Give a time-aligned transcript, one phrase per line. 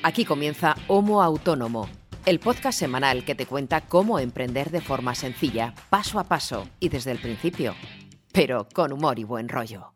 [0.00, 1.88] Aquí comienza Homo Autónomo,
[2.24, 6.88] el podcast semanal que te cuenta cómo emprender de forma sencilla, paso a paso y
[6.88, 7.74] desde el principio,
[8.32, 9.92] pero con humor y buen rollo.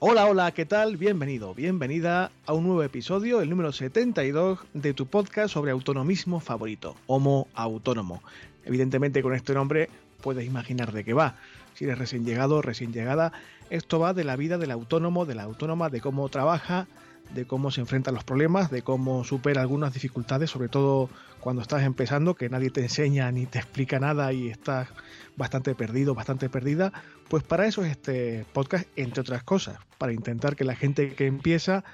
[0.00, 0.98] Hola, hola, ¿qué tal?
[0.98, 6.94] Bienvenido, bienvenida a un nuevo episodio, el número 72 de tu podcast sobre autonomismo favorito,
[7.06, 8.22] Homo Autónomo.
[8.66, 9.88] Evidentemente con este nombre
[10.20, 11.36] puedes imaginar de qué va.
[11.74, 13.32] Si eres recién llegado, recién llegada,
[13.70, 16.86] esto va de la vida del autónomo, de la autónoma, de cómo trabaja,
[17.34, 21.62] de cómo se enfrenta a los problemas, de cómo supera algunas dificultades, sobre todo cuando
[21.62, 24.88] estás empezando, que nadie te enseña ni te explica nada y estás
[25.36, 26.92] bastante perdido, bastante perdida.
[27.28, 31.26] Pues para eso es este podcast, entre otras cosas, para intentar que la gente que
[31.26, 31.84] empieza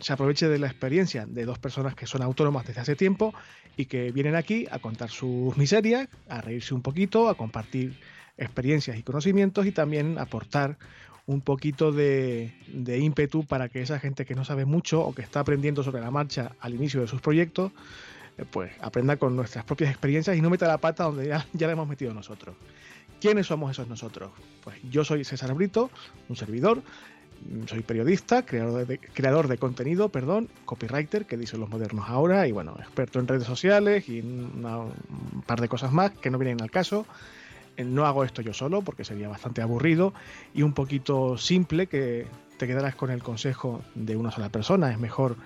[0.00, 3.34] se aproveche de la experiencia de dos personas que son autónomas desde hace tiempo
[3.76, 7.98] y que vienen aquí a contar sus miserias, a reírse un poquito, a compartir
[8.36, 10.78] experiencias y conocimientos y también aportar
[11.26, 15.22] un poquito de, de, ímpetu para que esa gente que no sabe mucho o que
[15.22, 17.72] está aprendiendo sobre la marcha al inicio de sus proyectos,
[18.38, 21.66] eh, pues aprenda con nuestras propias experiencias y no meta la pata donde ya, ya
[21.66, 22.54] la hemos metido nosotros.
[23.20, 24.30] ¿Quiénes somos esos nosotros?
[24.62, 25.90] Pues yo soy César Brito,
[26.28, 26.82] un servidor,
[27.66, 32.52] soy periodista, creador de, creador de contenido, perdón, copywriter, que dicen los modernos ahora, y
[32.52, 36.70] bueno, experto en redes sociales y un par de cosas más que no vienen al
[36.70, 37.06] caso.
[37.76, 40.14] Eh, no hago esto yo solo porque sería bastante aburrido
[40.54, 42.26] y un poquito simple que
[42.56, 44.90] te quedarás con el consejo de una sola persona.
[44.90, 45.36] Es mejor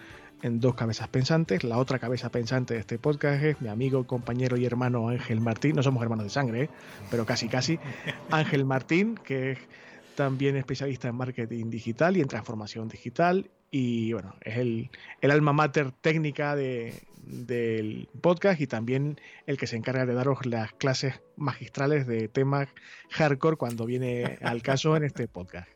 [0.42, 1.64] en dos cabezas pensantes.
[1.64, 5.76] La otra cabeza pensante de este podcast es mi amigo, compañero y hermano Ángel Martín.
[5.76, 6.70] No somos hermanos de sangre, ¿eh?
[7.10, 7.78] pero casi casi.
[8.30, 9.58] Ángel Martín, que es
[10.20, 13.50] también especialista en marketing digital y en transformación digital.
[13.70, 14.90] Y bueno, es el,
[15.22, 20.44] el alma mater técnica de, del podcast y también el que se encarga de daros
[20.44, 22.68] las clases magistrales de temas
[23.12, 25.70] hardcore cuando viene al caso en este podcast.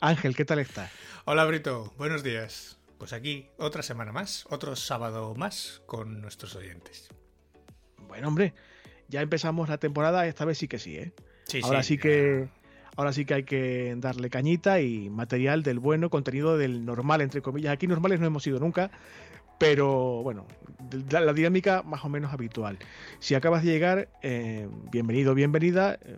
[0.00, 0.90] Ángel, ¿qué tal estás?
[1.26, 2.78] Hola Brito, buenos días.
[2.96, 7.10] Pues aquí otra semana más, otro sábado más con nuestros oyentes.
[8.08, 8.54] Bueno, hombre,
[9.08, 11.12] ya empezamos la temporada, esta vez sí que sí, ¿eh?
[11.44, 12.48] Sí, ahora sí, que
[12.96, 17.42] ahora sí que hay que darle cañita y material del bueno, contenido del normal, entre
[17.42, 17.72] comillas.
[17.72, 18.90] Aquí normales no hemos sido nunca,
[19.58, 20.46] pero bueno,
[21.10, 22.78] la, la dinámica más o menos habitual.
[23.18, 25.98] Si acabas de llegar, eh, bienvenido, bienvenida.
[26.02, 26.16] Eh,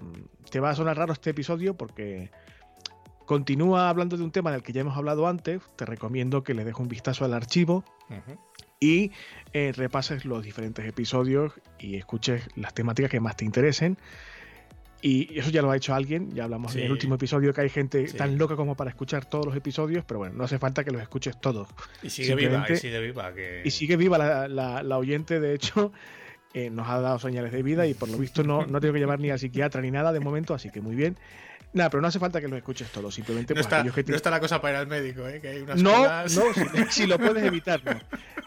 [0.50, 2.30] te va a sonar raro este episodio porque
[3.26, 5.62] continúa hablando de un tema del que ya hemos hablado antes.
[5.76, 7.84] Te recomiendo que le dejes un vistazo al archivo
[8.80, 9.12] y
[9.52, 13.98] eh, repases los diferentes episodios y escuches las temáticas que más te interesen.
[15.06, 16.78] Y eso ya lo ha hecho alguien, ya hablamos Sí.
[16.78, 18.16] en el último episodio que hay gente Sí.
[18.16, 21.02] tan loca como para escuchar todos los episodios, pero bueno, no hace falta que los
[21.02, 21.68] escuches todos.
[22.02, 23.34] Y sigue viva, y sigue viva.
[23.34, 23.60] Que...
[23.66, 25.92] Y sigue viva la, la- la oyente, de hecho,
[26.54, 29.00] eh, nos ha dado señales de vida y por lo visto no, no tengo que
[29.00, 31.18] llevar ni al psiquiatra ni nada de momento, así que muy bien.
[31.74, 34.16] Nada, pero no hace falta que los escuches todos, simplemente No pues, está, que no
[34.16, 35.38] está la cosa para ir al médico, ¿eh?
[35.42, 36.40] que hay unas no, no, si,
[36.90, 38.00] si lo puedes evitar, no.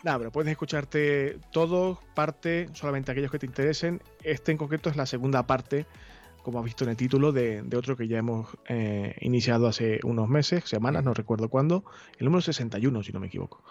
[0.04, 4.02] Nada, pero puedes escucharte todo, parte, solamente aquellos que te interesen.
[4.24, 5.86] Este en concreto es la segunda parte,
[6.48, 10.00] como has visto en el título, de, de otro que ya hemos eh, iniciado hace
[10.06, 11.84] unos meses, semanas, no recuerdo cuándo,
[12.20, 13.62] el número 61, si no me equivoco.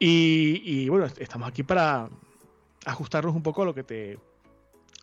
[0.00, 2.10] Y, bueno, estamos aquí para
[2.86, 4.18] ajustarnos un poco a lo que te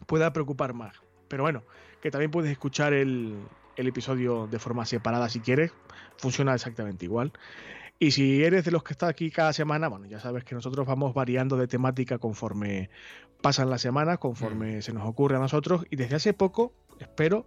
[0.08, 0.98] pueda preocupar más.
[1.30, 1.64] Pero bueno,
[2.02, 3.38] que también puedes escuchar el,
[3.78, 5.72] el episodio de forma separada si quieres.
[6.18, 7.32] Funciona exactamente igual.
[7.98, 10.86] Y si eres de los que está aquí cada semana, bueno, ya sabes que nosotros
[10.86, 12.90] vamos variando de temática conforme
[13.44, 15.86] pasan las semanas, conforme se nos ocurre a nosotros.
[15.92, 17.46] Y desde hace poco, espero,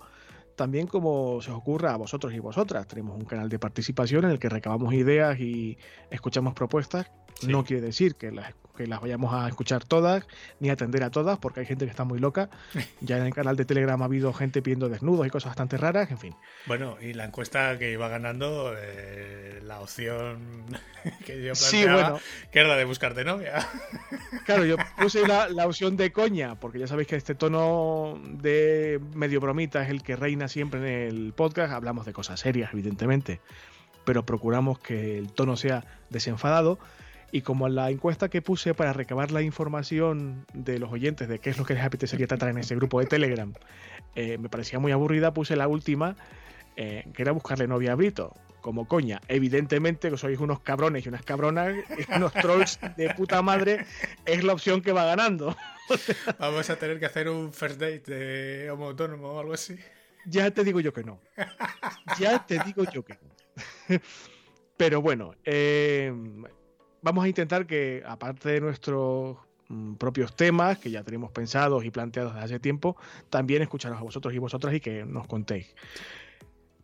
[0.54, 2.86] también como se os ocurra a vosotros y vosotras.
[2.86, 5.78] Tenemos un canal de participación en el que recabamos ideas y
[6.10, 7.10] escuchamos propuestas.
[7.40, 7.48] Sí.
[7.48, 10.26] No quiere decir que las, que las vayamos a escuchar todas,
[10.60, 12.50] ni atender a todas, porque hay gente que está muy loca.
[13.00, 16.10] Ya en el canal de Telegram ha habido gente pidiendo desnudos y cosas bastante raras,
[16.10, 16.34] en fin.
[16.66, 20.64] Bueno, y la encuesta que iba ganando, eh, la opción
[21.24, 22.20] que yo planteaba, Sí, bueno,
[22.50, 23.66] que era la de buscarte novia.
[24.44, 29.00] Claro, yo puse la, la opción de coña, porque ya sabéis que este tono de
[29.14, 31.72] medio bromita es el que reina siempre en el podcast.
[31.72, 33.40] Hablamos de cosas serias, evidentemente,
[34.04, 36.78] pero procuramos que el tono sea desenfadado.
[37.32, 41.50] Y como la encuesta que puse para recabar la información de los oyentes de qué
[41.50, 43.52] es lo que les apetecería tratar en ese grupo de Telegram,
[44.14, 46.16] eh, me parecía muy aburrida, puse la última,
[46.76, 48.34] eh, que era buscarle novia a Brito.
[48.60, 53.42] Como coña, evidentemente que sois unos cabrones y unas cabronas, y unos trolls de puta
[53.42, 53.86] madre,
[54.24, 55.56] es la opción que va ganando.
[56.38, 59.78] Vamos a tener que hacer un first date de homo autónomo o algo así.
[60.26, 61.20] Ya te digo yo que no.
[62.18, 63.98] Ya te digo yo que no.
[64.76, 66.12] Pero bueno, eh,
[67.06, 69.36] vamos a intentar que, aparte de nuestros
[69.68, 72.96] mm, propios temas que ya tenemos pensados y planteados desde hace tiempo,
[73.30, 75.72] también escucharos a vosotros y vosotras y que nos contéis.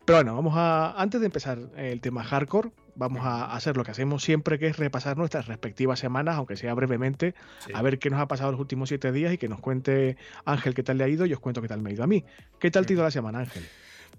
[0.04, 3.90] Pero bueno, vamos a, antes de empezar el tema hardcore, vamos a hacer lo que
[3.90, 7.34] hacemos siempre, que es repasar nuestras respectivas semanas, aunque sea brevemente,
[7.74, 10.74] a ver qué nos ha pasado los últimos siete días y que nos cuente Ángel
[10.74, 12.24] qué tal le ha ido y os cuento qué tal me ha ido a mí.
[12.60, 13.64] ¿Qué tal te ha ido la semana, Ángel?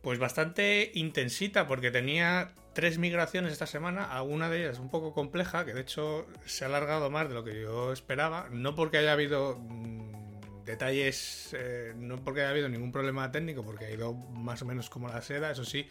[0.02, 5.64] Pues bastante intensita, porque tenía tres migraciones esta semana, alguna de ellas un poco compleja,
[5.66, 9.14] que de hecho se ha alargado más de lo que yo esperaba, no porque haya
[9.14, 14.62] habido mm, detalles, eh, no porque haya habido ningún problema técnico, porque ha ido más
[14.62, 15.88] o menos como la seda, eso sí,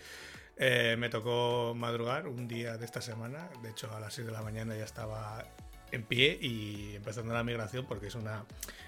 [0.57, 4.33] eh, me tocó madrugar un día de esta semana, de hecho a las 6 de
[4.33, 5.45] la mañana ya estaba
[5.93, 8.45] en pie y empezando la migración porque es una,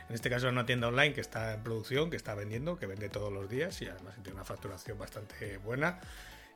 [0.09, 3.09] en este caso una tienda online que está en producción, que está vendiendo, que vende
[3.09, 6.01] todos los días y además tiene una facturación bastante buena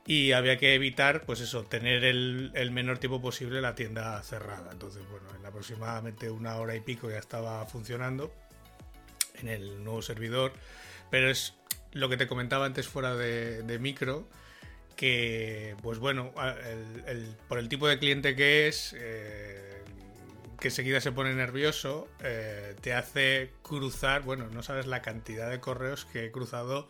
[0.05, 4.71] y había que evitar, pues eso, tener el, el, menor tiempo posible la tienda cerrada.
[4.71, 8.33] Entonces, bueno, en aproximadamente una hora y pico ya estaba funcionando
[9.41, 10.53] en el nuevo servidor,
[11.11, 11.53] pero es
[11.91, 14.27] lo que te comentaba antes fuera de, micro,
[14.95, 16.33] que pues bueno,
[17.47, 19.78] por el tipo de cliente que es, eh,
[20.59, 25.59] que enseguida se pone nervioso, eh, te hace cruzar, bueno, no sabes la cantidad de
[25.59, 26.87] correos que he cruzado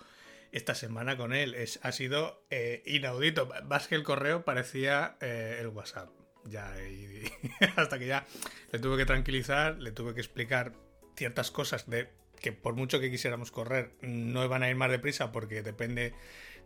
[0.52, 1.54] esta semana con él.
[1.56, 3.48] Es, ha sido eh, inaudito.
[3.66, 6.10] Más que el correo parecía el WhatsApp.
[6.46, 6.74] Ya,
[7.76, 8.26] hasta que ya
[8.72, 10.74] le tuve que tranquilizar, le tuve que explicar
[11.16, 15.32] ciertas cosas de que por mucho que quisiéramos correr, no van a ir más deprisa
[15.32, 16.14] porque depende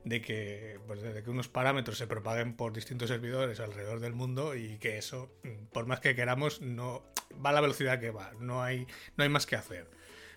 [0.03, 4.55] de que, pues, de que unos parámetros se propaguen por distintos servidores alrededor del mundo
[4.55, 5.31] y que eso,
[5.71, 7.03] por más que queramos, no
[7.44, 9.89] va a la velocidad que va, no hay, no hay más que hacer.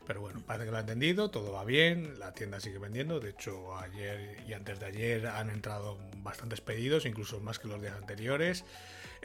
[0.06, 3.18] Pero bueno, parece que lo ha entendido, todo va bien, la tienda sigue vendiendo.
[3.18, 7.80] De hecho, ayer y antes de ayer han entrado bastantes pedidos, incluso más que los
[7.80, 8.64] días anteriores.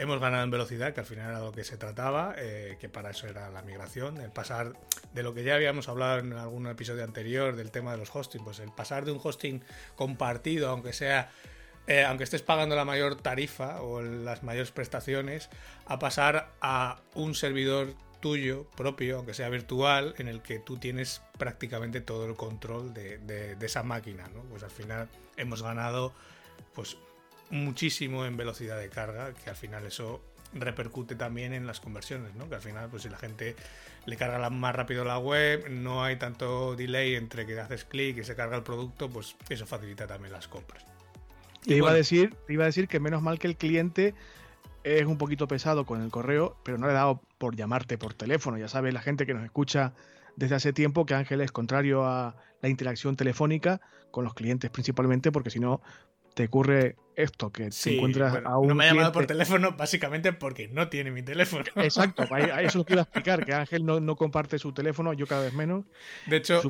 [0.01, 3.12] Hemos ganado en velocidad, que al final era lo que se trataba, eh, que para
[3.12, 4.74] eso era la migración, el pasar
[5.13, 8.44] de lo que ya habíamos hablado en algún episodio anterior del tema de los hosting,
[8.44, 9.63] pues el pasar de un hosting
[9.95, 11.30] compartido, aunque sea
[11.86, 15.51] eh, aunque estés pagando la mayor tarifa o las mayores prestaciones,
[15.86, 21.21] a pasar a un servidor tuyo propio, aunque sea virtual, en el que tú tienes
[21.38, 24.42] prácticamente todo el control de, esa máquina, ¿no?
[24.50, 26.12] Pues al final hemos ganado
[26.74, 26.97] pues
[27.51, 30.21] muchísimo en velocidad de carga, que al final eso
[30.53, 32.50] repercute también en las conversiones, ¿no?
[32.50, 33.56] Que al final, pues si la gente
[34.06, 38.24] le carga más rápido la web, no hay tanto delay entre que haces clic y
[38.24, 40.86] se carga el producto, pues eso facilita también las compras.
[41.63, 44.15] Te iba, a decir, te iba a decir que menos mal que el cliente
[44.83, 48.15] es un poquito pesado con el correo, pero no le he dado por llamarte por
[48.15, 48.57] teléfono.
[48.57, 49.94] Ya sabe la gente que nos escucha
[50.36, 55.31] desde hace tiempo que Ángel es contrario a la interacción telefónica con los clientes principalmente,
[55.31, 55.81] porque si no
[56.33, 58.68] te ocurre esto, que te encuentras a un.
[58.68, 61.66] No me ha llamado por teléfono básicamente porque no tiene mi teléfono.
[61.75, 65.44] Exacto, a eso lo quiero explicar, que Ángel no, no, comparte su teléfono, yo cada
[65.44, 65.86] vez menos.
[66.28, 66.62] De hecho.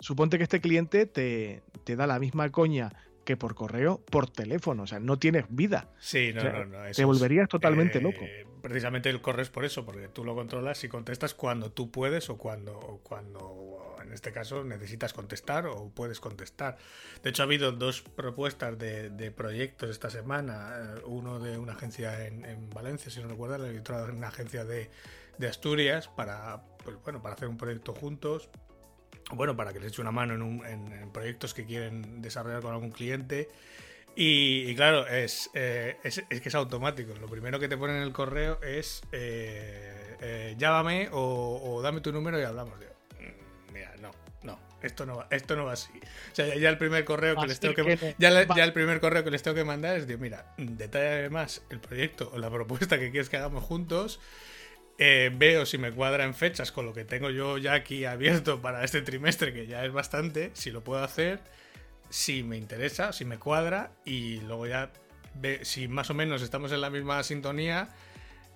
[0.00, 2.92] suponte que este cliente te, te da la misma coña
[3.24, 4.84] que por correo, por teléfono.
[4.84, 5.88] O sea, no tienes vida.
[5.98, 6.78] Sí, no, no, no.
[6.94, 8.20] te volverías totalmente loco.
[8.20, 11.90] Eh, precisamente el correo es por eso, porque tú lo controlas y contestas cuando tú
[11.90, 16.76] puedes o cuando, o cuando en este caso necesitas contestar o puedes contestar.
[17.22, 20.72] De hecho, ha habido dos propuestas de, proyectos esta semana.
[20.78, 24.64] Eh, uno de una agencia en, Valencia, si no recuerdo, y otro de una agencia
[24.64, 24.90] de,
[25.48, 28.48] Asturias para, pues, bueno, para hacer un proyecto juntos
[29.32, 33.48] bueno, para que les eche una mano en, proyectos que quieren desarrollar con algún cliente.
[34.16, 37.14] Y, claro, es, eh, es, que es automático.
[37.14, 42.12] Lo primero que te ponen en el correo es eh, eh, llámame o, dame tu
[42.12, 42.78] número y hablamos.
[42.78, 42.93] No,
[44.84, 45.92] esto no va, esto no va así.
[46.32, 49.30] O sea, ya el primer correo que les tengo que, ya, el primer correo que
[49.30, 53.28] les tengo que mandar es mira, detalla más el proyecto o la propuesta que quieres
[53.28, 54.20] que hagamos juntos.
[54.96, 58.62] Eh, veo si me cuadra en fechas con lo que tengo yo ya aquí abierto
[58.62, 61.40] para este trimestre, que ya es bastante, si lo puedo hacer,
[62.10, 64.92] si me interesa, si me cuadra, y luego ya,
[65.34, 67.88] ve, si más o menos estamos en la misma sintonía,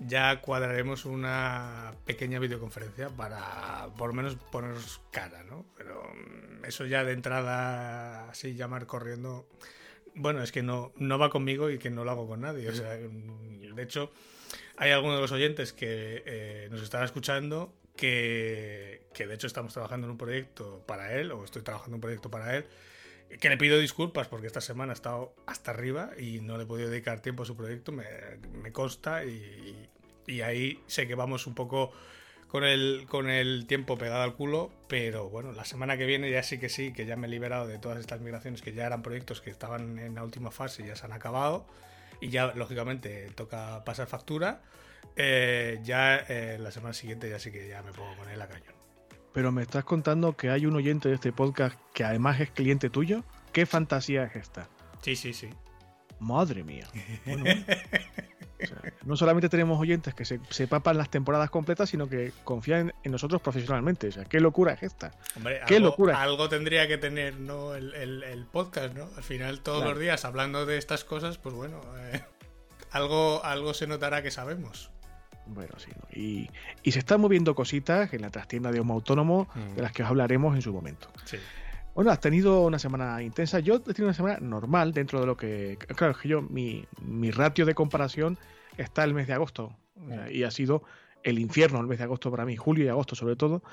[0.01, 5.67] ya cuadraremos una pequeña videoconferencia para por lo menos ponernos cara, ¿no?
[5.77, 9.49] Pero mm, eso ya de entrada, así llamar corriendo,
[10.15, 12.69] bueno, es que no, no va conmigo y que no lo hago con nadie.
[12.69, 14.13] O sea, mm, de hecho
[14.77, 20.07] hay algunos de los oyentes que eh, nos están escuchando que, de hecho estamos trabajando
[20.07, 22.65] en un proyecto para él, o estoy trabajando en un proyecto para él,
[23.41, 26.67] que le pido disculpas porque esta semana ha estado hasta arriba y no le he
[26.67, 29.89] podido dedicar tiempo a su proyecto, me, consta, y,
[30.43, 31.93] ahí sé que vamos un poco
[32.49, 36.43] con el, con el tiempo pegado al culo, pero bueno, la semana que viene ya
[36.43, 39.03] sí que sí, que ya me he liberado de todas estas migraciones que ya eran
[39.03, 41.67] proyectos que estaban en la última fase y ya se han acabado
[42.21, 44.63] y ya lógicamente toca pasar factura.
[45.17, 48.49] eh, ya eh, la semana siguiente ya sí que ya me pongo con él a
[48.49, 48.78] cañón.
[49.33, 52.91] Pero me estás contando que hay un oyente de este podcast que además es cliente
[52.91, 53.23] tuyo.
[53.53, 54.69] ¿Qué fantasía es esta?
[55.03, 55.49] Sí, sí, sí.
[56.21, 56.87] Madre mía.
[57.27, 57.45] Bueno,
[58.61, 62.33] o sea, no solamente tenemos oyentes que se, se, papan las temporadas completas, sino que
[62.43, 64.09] confían en nosotros profesionalmente.
[64.09, 65.13] O sea, ¿qué locura es esta?
[65.37, 66.21] Hombre, ¿Qué algo, locura?
[66.21, 67.77] algo tendría que tener ¿no?
[67.77, 69.09] el, el, el, podcast, ¿no?
[69.17, 69.93] Al final, todos Claro.
[69.93, 72.21] los días hablando de estas cosas, pues bueno, eh,
[72.91, 74.91] algo, algo se notará que sabemos.
[75.49, 75.91] Bueno, sí.
[75.97, 76.07] ¿no?
[76.13, 76.51] Y,
[76.83, 79.75] y se están moviendo cositas en la trastienda de Homo Autónomo, Mm.
[79.77, 81.09] de las que os hablaremos en su momento.
[81.25, 81.37] Sí.
[81.95, 83.59] Bueno, has tenido una semana intensa.
[83.61, 85.77] Yo he tenido una semana normal dentro de lo que.
[85.97, 88.39] Claro, es que yo, mi, mi ratio de comparación
[88.77, 89.77] está el mes de agosto.
[90.01, 90.85] O sea, y ha sido
[91.25, 93.65] el infierno el mes de agosto para mí, julio y agosto sobre todo.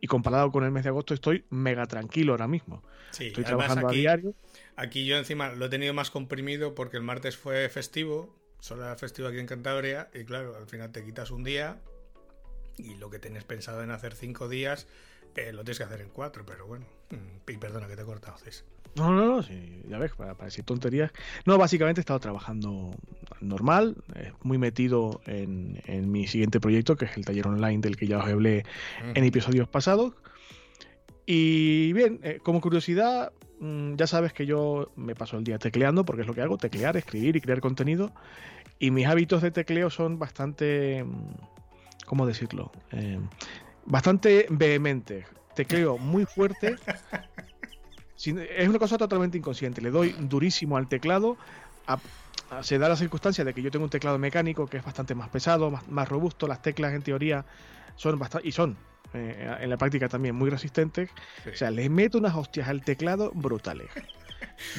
[0.00, 2.82] Y comparado con el mes de agosto, estoy mega tranquilo ahora mismo.
[3.10, 4.34] Sí, Estoy trabajando aquí, a diario.
[4.76, 8.96] aquí yo encima lo he tenido más comprimido porque el martes fue festivo, solo era
[8.96, 11.76] festivo aquí en Cantabria, y claro, al final te quitas un día
[12.78, 14.86] y lo que tienes pensado en hacer cinco días
[15.36, 16.86] eh, lo tienes que hacer en cuatro, pero bueno.
[17.10, 18.38] Mm, Y perdona que te he cortado.
[18.94, 21.12] No, no, no, sí, ya ves, para, para decir tonterías.
[21.44, 22.92] No, básicamente he estado trabajando
[23.42, 27.98] normal, eh, muy metido en, en mi siguiente proyecto, que es el taller online del
[27.98, 28.64] que ya os hablé
[29.14, 30.14] en episodios pasados.
[31.26, 36.06] Y bien, eh, como curiosidad, mm, ya sabes que yo me paso el día tecleando,
[36.06, 38.12] porque es lo que hago, teclear, escribir y crear contenido.
[38.78, 41.34] Y mis hábitos de tecleo son bastante, mm,
[42.06, 42.70] ¿cómo decirlo?
[42.92, 43.18] Eh,
[43.86, 45.26] bastante vehementes.
[45.54, 46.76] Tecleo muy fuerte.
[48.16, 49.80] Sin- es una cosa totalmente inconsciente.
[49.80, 51.36] Le doy durísimo al teclado.
[51.86, 51.98] a-
[52.50, 55.14] a- se da la circunstancia de que yo tengo un teclado mecánico que es bastante
[55.14, 56.46] más pesado, más, más robusto.
[56.46, 57.44] Las teclas, en teoría,
[57.96, 58.48] son bastante.
[58.48, 58.76] Y son,
[59.12, 61.10] eh, en la práctica también, muy resistentes.
[61.44, 61.50] Sí.
[61.50, 63.90] O sea, le meto unas hostias al teclado brutales.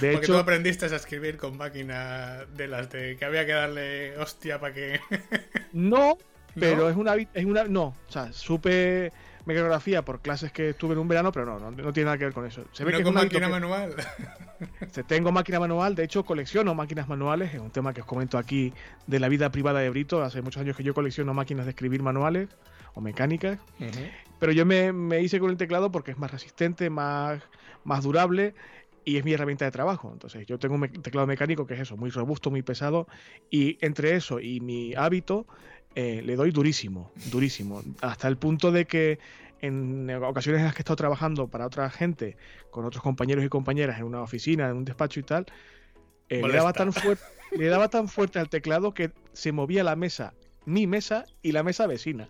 [0.01, 3.53] De Porque tú hecho, aprendiste a escribir con máquina de las de que había que
[3.53, 4.99] darle hostia para que.
[5.73, 6.17] no,
[6.59, 6.89] pero ¿No?
[6.89, 7.15] es una.
[7.15, 9.11] es una No, o sea, supe
[9.45, 12.23] mecanografía por clases que estuve en un verano, pero no, no, no tiene nada que
[12.25, 12.65] ver con eso.
[12.71, 13.95] Se ve no que con máquina que- manual.
[15.07, 18.73] Tengo máquina manual, de hecho colecciono máquinas manuales, es un tema que os comento aquí
[19.05, 22.01] de la vida privada de Brito, hace muchos años que yo colecciono máquinas de escribir
[22.01, 22.49] manuales
[22.93, 23.59] o mecánicas,
[24.39, 27.41] pero yo me, me hice con el teclado porque es más resistente, más,
[27.83, 28.55] más durable
[29.05, 30.09] y es mi herramienta de trabajo.
[30.11, 33.07] Entonces yo tengo un teclado mecánico que es eso, muy robusto, muy pesado
[33.49, 35.45] y entre eso y mi hábito
[35.93, 39.19] eh, le doy durísimo, durísimo, hasta el punto de que
[39.61, 42.35] en ocasiones en las que he estado trabajando para otra gente,
[42.71, 45.45] con otros compañeros y compañeras en una oficina, en un despacho y tal,
[46.27, 46.91] eh, le, daba tan
[47.51, 50.33] le daba tan fuerte al teclado que se movía la mesa,
[50.65, 52.27] mi mesa y la mesa vecina.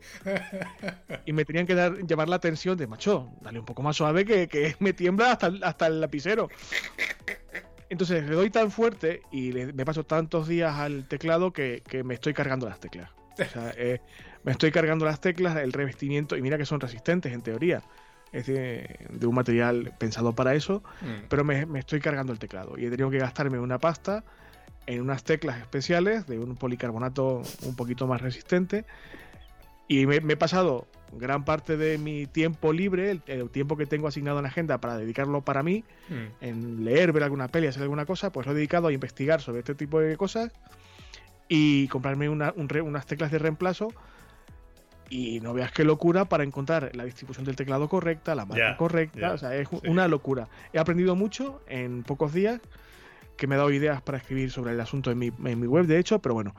[1.25, 4.25] Y me tenían que dar, llamar la atención de, macho, dale un poco más suave
[4.25, 6.49] que, que me tiembla hasta, el- hasta el lapicero.
[7.89, 12.03] Entonces le doy tan fuerte y le- me paso tantos días al teclado que, que
[12.03, 13.09] me estoy cargando las teclas.
[13.39, 14.01] O sea, eh,
[14.43, 17.81] me estoy cargando las teclas, el revestimiento, y mira que son resistentes en teoría.
[18.31, 21.27] Es de, de un material pensado para eso, Mm.
[21.29, 22.77] pero me, me estoy cargando el teclado.
[22.77, 24.23] Y he tenido que gastarme una pasta
[24.87, 28.85] en unas teclas especiales de un policarbonato un poquito más resistente.
[29.87, 33.85] Y me, me he pasado gran parte de mi tiempo libre, el, el tiempo que
[33.85, 36.43] tengo asignado en la agenda para dedicarlo para mí, Mm.
[36.45, 39.59] en leer, ver alguna peli, hacer alguna cosa, pues lo he dedicado a investigar sobre
[39.59, 40.51] este tipo de cosas
[41.47, 43.89] y comprarme una- un unas teclas de reemplazo.
[45.07, 49.33] Y no veas qué locura para encontrar la distribución del teclado correcta, la marca correcta.
[49.33, 49.79] o sea, es sí.
[49.87, 50.47] una locura.
[50.73, 52.59] He aprendido mucho en pocos días,
[53.37, 55.85] que me ha dado ideas para escribir sobre el asunto en mi, en mi web,
[55.85, 56.55] de hecho, pero bueno,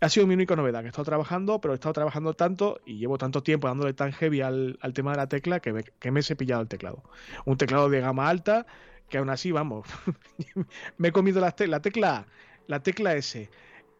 [0.00, 2.98] ha sido mi única novedad, que he estado trabajando, pero he estado trabajando tanto y
[2.98, 6.10] llevo tanto tiempo dándole tan heavy al, al tema de la tecla que me, que
[6.10, 7.02] me he cepillado el teclado.
[7.44, 8.66] Un teclado de gama alta,
[9.08, 9.86] que aún así, vamos,
[10.98, 12.26] me he comido las te- la tecla A,
[12.66, 13.50] la tecla S,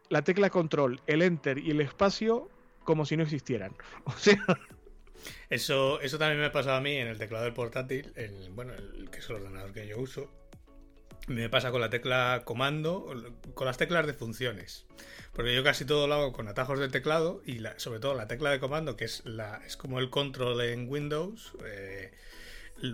[0.09, 2.49] la tecla control, el enter y el espacio
[2.83, 3.73] como si no existieran.
[4.05, 4.37] O sea,
[5.49, 8.73] Eso, eso también me ha pasado a mí en el teclado del portátil, el, bueno,
[8.73, 10.29] el que es el ordenador que yo uso.
[11.27, 13.13] Me pasa con la tecla comando,
[13.53, 14.85] con las teclas de funciones.
[15.33, 18.27] Porque yo casi todo lo hago con atajos de teclado y la- sobre todo la
[18.27, 21.53] tecla de comando, que es la es como el control en Windows.
[21.65, 22.11] eh,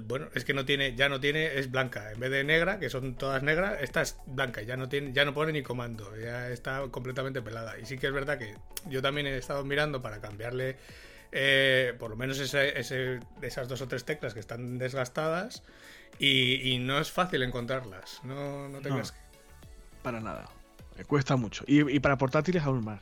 [0.01, 2.11] bueno, es que no tiene, ya no tiene, es blanca.
[2.11, 5.23] En vez de negra, que son todas negras, esta es blanca, ya no tiene, ya
[5.23, 7.79] no pone ni comando, ya está completamente pelada.
[7.79, 8.53] Y sí que es verdad que
[8.89, 10.75] yo también he estado mirando para cambiarle
[11.31, 12.77] eh, por lo menos ese-
[13.41, 15.63] esas dos o tres teclas que están desgastadas
[16.19, 18.21] y, y no es fácil encontrarlas.
[18.23, 19.13] No, no tengas
[20.01, 20.45] para nada.
[20.97, 21.63] Me cuesta mucho.
[21.67, 23.01] Y, y para portátiles aún más.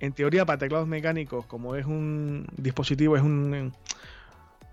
[0.00, 3.72] En teoría, para teclados mecánicos, como es un dispositivo, es un,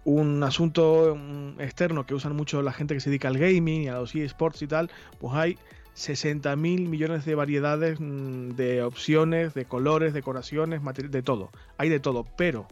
[0.03, 1.15] un asunto
[1.59, 4.63] externo que usan mucho la gente que se dedica al gaming y a los eSports
[4.63, 5.59] y tal, pues hay
[5.93, 11.51] 60 mil millones de variedades mm, de opciones, de colores, decoraciones, de todo.
[11.77, 12.67] Hay de todo, pero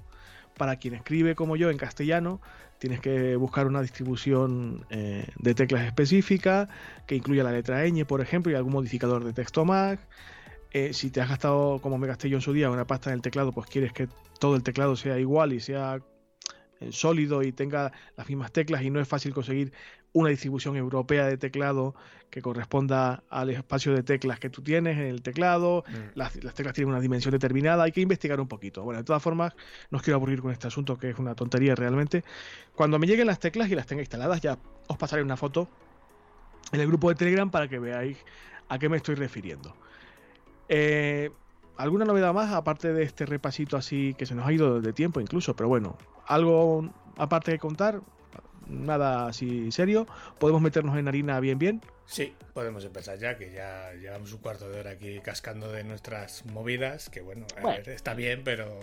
[0.57, 2.41] para quien escribe como yo en castellano,
[2.79, 6.67] tienes que buscar una distribución eh, de teclas específica
[7.05, 9.99] que incluya la letra ñ, por ejemplo, y algún modificador de texto más.
[10.71, 13.15] Eh, si te has gastado, como me gasté yo en su día, una pasta en
[13.15, 14.07] el teclado, pues quieres que
[14.39, 15.99] todo el teclado sea igual y sea
[16.79, 19.73] eh, sólido y tenga las mismas teclas y no es fácil conseguir
[20.17, 21.93] una distribución europea de teclado
[22.29, 26.17] que corresponda al espacio de teclas que tú tienes en el teclado, mm.
[26.17, 28.83] las, teclas tienen una dimensión determinada, hay que investigar un poquito.
[28.83, 29.53] Bueno, de todas formas,
[29.91, 32.23] no os quiero aburrir con este asunto que es una tontería realmente.
[32.75, 34.57] Cuando me lleguen las teclas y las tenga instaladas, ya
[34.87, 35.69] os pasaré una foto
[36.71, 38.17] en el grupo de Telegram para que veáis
[38.67, 39.75] a qué me estoy refiriendo.
[40.67, 41.29] Eh,
[41.77, 45.21] ¿Alguna novedad más aparte de este repasito así que se nos ha ido de tiempo
[45.21, 45.55] incluso?
[45.55, 45.95] Pero bueno,
[46.25, 48.01] algo aparte de contar,
[48.69, 50.07] nada así serio.
[50.39, 51.81] ¿Podemos meternos en harina bien bien?
[52.05, 56.45] Sí, podemos empezar ya, que ya llevamos un cuarto de hora aquí cascando de nuestras
[56.45, 57.45] movidas, que bueno,
[57.85, 58.79] está bien, pero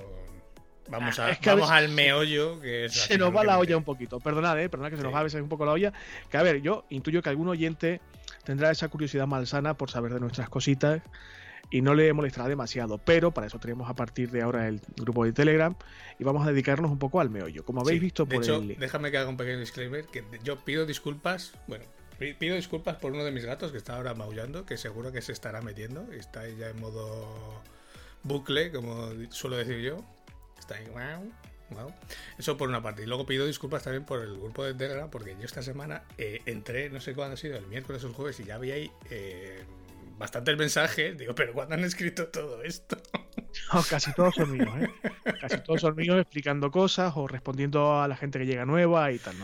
[0.89, 2.61] vamos, ah, a, vamos al meollo.
[2.61, 5.21] Que se nos va la olla un poquito, perdonad, eh, perdonad que se nos va
[5.21, 5.93] a veces un poco la olla.
[6.31, 8.01] Que a ver, yo intuyo que algún oyente
[8.45, 11.01] tendrá esa curiosidad malsana por saber de nuestras cositas
[11.71, 12.99] y no le molestará demasiado.
[12.99, 15.75] Pero para eso tenemos a partir de ahora el grupo de Telegram
[16.19, 17.65] y vamos a dedicarnos un poco al meollo.
[17.65, 20.87] Como habéis visto por de hecho, déjame que haga un pequeño disclaimer, que yo pido
[20.87, 21.85] disculpas, bueno,
[22.19, 25.33] pido disculpas por uno de mis gatos que está ahora maullando, que seguro que se
[25.33, 27.63] estará metiendo, está ya en modo
[28.23, 30.05] bucle, como suelo decir yo.
[30.59, 31.93] Está ahí, wow,
[32.39, 33.03] Eso por una parte.
[33.03, 36.41] Y luego pido disculpas también por el grupo de Telegram, porque yo esta semana eh,
[36.47, 38.91] entré, no sé cuándo ha sido, el miércoles o el jueves, y ya había ahí
[39.11, 39.65] eh,
[40.19, 41.17] bastantes mensajes.
[41.17, 42.97] Digo, pero ¿cuándo han escrito todo esto?
[43.91, 44.89] casi todos son míos, ¿eh?
[45.41, 49.19] Casi todos son míos explicando cosas o respondiendo a la gente que llega nueva y
[49.19, 49.37] tal.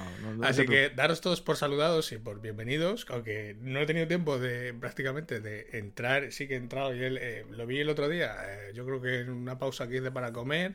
[0.42, 4.74] Así que daros todos por saludados y por bienvenidos, aunque no he tenido tiempo de
[4.74, 8.36] prácticamente de entrar, sí que he entrado y él, eh, lo vi el otro día,
[8.48, 10.74] eh, yo creo que en una pausa que hice para comer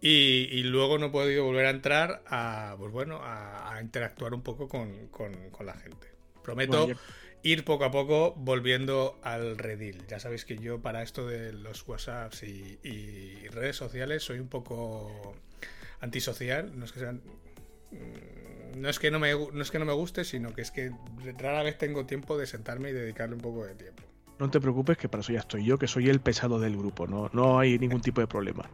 [0.00, 4.68] y, luego no he podido volver a entrar a, pues bueno, a, interactuar un poco
[4.68, 5.08] con,
[5.64, 6.08] la gente.
[6.42, 6.88] Prometo
[7.42, 10.06] ir poco a poco volviendo al redil.
[10.08, 15.34] Ya sabéis que yo para esto de los WhatsApps y, redes sociales soy un poco
[16.00, 16.78] antisocial.
[16.78, 17.22] No es que sean
[17.90, 20.70] mm, no es que no me no es que no me guste, sino que es
[20.70, 20.92] que
[21.38, 24.02] rara vez tengo tiempo de sentarme y dedicarle un poco de tiempo.
[24.38, 27.08] No te preocupes que para eso ya estoy yo, que soy el pesado del grupo,
[27.08, 28.70] no, no hay ningún tipo de problema.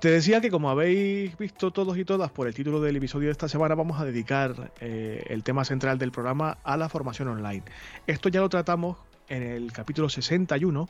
[0.00, 3.32] Te decía que como habéis visto todos y todas por el título del episodio de
[3.32, 7.64] esta semana, vamos a dedicar eh, el tema central del programa a la formación online.
[8.06, 8.96] Esto ya lo tratamos
[9.28, 10.88] en el capítulo 61.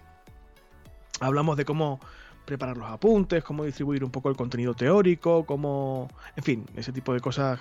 [1.21, 2.01] Hablamos de cómo
[2.45, 7.15] preparar los apuntes, cómo distribuir un poco el contenido teórico, cómo, en fin, ese tipo
[7.15, 7.61] de cosas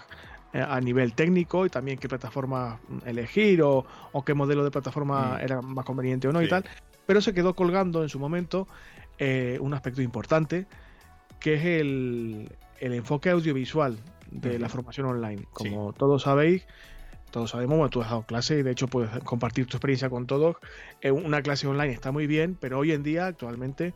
[0.52, 3.86] eh, a nivel técnico y también qué plataforma elegir o,
[4.26, 5.46] qué modelo de plataforma mm.
[5.46, 6.66] era más conveniente o no y tal.
[7.06, 8.68] Pero se quedó colgando en su momento
[9.18, 10.68] eh, un aspecto importante
[11.40, 13.98] que es el, enfoque audiovisual
[14.32, 15.46] de la formación online.
[15.52, 16.66] Como todos sabéis,
[17.32, 20.28] todos sabemos, bueno, tú has dado clase y de hecho puedes compartir tu experiencia con
[20.28, 20.58] todos.
[21.02, 23.94] Eh, una clase online está muy bien, pero hoy en día, actualmente,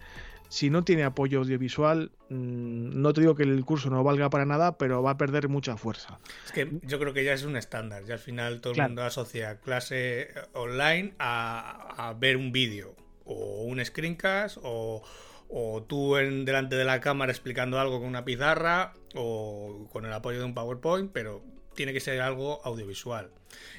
[0.49, 4.45] si no tiene apoyo audiovisual, mm, no te digo que el curso no valga para
[4.45, 6.19] nada, pero va a perder mucha fuerza.
[6.45, 8.04] Es que yo creo que ya es un estándar.
[8.04, 13.63] Ya al final todo el mundo asocia clase online a, a ver un vídeo o
[13.63, 15.04] un screencast o
[15.51, 20.13] o tú en, delante de la cámara explicando algo con una pizarra o con el
[20.13, 21.43] apoyo de un PowerPoint, pero
[21.75, 23.31] tiene que ser algo audiovisual.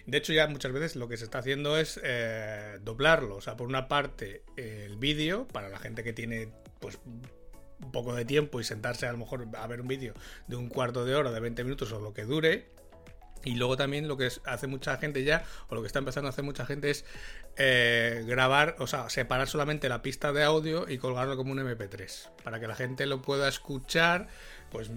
[0.06, 3.37] De hecho, ya muchas veces lo que se está haciendo es eh, doblarlo.
[3.37, 8.14] O sea, por una parte, el vídeo, para la gente que tiene pues un poco
[8.14, 10.14] de tiempo y sentarse a lo mejor a ver un vídeo
[10.48, 12.66] de un cuarto de hora, de 20 minutos o lo que dure.
[13.44, 16.31] Y luego también lo que hace mucha gente ya, o lo que está empezando a
[16.31, 17.05] hacer mucha gente es
[17.57, 22.31] eh, grabar, o sea, separar solamente la pista de audio y colgarlo como un MP3,
[22.44, 24.28] para que la gente lo pueda escuchar,
[24.70, 24.90] pues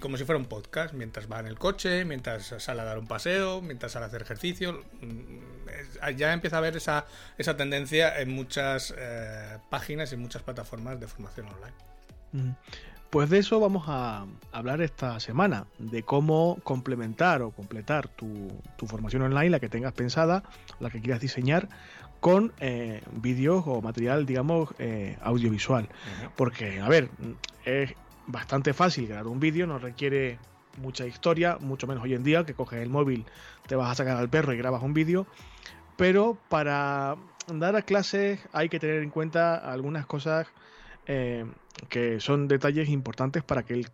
[0.00, 3.06] como si fuera un podcast, mientras va en el coche, mientras sale a dar un
[3.06, 4.84] paseo, mientras sale a hacer ejercicio.
[5.00, 7.06] Mm, ya empieza a haber esa,
[7.36, 12.56] esa tendencia en muchas eh, páginas y muchas plataformas de formación online.
[13.10, 18.50] Pues de eso vamos a hablar esta semana, de cómo complementar o completar tu,
[18.86, 20.42] formación online, la que tengas pensada,
[20.78, 21.70] la que quieras diseñar,
[22.20, 25.88] con eh, vídeos o material, digamos, eh, audiovisual.
[26.36, 27.08] Porque, a ver,
[27.64, 27.94] es
[28.26, 30.38] bastante fácil grabar un vídeo, no requiere
[30.76, 33.24] mucha historia, mucho menos hoy en día, que coges el móvil,
[33.66, 35.26] te vas a sacar al perro y grabas un vídeo.
[35.96, 37.16] Pero para
[37.46, 40.46] dar a clases hay que tener en cuenta algunas cosas
[41.06, 41.46] eh,
[41.88, 43.86] que son detalles importantes para que el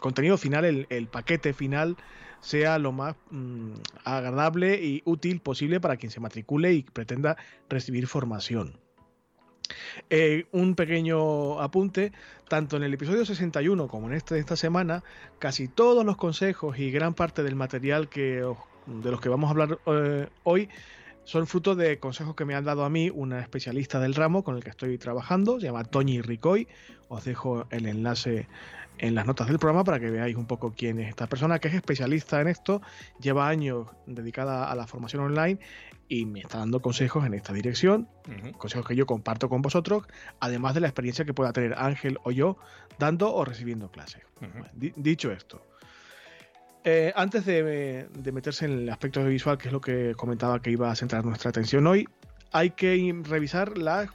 [0.00, 1.96] contenido final, el, paquete final,
[2.40, 3.72] sea lo más mm,
[4.04, 7.36] agradable y útil posible para quien se matricule y pretenda
[7.68, 8.78] recibir formación.
[10.10, 12.12] Eh, un pequeño apunte,
[12.48, 15.02] tanto en el episodio 61 como en este de esta semana,
[15.38, 18.44] casi todos los consejos y gran parte del material que
[18.86, 20.68] de los que vamos a hablar eh, hoy
[21.26, 24.56] son fruto de consejos que me han dado a mí una especialista del ramo con
[24.56, 26.68] el que estoy trabajando, se llama Toñi Ricoy.
[27.08, 28.48] Os dejo el enlace
[28.98, 31.66] en las notas del programa para que veáis un poco quién es esta persona que
[31.66, 32.80] es especialista en esto,
[33.20, 35.58] lleva años dedicada a la formación online
[36.08, 38.08] y me está dando consejos en esta dirección,
[38.56, 40.04] consejos que yo comparto con vosotros,
[40.38, 42.56] además de la experiencia que pueda tener Ángel o yo
[43.00, 44.22] dando o recibiendo clases.
[44.74, 45.60] dicho esto,
[46.88, 50.88] eh, antes de, meterse en el aspecto visual, que es lo que comentaba que iba
[50.88, 52.08] a centrar nuestra atención hoy,
[52.52, 54.08] hay que revisar las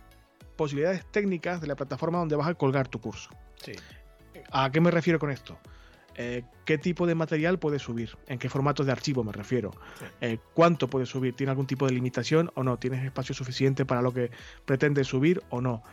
[0.56, 3.30] posibilidades técnicas de la plataforma donde vas a colgar tu curso.
[4.54, 5.60] ¿A qué me refiero con esto?
[6.16, 9.72] Eh, qué tipo de material puedes subir, en qué formato de archivo me refiero,
[10.22, 14.02] eh, cuánto puedes subir, tiene algún tipo de limitación o no, tienes espacio suficiente para
[14.02, 14.32] lo que
[14.64, 15.84] pretendes subir o no,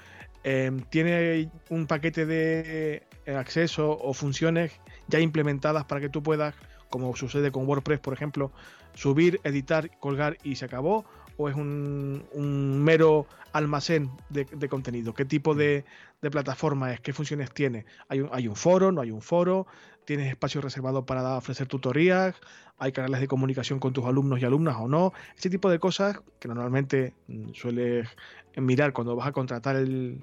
[0.44, 6.54] em, tiene un paquete de eh, acceso o funciones ya implementadas para que tú puedas,
[6.90, 8.52] como sucede con WordPress, por ejemplo,
[8.94, 11.04] subir, editar, colgar y se acabó,
[11.38, 15.14] o es un, mero almacén de, contenido?
[15.14, 15.84] ¿Qué tipo de,
[16.20, 17.00] plataforma es?
[17.00, 17.86] ¿Qué funciones tiene?
[18.08, 18.92] ¿Hay un, ¿Hay un foro?
[18.92, 19.66] ¿No hay un foro?
[20.04, 22.34] ¿Tienes espacio reservado para ofrecer tutorías?
[22.78, 25.12] ¿Hay canales de comunicación con tus alumnos y alumnas o no?
[25.36, 27.14] Ese tipo de cosas que normalmente
[27.54, 28.08] sueles
[28.56, 30.22] mirar cuando vas a contratar el,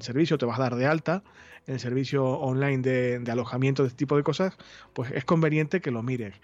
[0.00, 1.22] servicio, te vas a dar de alta
[1.66, 4.56] en el servicio online de, de alojamiento de este tipo de cosas,
[4.92, 6.34] pues es conveniente que lo mires.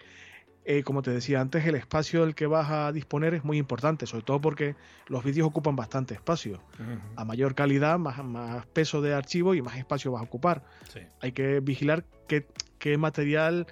[0.64, 4.07] Eh, como te decía antes, el espacio del que vas a disponer es muy importante,
[4.07, 4.77] sobre todo porque
[5.09, 6.62] los vídeos ocupan bastante espacio.
[7.16, 10.62] A mayor calidad, más, más, peso de archivo y más espacio vas a ocupar.
[11.20, 13.66] Hay que vigilar qué, material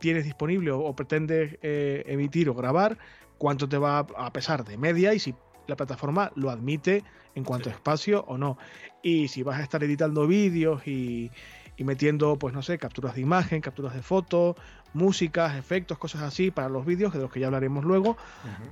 [0.00, 2.96] tienes disponible o, pretendes eh, emitir o grabar,
[3.36, 5.34] cuánto te va a pesar de media y si
[5.66, 8.56] la plataforma lo admite en cuanto a espacio o no.
[9.02, 11.30] Y si vas a estar editando vídeos y,
[11.76, 14.56] y metiendo, pues no sé, capturas de imagen, capturas de foto,
[14.92, 18.16] músicas, efectos, cosas así para los vídeos, de los que ya hablaremos luego,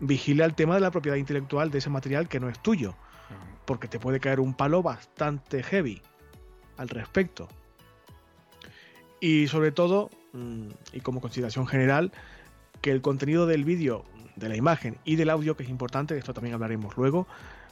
[0.00, 2.94] vigila el tema de la propiedad intelectual de ese material que no es tuyo,
[3.64, 6.02] porque te puede caer un palo bastante heavy
[6.76, 7.48] al respecto.
[9.20, 12.12] Y sobre todo, mm, y como consideración general,
[12.80, 14.04] que el contenido del vídeo,
[14.36, 17.26] de la imagen y del audio, que es importante, de esto también hablaremos luego,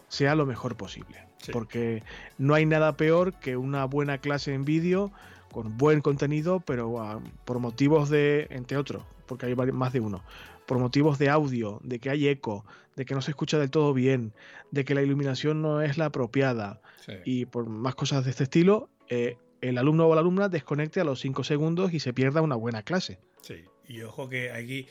[0.09, 1.27] sea lo mejor posible.
[1.53, 2.03] Porque
[2.37, 5.13] no hay nada peor que una buena clase en vídeo
[5.53, 10.23] con buen contenido, pero ah, por motivos de, entre otros, porque hay más de uno,
[10.67, 12.65] por motivos de audio, de que hay eco,
[12.97, 14.33] de que no se escucha del todo bien,
[14.71, 16.81] de que la iluminación no es la apropiada
[17.25, 21.05] y por más cosas de este estilo, eh, el alumno o la alumna desconecte a
[21.05, 23.19] los 5 segundos y se pierda una buena clase.
[23.41, 24.87] Sí, y ojo que aquí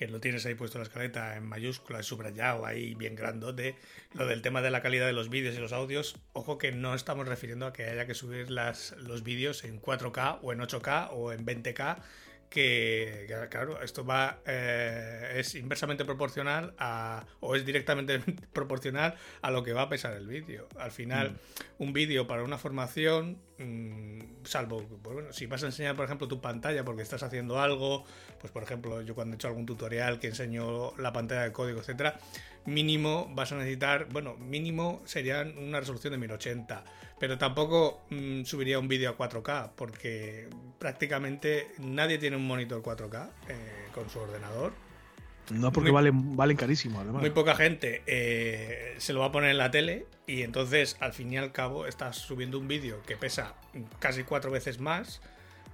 [0.00, 3.76] que lo tienes ahí puesto en la escaleta en mayúsculas, subrayado ahí bien grandote,
[4.14, 6.94] lo del tema de la calidad de los vídeos y los audios, ojo que no
[6.94, 11.08] estamos refiriendo a que haya que subir las, los vídeos en 4K o en 8K
[11.10, 11.98] o en 20K
[12.50, 18.18] que, claro, esto va eh, es inversamente proporcional a, o es directamente
[18.52, 20.68] proporcional a lo que va a pesar el vídeo.
[20.76, 21.82] Al final, mm.
[21.82, 26.26] un vídeo para una formación, mm, salvo, pues bueno, si vas a enseñar, por ejemplo,
[26.26, 28.04] tu pantalla porque estás haciendo algo,
[28.40, 31.78] pues por ejemplo, yo cuando he hecho algún tutorial que enseño la pantalla de código,
[31.78, 32.18] etcétera,
[32.66, 36.84] mínimo vas a necesitar, bueno, mínimo serían una resolución de 1080
[37.20, 43.28] pero tampoco mm, subiría un vídeo a 4K porque prácticamente nadie tiene un monitor 4K
[43.48, 44.72] eh, con su ordenador.
[45.50, 47.20] No, porque valen, valen carísimo, además.
[47.20, 51.12] Muy poca gente eh, se lo va a poner en la tele y entonces, al
[51.12, 53.54] fin y al cabo, estás subiendo un vídeo que pesa
[53.98, 55.20] casi cuatro veces más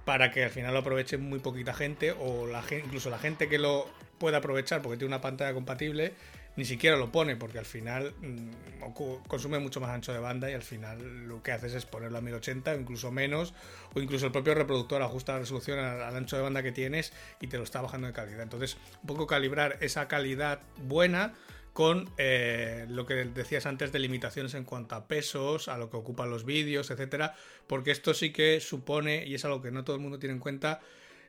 [0.03, 3.57] para que al final lo aproveche muy poquita gente o la, incluso la gente que
[3.57, 6.13] lo pueda aprovechar porque tiene una pantalla compatible
[6.57, 8.91] ni siquiera lo pone porque al final mm,
[9.27, 12.21] consume mucho más ancho de banda y al final lo que haces es ponerlo a
[12.21, 13.53] 1080 o incluso menos
[13.93, 17.47] o incluso el propio reproductor ajusta la resolución al, ancho de banda que tienes y
[17.47, 18.41] te lo está bajando de calidad.
[18.41, 21.33] Entonces, un poco calibrar esa calidad buena
[21.73, 25.97] con eh, lo que decías antes de limitaciones en cuanto a pesos, a lo que
[25.97, 27.35] ocupan los vídeos, etcétera,
[27.67, 30.39] porque esto sí que supone, y es algo que no todo el mundo tiene en
[30.39, 30.79] cuenta,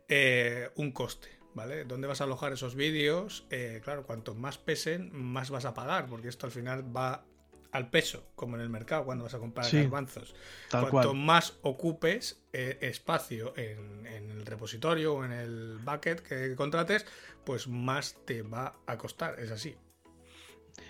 [0.08, 1.37] eh, un coste.
[1.58, 1.84] ¿Vale?
[1.84, 3.44] ¿Dónde vas a alojar esos vídeos?
[3.50, 7.24] Eh, claro, cuanto más pesen, más vas a pagar, porque esto al final va
[7.72, 10.36] al peso, como en el mercado cuando vas a comprar sí, garbanzos.
[10.70, 17.04] Cuanto más ocupes eh, espacio en, el repositorio o en el bucket que contrates,
[17.44, 19.76] pues más te va a costar, es así.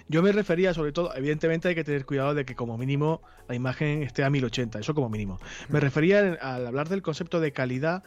[0.07, 3.55] Yo me refería sobre todo, evidentemente hay que tener cuidado de que como mínimo la
[3.55, 5.41] imagen esté a 1080, eso como mínimo.
[5.71, 8.05] Me refería al hablar del concepto de calidad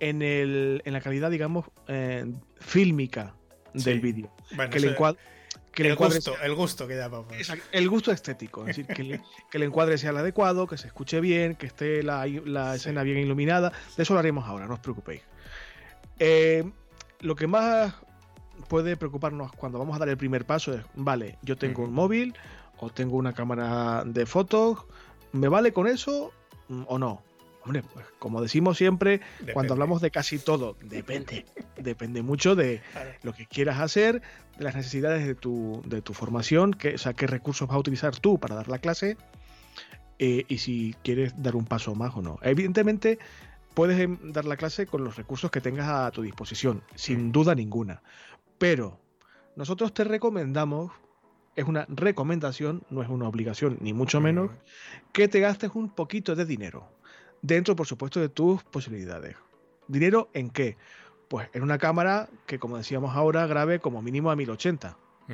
[0.00, 2.24] en, el, en la calidad, digamos, eh,
[2.60, 3.34] fílmica
[3.74, 4.30] del vídeo.
[4.70, 4.94] que, le
[5.72, 7.26] que el, gusto, el gusto que llamamos.
[7.70, 9.20] El gusto estético, es decir, que,
[9.52, 12.26] el encuadre sea el adecuado, que se escuche bien, que esté la,
[12.74, 13.72] escena bien iluminada.
[13.96, 15.22] De eso lo haremos ahora, no os preocupéis.
[16.18, 16.68] Eh,
[17.20, 17.94] lo que más
[18.68, 22.34] puede preocuparnos cuando vamos a dar el primer paso es, vale, yo tengo un móvil
[22.78, 24.84] o tengo una cámara de fotos,
[25.32, 26.32] ¿me vale con eso
[26.86, 27.22] o no?
[27.68, 29.20] Hombre, pues como decimos siempre,
[29.52, 31.44] cuando hablamos de casi todo, depende.
[31.76, 32.80] depende mucho de
[33.22, 34.22] lo que quieras hacer,
[34.56, 37.78] de las necesidades de tu, de tu formación, que, o sea, qué recursos vas a
[37.78, 39.18] utilizar tú para dar la clase
[40.18, 42.38] eh, y si quieres dar un paso más o no.
[42.40, 43.18] Evidentemente,
[43.74, 47.54] puedes em, dar la clase con los recursos que tengas a tu disposición, sin duda
[47.54, 48.00] ninguna.
[48.56, 48.98] Pero
[49.56, 50.90] nosotros te recomendamos,
[51.54, 54.52] es una recomendación, no es una obligación, ni mucho menos,
[55.12, 56.96] que te gastes un poquito de dinero.
[57.42, 59.36] Dentro, por supuesto, de tus posibilidades.
[59.86, 60.76] ¿Dinero en qué?
[61.28, 64.96] Pues en una cámara que, como decíamos ahora, grabe como mínimo a 1080.
[65.28, 65.32] Mm.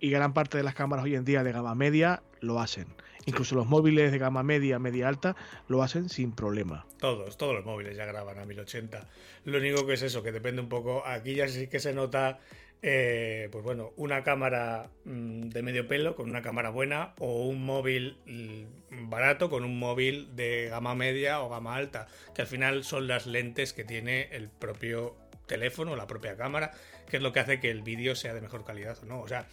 [0.00, 2.88] Y gran parte de las cámaras hoy en día de gama media lo hacen.
[3.26, 5.34] Incluso los móviles de gama media, media alta,
[5.68, 6.86] lo hacen sin problema.
[6.98, 9.08] Todos, todos los móviles ya graban a 1080.
[9.44, 11.06] Lo único que es eso, que depende un poco.
[11.06, 12.40] Aquí ya sí que se nota,
[12.86, 17.64] eh, pues bueno, una cámara mm, de medio pelo con una cámara buena o un
[17.64, 22.84] móvil mm, barato con un móvil de gama media o gama alta, que al final
[22.84, 25.16] son las lentes que tiene el propio
[25.46, 26.72] teléfono, la propia cámara,
[27.08, 29.20] que es lo que hace que el vídeo sea de mejor calidad o no.
[29.20, 29.46] O sea,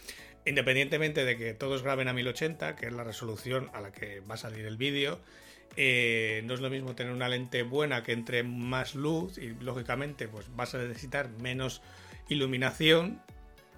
[0.44, 4.34] independientemente de que todos graben a 1080, que es la resolución a la que va
[4.34, 5.20] a salir el vídeo,
[5.78, 10.28] eh, no es lo mismo tener una lente buena que entre más luz y lógicamente
[10.28, 11.80] pues vas a necesitar menos
[12.32, 13.20] iluminación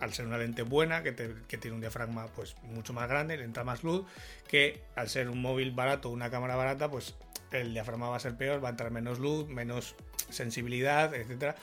[0.01, 3.65] al ser una lente buena que, tiene un diafragma pues mucho más grande, le entra
[3.65, 4.05] más luz
[4.49, 7.15] que al ser un móvil barato, una cámara barata, pues
[7.53, 9.95] el diafragma va a ser peor, va a entrar menos luz, menos
[10.31, 11.55] sensibilidad, etcétera.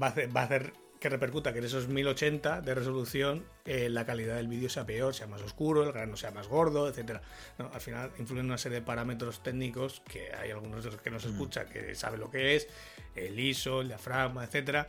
[0.00, 4.36] Va va a hacer que repercuta que en esos 1080 de resolución eh, la calidad
[4.36, 7.20] del vídeo sea peor, sea más oscuro, el grano sea más gordo, etc.
[7.58, 11.20] al final influyen una serie de parámetros técnicos que hay algunos de los que no
[11.20, 11.32] se mm.
[11.32, 12.68] escucha que sabe lo que es,
[13.14, 14.88] el ISO, el diafragma, etc.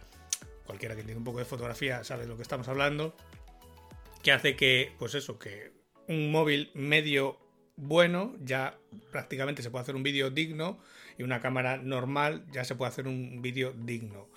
[0.69, 3.15] Cualquiera que entienda un poco de fotografía sabe de lo que estamos hablando.
[4.21, 5.71] Que hace que, pues eso, que
[6.07, 7.39] un móvil medio
[7.75, 8.77] bueno ya
[9.11, 10.77] prácticamente se puede hacer un vídeo digno
[11.17, 14.29] y una cámara normal ya se puede hacer un vídeo digno.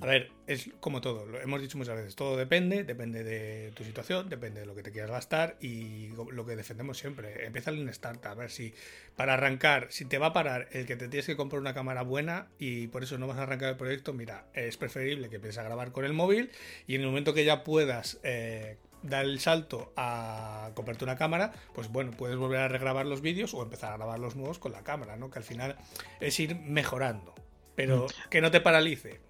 [0.00, 3.84] A ver, es como todo, lo hemos dicho muchas veces, todo depende, depende de tu
[3.84, 7.88] situación, depende de lo que te quieras gastar y lo que defendemos siempre, empieza en
[7.88, 8.74] startup, a ver si
[9.16, 12.02] para arrancar, si te va a parar el que te tienes que comprar una cámara
[12.02, 15.58] buena y por eso no vas a arrancar el proyecto, mira, es preferible que empieces
[15.58, 16.50] a grabar con el móvil
[16.86, 21.52] y en el momento que ya puedas eh, dar el salto a comprarte una cámara,
[21.74, 24.72] pues bueno, puedes volver a regrabar los vídeos o empezar a grabar los nuevos con
[24.72, 25.30] la cámara, ¿no?
[25.30, 25.76] Que al final
[26.20, 27.34] es ir mejorando,
[27.74, 28.28] pero mm.
[28.30, 29.20] que no te paralice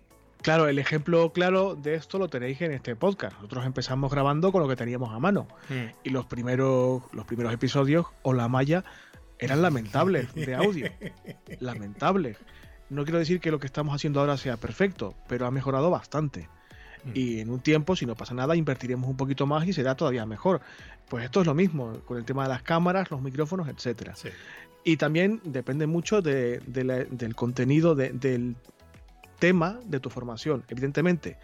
[0.43, 3.37] Claro, el ejemplo claro de esto lo tenéis en este podcast.
[3.37, 5.47] Nosotros empezamos grabando con lo que teníamos a mano.
[5.69, 5.93] Hmm.
[6.03, 8.85] Y los primeros, los primeros episodios, o la malla,
[9.39, 10.91] eran lamentables de audio.
[11.61, 12.39] lamentables.
[12.89, 16.49] No quiero decir que lo que estamos haciendo ahora sea perfecto, pero ha mejorado bastante.
[17.05, 17.11] Hmm.
[17.15, 20.25] Y en un tiempo, si no pasa nada, invertiremos un poquito más y será todavía
[20.25, 20.63] mejor.
[21.11, 24.15] Pues esto es lo mismo, con el tema de las cámaras, los micrófonos, etcétera.
[24.85, 28.57] Y también depende mucho del contenido, del
[29.41, 30.65] tema de tu formación.
[30.69, 31.37] Evidentemente,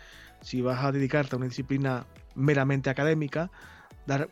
[0.42, 2.06] si vas a dedicarte a una disciplina
[2.36, 3.50] meramente académica,
[4.06, 4.28] dar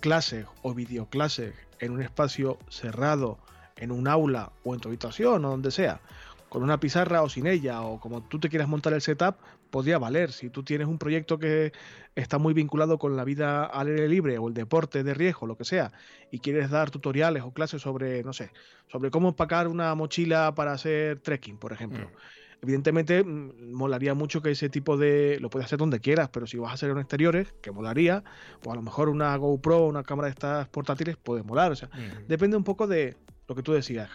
[0.00, 3.38] clases o videoclases en un espacio cerrado,
[3.76, 6.00] en un aula o en tu habitación o donde sea,
[6.48, 9.36] con una pizarra o sin ella, o como tú te quieras montar el setup,
[9.70, 10.32] podría valer.
[10.32, 11.72] Si tú tienes un proyecto que
[12.14, 15.56] está muy vinculado con la vida al aire libre o el deporte de riesgo, lo
[15.56, 15.92] que sea,
[16.30, 18.52] y quieres dar tutoriales o clases sobre, no sé,
[18.86, 22.06] sobre cómo empacar una mochila para hacer trekking, por ejemplo.
[22.06, 22.45] Mm.
[22.62, 25.38] Evidentemente, mm, molaría mucho que ese tipo de.
[25.40, 28.24] Lo puedes hacer donde quieras, pero si vas a hacer en exteriores, que molaría,
[28.60, 31.72] pues a lo mejor una GoPro, una cámara de estas portátiles puede molar.
[31.72, 31.90] O sea,
[32.28, 33.16] depende un poco de
[33.48, 34.10] lo que tú decías.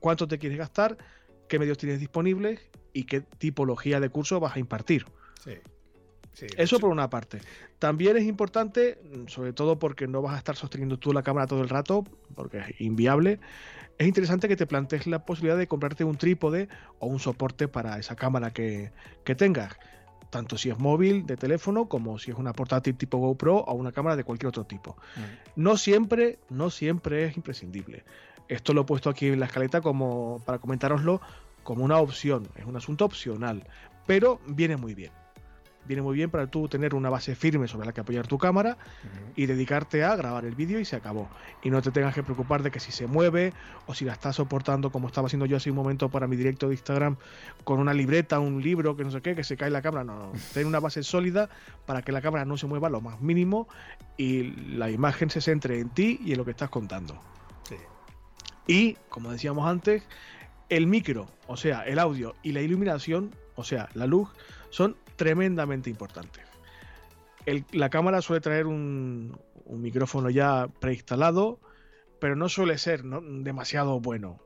[0.00, 0.98] Cuánto te quieres gastar,
[1.48, 2.60] qué medios tienes disponibles
[2.92, 5.06] y qué tipología de curso vas a impartir.
[5.42, 5.52] Sí.
[6.56, 7.40] Eso por una parte.
[7.78, 11.62] También es importante, sobre todo porque no vas a estar sosteniendo tú la cámara todo
[11.62, 13.38] el rato, porque es inviable,
[13.98, 16.68] es interesante que te plantees la posibilidad de comprarte un trípode
[16.98, 18.90] o un soporte para esa cámara que,
[19.36, 19.76] tengas,
[20.30, 23.92] tanto si es móvil, de teléfono, como si es una portátil tipo GoPro o una
[23.92, 24.96] cámara de cualquier otro tipo.
[25.16, 25.62] Mm.
[25.62, 28.04] No siempre, no siempre es imprescindible.
[28.48, 31.20] Esto lo he puesto aquí en la escaleta como para comentároslo
[31.62, 33.64] como una opción, es un asunto opcional,
[34.06, 35.12] pero viene muy bien.
[35.86, 38.76] Viene muy bien para tú tener una base firme sobre la que apoyar tu cámara
[39.36, 41.28] y dedicarte a grabar el vídeo y se acabó.
[41.62, 43.52] Y no te tengas que preocupar de que si se mueve
[43.86, 46.68] o si la estás soportando como estaba haciendo yo hace un momento para mi directo
[46.68, 47.16] de Instagram
[47.64, 50.04] con una libreta, un libro, que no sé qué, que se cae la cámara.
[50.04, 50.32] No, no.
[50.54, 51.48] Ten una base sólida
[51.86, 53.68] para que la cámara no se mueva lo más mínimo
[54.16, 54.44] y
[54.76, 57.20] la imagen se centre en ti y en lo que estás contando.
[58.66, 60.02] Y, como decíamos antes,
[60.68, 64.30] el micro, o sea, el audio y la iluminación, o sea, la luz,
[64.70, 66.44] son tremendamente importantes.
[67.72, 71.58] la cámara suele traer un, micrófono ya preinstalado,
[72.20, 74.40] pero no suele ser demasiado bueno.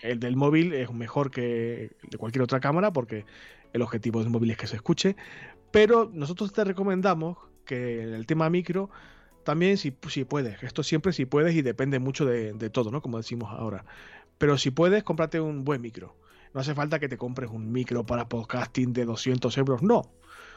[0.00, 3.24] El del móvil es mejor que de cualquier otra cámara porque
[3.72, 5.16] el objetivo del móvil es que se escuche,
[5.70, 8.90] pero nosotros te recomendamos que el tema micro
[9.44, 13.00] también si, si puedes, esto siempre si puedes y depende mucho de, de todo, ¿no?
[13.00, 13.84] Como decimos ahora.
[14.38, 16.16] Pero si puedes, cómprate un buen micro.
[16.56, 20.10] No hace falta que te compres un micro para podcasting de 200 euros, no.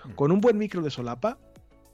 [0.06, 0.12] Mm.
[0.12, 1.38] Con un buen micro de solapa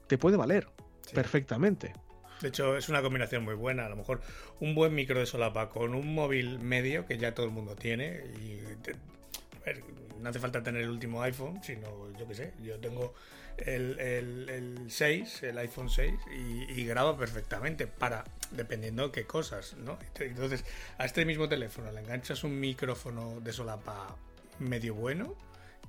[0.06, 0.68] te puede valer
[1.12, 1.91] perfectamente.
[2.39, 3.88] De hecho, es una combinación muy buena.
[3.88, 4.22] A lo mejor
[4.60, 8.22] un buen micro de solapa con un móvil medio que ya todo el mundo tiene.
[8.44, 8.62] Y
[10.22, 12.54] no hace falta tener el último iPhone, sino yo qué sé.
[12.62, 13.15] Yo tengo
[13.58, 19.98] el, el, 6, el iPhone 6, y, graba perfectamente para, dependiendo de qué cosas, ¿no?
[20.20, 20.63] Entonces,
[20.98, 24.15] a este mismo teléfono le enganchas un micrófono de solapa
[24.60, 25.36] medio bueno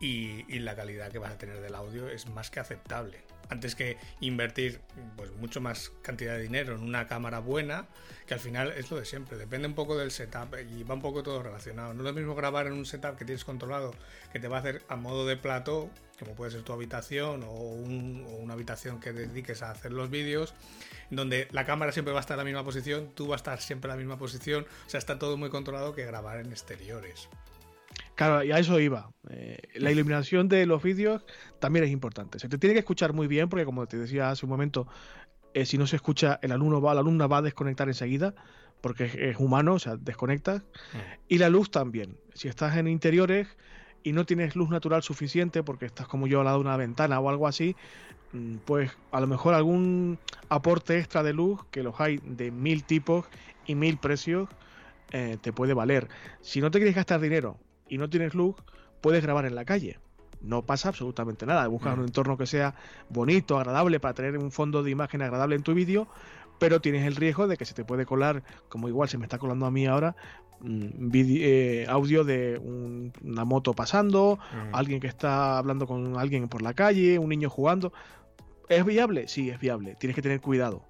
[0.01, 3.97] y la calidad que vas a tener del audio es más que aceptable antes que
[4.21, 4.81] invertir
[5.17, 7.87] pues mucho más cantidad de dinero en una cámara buena,
[8.27, 11.03] que al final es lo de siempre, depende un poco del setup y va un
[11.03, 11.95] poco todo relacionado.
[11.95, 13.95] No es lo mismo grabar en un setup que tienes controlado,
[14.33, 17.53] que te va a hacer a modo de plato, como puede ser tu habitación o,
[17.53, 20.55] una habitación que dediques a hacer los vídeos,
[21.11, 23.61] donde la cámara siempre va a estar en la misma posición, tú vas a estar
[23.61, 27.29] siempre en la misma posición, o sea, está todo muy controlado que grabar en exteriores.
[28.17, 29.11] Claro, y a eso iba.
[29.29, 31.25] Eh, la iluminación de los vídeos
[31.61, 32.39] también es importante.
[32.39, 34.89] Se te tiene que escuchar muy bien, porque como te decía hace un momento,
[35.53, 38.35] eh, si no se escucha, el alumno va, la alumna va a desconectar enseguida,
[38.81, 40.63] porque es, humano, o sea, desconectas.
[40.63, 40.99] Mm.
[41.29, 42.17] Y la luz también.
[42.33, 43.49] Si estás en interiores
[44.03, 47.21] y no tienes luz natural suficiente, porque estás como yo al lado de una ventana
[47.21, 47.77] o algo así,
[48.33, 52.83] mm, pues a lo mejor algún aporte extra de luz, que los hay de mil
[52.85, 53.27] tipos
[53.67, 54.49] y mil precios,
[55.13, 56.09] eh, te puede valer.
[56.41, 58.57] Si no te quieres gastar dinero y no tienes luz,
[59.01, 59.99] puedes grabar en la calle.
[60.41, 61.67] No pasa absolutamente nada.
[61.67, 62.01] Buscas mm.
[62.01, 62.75] un entorno que sea
[63.09, 66.09] bonito, agradable, para tener un fondo de imagen agradable en tu vídeo,
[66.59, 69.39] pero tienes el riesgo de que se te puede colar, como igual se me está
[69.39, 70.17] colando a mí ahora,
[70.61, 72.59] mm, eh, audio de
[73.23, 74.75] una moto pasando, mm.
[74.75, 77.93] alguien que está hablando con alguien por la calle, un niño jugando.
[78.69, 79.29] ¿Es viable?
[79.29, 79.95] Sí, es viable.
[79.95, 80.83] Tienes que tener cuidado.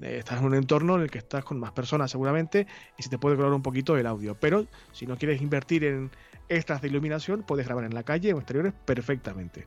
[0.00, 3.08] Eh, estás en un entorno en el que estás con más personas seguramente y se
[3.08, 4.36] te puede colar un poquito el audio.
[4.38, 6.10] Pero si no quieres invertir en
[6.48, 9.66] extras de iluminación, puedes grabar en la calle o exteriores perfectamente.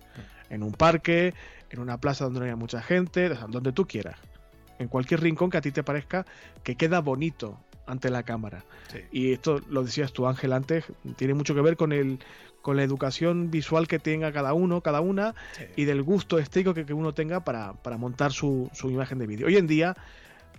[0.49, 1.33] En un parque,
[1.69, 4.17] en una plaza donde no haya mucha gente, donde tú quieras.
[4.79, 6.25] En cualquier rincón que a ti te parezca
[6.63, 8.63] que queda bonito ante la cámara.
[9.11, 10.85] Y esto lo decías tú, Ángel, antes,
[11.17, 12.19] tiene mucho que ver con el
[12.61, 15.33] con la educación visual que tenga cada uno, cada una,
[15.75, 19.47] y del gusto estético que, uno tenga para, montar su, su, imagen de vídeo.
[19.47, 19.97] Hoy en día,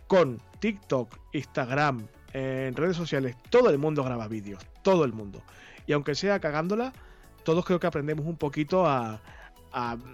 [0.07, 5.43] con TikTok, Instagram, en redes sociales, todo el mundo graba vídeos, todo el mundo.
[5.87, 6.93] Y aunque sea cagándola,
[7.45, 9.21] todos creo que aprendemos un poquito a,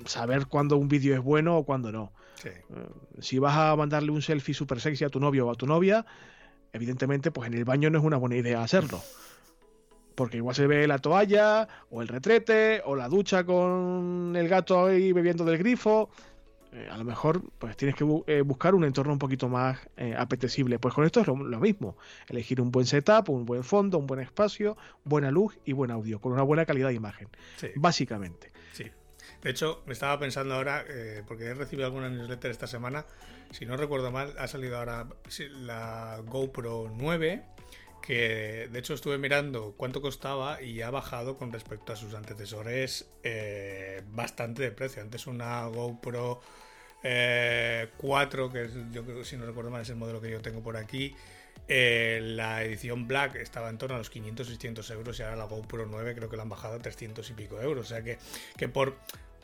[0.05, 2.13] saber cuándo un vídeo es bueno o cuándo no.
[2.45, 2.63] Eh,
[3.19, 6.07] si vas a mandarle un selfie super sexy a tu novio o a tu novia,
[6.73, 9.01] evidentemente, pues en el baño no es una buena idea hacerlo.
[10.15, 14.87] Porque igual se ve la toalla, o el retrete, o la ducha con el gato
[14.87, 16.09] ahí bebiendo del grifo.
[16.73, 20.15] Eh, a lo mejor pues tienes que eh, buscar un entorno un poquito más eh,
[20.17, 20.79] apetecible.
[20.79, 21.97] Pues con esto es lo, mismo.
[22.29, 26.21] Elegir un buen setup, un buen fondo, un buen espacio, buena luz y buen audio,
[26.21, 27.29] con una buena calidad de imagen.
[27.77, 28.53] Básicamente.
[28.73, 28.85] Sí.
[29.43, 30.85] De hecho, me estaba pensando ahora,
[31.27, 33.07] porque he recibido alguna newsletter esta semana,
[33.51, 35.07] si no recuerdo mal, ha salido ahora
[35.51, 37.45] la GoPro 9
[38.03, 43.09] que de hecho estuve mirando cuánto costaba y ha bajado con respecto a sus antecesores
[44.07, 45.03] bastante de precio.
[45.03, 46.41] Antes una GoPro
[47.03, 50.63] 4, eh, que yo creo, si no recuerdo mal es el modelo que yo tengo
[50.63, 51.15] por aquí.
[51.71, 55.87] Eh, la edición Black estaba en torno a los 500-600 euros y ahora la GoPro
[55.87, 57.87] 9 creo que la han bajado a 300 y pico euros.
[57.87, 58.19] O sea que,
[58.57, 58.97] que por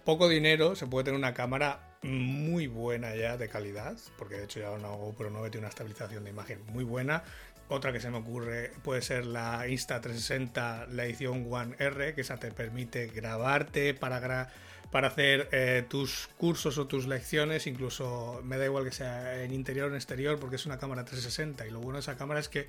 [0.05, 4.61] poco dinero se puede tener una cámara muy buena ya de calidad, porque de hecho
[4.61, 7.25] ya una GoPro 9 tiene una estabilización de imagen muy buena.
[7.69, 12.37] Otra que se me ocurre puede ser la Insta360, la edición One R, que esa
[12.37, 14.53] te permite grabarte para
[14.91, 19.53] para hacer eh, tus cursos o tus lecciones, incluso me da igual que sea en
[19.53, 22.39] interior o en exterior, porque es una cámara 360 y lo bueno de esa cámara
[22.39, 22.69] es que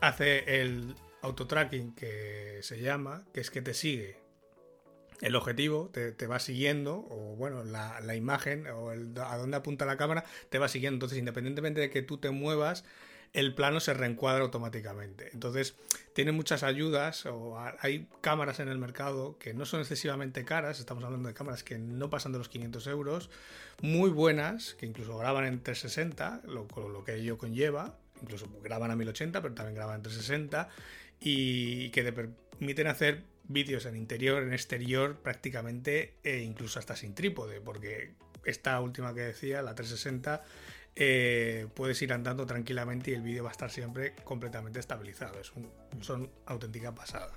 [0.00, 4.25] hace el auto-tracking que se llama, que es que te sigue
[5.20, 10.24] el objetivo te, va siguiendo, o bueno, la, imagen, o a dónde apunta la cámara,
[10.50, 10.96] te va siguiendo.
[10.96, 12.84] Entonces, independientemente de que tú te muevas,
[13.32, 15.30] el plano se reencuadra automáticamente.
[15.32, 15.76] Entonces,
[16.14, 21.04] tiene muchas ayudas, o hay cámaras en el mercado que no son excesivamente caras, estamos
[21.04, 23.30] hablando de cámaras que no pasan de los 500 euros,
[23.82, 28.96] muy buenas, que incluso graban en 360, lo, lo que ello conlleva, incluso graban a
[28.96, 30.68] 1080, pero también graban en 360,
[31.20, 37.14] y que te permiten hacer vídeos en interior, en exterior, prácticamente, e incluso hasta sin
[37.14, 40.42] trípode, porque esta última que decía, la 360,
[40.94, 45.38] eh, puedes ir andando tranquilamente y el vídeo va a estar siempre completamente estabilizado.
[45.40, 45.70] Es un,
[46.00, 47.32] son auténtica pasada.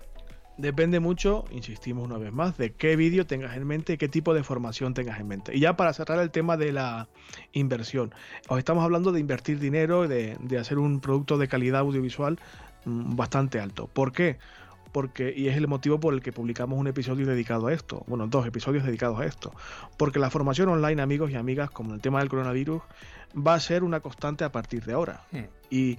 [0.57, 4.43] Depende mucho, insistimos una vez más, de qué vídeo tengas en mente qué tipo de
[4.43, 5.55] formación tengas en mente.
[5.55, 7.07] Y ya para cerrar el tema de la
[7.53, 8.13] inversión,
[8.49, 12.39] os estamos hablando de invertir dinero, de, de hacer un producto de calidad audiovisual
[12.83, 13.87] mm, bastante alto.
[13.87, 14.37] ¿Por qué?
[14.91, 18.27] Porque y es el motivo por el que publicamos un episodio dedicado a esto, bueno,
[18.27, 19.53] dos episodios dedicados a esto,
[19.97, 22.81] porque la formación online, amigos y amigas, como el tema del coronavirus,
[23.35, 25.21] va a ser una constante a partir de ahora.
[25.31, 25.45] Hmm.
[25.69, 25.97] Y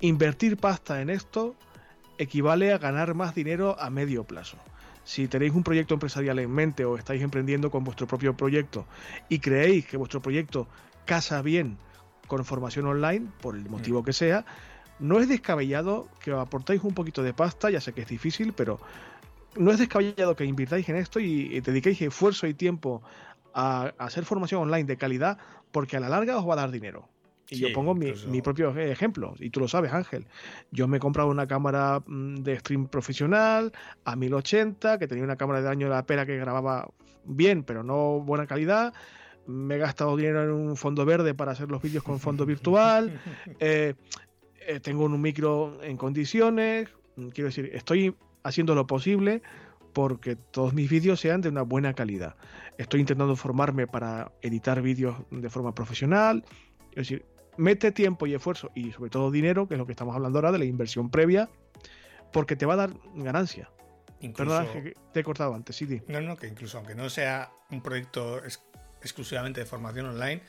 [0.00, 1.56] invertir pasta en esto
[2.18, 4.56] equivale a ganar más dinero a medio plazo.
[5.04, 8.86] Si tenéis un proyecto empresarial en mente o estáis emprendiendo con vuestro propio proyecto
[9.28, 10.68] y creéis que vuestro proyecto
[11.06, 11.78] casa bien
[12.26, 14.04] con formación online, por el motivo hmm.
[14.04, 14.44] que sea,
[15.00, 18.80] no es descabellado que aportéis un poquito de pasta, ya sé que es difícil, pero
[19.56, 23.02] no es descabellado que invirtáis en esto y, dediquéis esfuerzo y tiempo
[23.54, 25.38] a, hacer formación online de calidad,
[25.72, 27.08] porque a la larga os va a dar dinero.
[27.50, 30.26] Y yo pongo mi, propio ejemplo, y tú lo sabes, Ángel.
[30.70, 33.72] Yo me he comprado una cámara mm, de stream profesional
[34.04, 36.90] a 1080, que tenía una cámara de año de la pera que grababa
[37.24, 38.92] bien, pero no buena calidad.
[39.46, 43.18] Me he gastado dinero en un fondo verde para hacer los vídeos con fondo virtual.
[43.60, 43.94] Eh,
[44.68, 49.40] eh, tengo un micro en condiciones, mm, quiero decir, estoy haciendo lo posible
[49.94, 52.36] porque todos mis vídeos sean de una buena calidad.
[52.76, 56.44] Estoy intentando formarme para editar vídeos de forma profesional.
[56.90, 57.24] Es decir,
[57.56, 60.52] mete tiempo y esfuerzo y sobre todo dinero, que es lo que estamos hablando ahora
[60.52, 61.48] de la inversión previa,
[62.30, 63.70] porque te va a dar ganancia.
[64.20, 66.02] Incluso, que te he cortado antes, sí.
[66.08, 68.42] No, no, que incluso aunque no sea un proyecto
[69.00, 70.42] exclusivamente de formación online,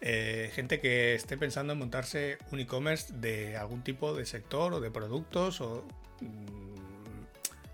[0.00, 4.80] eh, gente que esté pensando en montarse un e-commerce de algún tipo de sector o
[4.80, 5.84] de productos o
[6.20, 7.18] mm,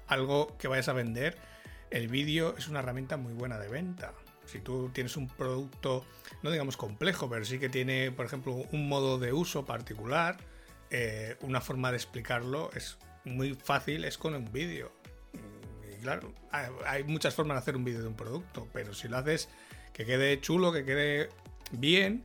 [0.07, 1.37] algo que vayas a vender,
[1.91, 4.15] el vídeo es una herramienta muy buena de venta.
[4.47, 6.05] Si tú tienes un producto,
[6.43, 10.37] no digamos complejo, pero sí que tiene, por ejemplo, un modo de uso particular,
[10.91, 14.93] eh, una forma de explicarlo es muy fácil, es con un vídeo.
[15.93, 19.17] Y claro, hay muchas formas de hacer un vídeo de un producto, pero si lo
[19.19, 19.49] haces
[19.93, 21.31] que quede chulo, que quede
[21.73, 22.25] bien,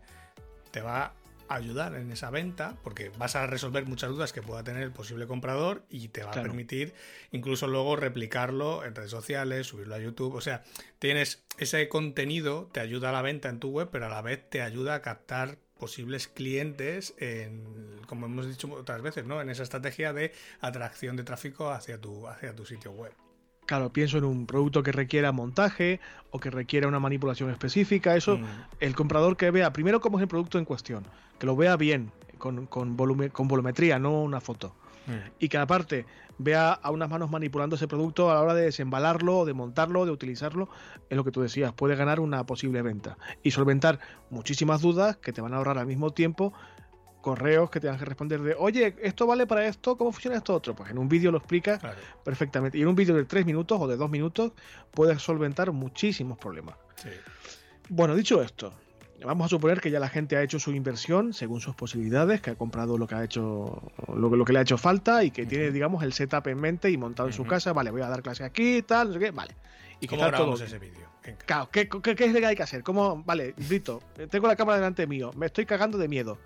[0.72, 1.14] te va
[1.48, 4.92] a ayudar en esa venta porque vas a resolver muchas dudas que pueda tener el
[4.92, 6.94] posible comprador y te va a permitir
[7.32, 10.36] incluso luego replicarlo en redes sociales, subirlo a YouTube.
[10.36, 10.64] O sea,
[11.00, 14.48] tienes ese contenido, te ayuda a la venta en tu web, pero a la vez
[14.50, 17.64] te ayuda a captar posibles clientes en,
[18.06, 19.42] como hemos dicho otras veces, ¿no?
[19.42, 23.14] En esa estrategia de atracción de tráfico hacia tu, hacia tu sitio web.
[23.70, 26.00] Claro, pienso en un producto que requiera montaje
[26.32, 28.16] o que requiera una manipulación específica.
[28.16, 28.44] Eso, mm.
[28.80, 31.06] el comprador que vea primero cómo es el producto en cuestión,
[31.38, 34.74] que lo vea bien, con, con, con volumetría, no una foto.
[35.06, 35.12] Mm.
[35.38, 36.08] Y que aparte
[36.40, 40.10] vea a unas manos manipulando ese producto a la hora de desembalarlo, de montarlo, de
[40.14, 40.68] utilizarlo,
[41.08, 44.00] es lo que tú decías, puede ganar una posible venta y solventar
[44.32, 46.54] muchísimas dudas que te van a ahorrar al mismo tiempo
[47.30, 50.76] correos que tengas que responder de, oye, esto vale para esto, ¿cómo funciona esto otro?
[50.76, 51.80] Pues en un vídeo lo explica
[52.24, 52.78] perfectamente.
[52.78, 54.54] Y en un vídeo de tres minutos o de dos minutos
[54.92, 56.76] puedes solventar muchísimos problemas.
[57.88, 58.74] Bueno, dicho esto,
[59.24, 62.52] vamos a suponer que ya la gente ha hecho su inversión según sus posibilidades, que
[62.52, 65.46] ha comprado lo que ha hecho, lo, lo que le ha hecho falta y que
[65.46, 67.74] tiene, digamos, el setup en mente y montado en su casa.
[67.74, 69.56] Vale, voy a dar clase aquí, tal, no sé qué, vale.
[70.00, 71.09] ¿Y cómo grabamos ese vídeo?
[71.46, 72.84] Claro, ¿qué, es lo que hay que hacer?
[72.84, 73.24] ¿Cómo?
[73.24, 76.38] Vale, grito, tengo la cámara delante mío, me estoy cagando de miedo.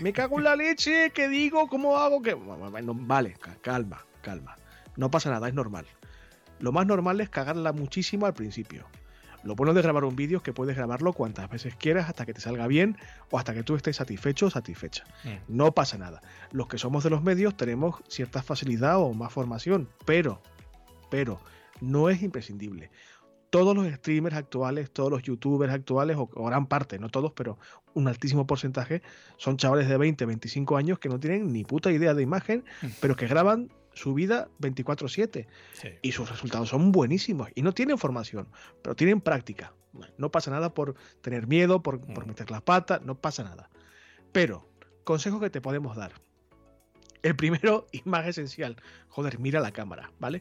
[0.00, 1.68] Me cago en la leche, ¿qué digo?
[1.68, 2.22] ¿Cómo hago?
[2.22, 2.34] ¿Qué?
[2.34, 4.56] vale, calma, calma.
[4.96, 5.86] No pasa nada, es normal.
[6.60, 8.86] Lo más normal es cagarla muchísimo al principio.
[9.42, 12.32] Lo bueno de grabar un vídeo es que puedes grabarlo cuantas veces quieras hasta que
[12.32, 12.96] te salga bien
[13.30, 15.04] o hasta que tú estés satisfecho o satisfecha.
[15.24, 15.56] Mm.
[15.56, 16.20] No pasa nada.
[16.52, 20.40] Los que somos de los medios tenemos cierta facilidad o más formación, pero,
[21.10, 21.40] pero,
[21.80, 22.90] no es imprescindible
[23.52, 27.58] todos los streamers actuales, todos los youtubers actuales, o, gran parte, no todos, pero
[27.92, 29.02] un altísimo porcentaje,
[29.36, 32.86] son chavales de 20, 25 años que no tienen ni puta idea de imagen, mm.
[33.02, 35.46] pero que graban su vida 24/7.
[36.00, 37.50] Y sus resultados son buenísimos.
[37.54, 38.48] Y no tienen formación,
[38.80, 39.74] pero tienen práctica.
[40.16, 42.28] No pasa nada por tener miedo, por, por mm.
[42.28, 43.68] meter las patas, no pasa nada.
[44.32, 44.66] Pero,
[45.04, 46.12] consejos que te podemos dar.
[47.22, 48.76] El primero y más esencial,
[49.08, 50.40] joder, mira la cámara, ¿vale?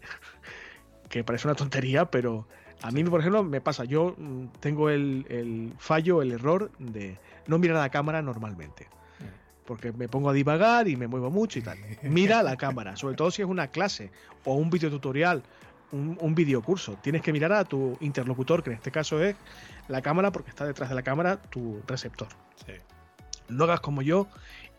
[1.09, 2.47] que parece una tontería, pero
[2.83, 7.17] A mí, por ejemplo, me pasa, yo mm, tengo el, fallo, el error de
[7.47, 8.87] no mirar a la cámara normalmente.
[9.65, 11.77] Porque me pongo a divagar y me muevo mucho y tal.
[12.01, 14.11] Mira la cámara, sobre todo si es una clase
[14.43, 15.43] o un video tutorial,
[15.91, 16.97] un, un videocurso.
[17.01, 19.35] Tienes que mirar a tu interlocutor, que en este caso es
[19.87, 22.27] la cámara, porque está detrás de la cámara tu receptor.
[23.49, 24.27] No hagas como yo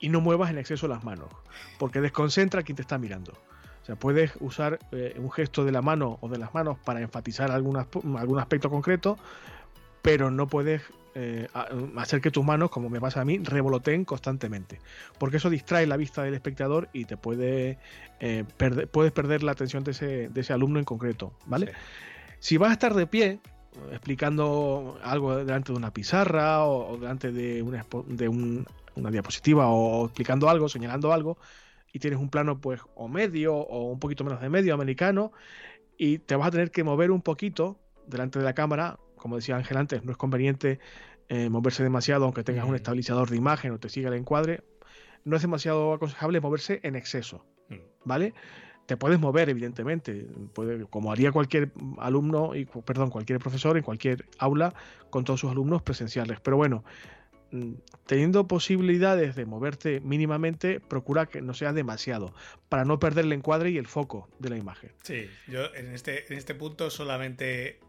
[0.01, 1.29] y no muevas en exceso las manos,
[1.79, 3.35] porque desconcentra a quien te está mirando.
[3.83, 7.01] O sea, puedes usar eh, un gesto de la mano o de las manos para
[7.01, 7.77] enfatizar algún
[8.39, 9.19] aspecto concreto,
[10.03, 10.83] pero no puedes
[11.15, 11.49] eh,
[11.97, 14.81] hacer que tus manos, como me pasa a mí, revoloteen constantemente.
[15.19, 17.79] Porque eso distrae la vista del espectador y te puede
[18.21, 21.33] eh, perder, puedes perder la atención de ese, alumno en concreto.
[21.47, 21.73] ¿Vale?
[22.39, 23.41] Si vas a estar de pie,
[23.91, 30.49] explicando algo delante de una pizarra o, delante de, una, de una diapositiva o explicando
[30.49, 31.37] algo, señalando algo,
[31.93, 35.33] y tienes un plano pues o medio o un poquito menos de medio americano
[35.97, 39.57] y te vas a tener que mover un poquito delante de la cámara, como decía
[39.57, 40.81] Ángel antes, no es conveniente
[41.29, 44.65] eh, moverse demasiado aunque tengas un estabilizador de imagen o te siga el encuadre,
[45.25, 47.77] no es demasiado aconsejable moverse en exceso, mm.
[48.05, 48.35] ¿vale?
[48.87, 54.27] Te puedes mover, evidentemente, puede, como haría cualquier alumno, y, perdón, cualquier profesor en cualquier
[54.39, 54.75] aula
[55.09, 56.41] con todos sus alumnos presenciales.
[56.41, 57.22] Pero bueno, Mm,
[58.07, 62.35] teniendo posibilidades de moverte mínimamente, procura que no sea demasiado,
[62.69, 64.93] para no perder el encuadre y el foco de la imagen.
[65.03, 67.81] Sí, yo en este, en este punto solamente.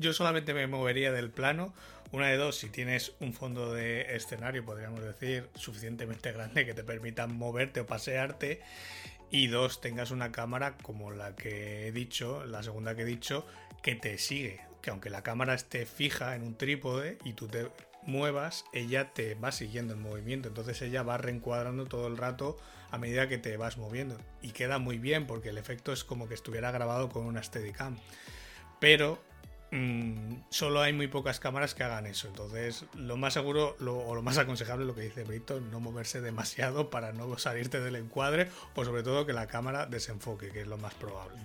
[0.00, 1.72] Yo solamente me movería del plano.
[2.10, 6.82] Una de dos, si tienes un fondo de escenario, podríamos decir, suficientemente grande que te
[6.82, 8.60] permita moverte o pasearte.
[9.30, 13.46] Y dos, tengas una cámara como la que he dicho, la segunda que he dicho,
[13.82, 14.60] que te sigue.
[14.82, 17.68] Que aunque la cámara esté fija en un trípode y tú te
[18.06, 20.48] muevas, ella te va siguiendo el movimiento.
[20.48, 22.56] Entonces ella va reencuadrando todo el rato
[22.90, 24.16] a medida que te vas moviendo.
[24.42, 27.98] Y queda muy bien porque el efecto es como que estuviera grabado con una Steadicam.
[28.80, 29.22] Pero
[29.72, 32.28] mm, solo hay muy pocas cámaras que hagan eso.
[32.28, 36.90] Entonces lo más seguro o lo más aconsejable lo que dice Brito, no moverse demasiado
[36.90, 40.78] para no salirte del encuadre o sobre todo que la cámara desenfoque, que es lo
[40.78, 41.38] más probable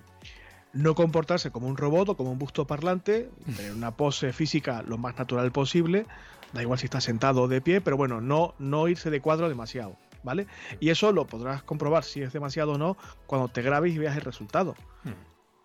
[0.74, 4.98] no comportarse como un robot o como un busto parlante, tener una pose física lo
[4.98, 6.06] más natural posible,
[6.54, 9.50] da igual si estás sentado o de pie, pero bueno, no, no irse de cuadro
[9.50, 10.48] demasiado, ¿vale?
[10.80, 12.98] Y eso lo podrás comprobar si es demasiado o no
[13.28, 14.76] cuando te grabes y veas el resultado.
[15.04, 15.14] Hmm.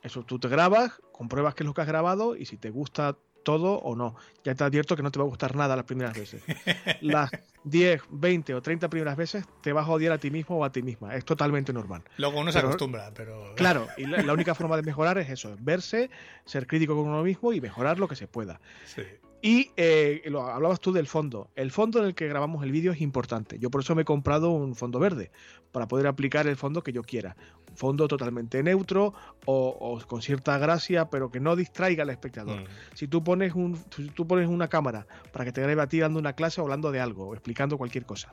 [0.03, 3.17] Eso tú te grabas, compruebas qué es lo que has grabado y si te gusta
[3.45, 4.17] todo o no.
[4.43, 6.43] Ya te advierto que no te va a gustar nada las primeras veces.
[7.01, 7.31] Las
[7.65, 10.73] 10, 20 o 30 primeras veces te vas a odiar a ti mismo o a
[10.73, 11.15] ti misma.
[11.15, 12.03] Es totalmente normal.
[12.17, 13.55] Luego uno se acostumbra, pero...
[13.55, 16.11] Claro, y la, única forma de mejorar es eso, verse,
[16.45, 18.61] ser crítico con uno mismo y mejorar lo que se pueda.
[18.85, 19.03] Sí.
[19.45, 21.51] Y eh, lo, hablabas tú del fondo.
[21.55, 23.59] El fondo en el que grabamos el vídeo es importante.
[23.59, 25.31] Yo por eso me he comprado un fondo verde,
[25.71, 27.37] para poder aplicar el fondo que yo quiera.
[27.69, 29.13] Un fondo totalmente neutro
[29.45, 32.63] o, con cierta gracia, pero que no distraiga al espectador.
[32.63, 32.67] Mm.
[32.95, 33.79] Si, tú pones un,
[34.15, 36.91] tú pones una cámara para que te grabe a ti dando una clase o hablando
[36.91, 38.33] de algo, o explicando cualquier cosa,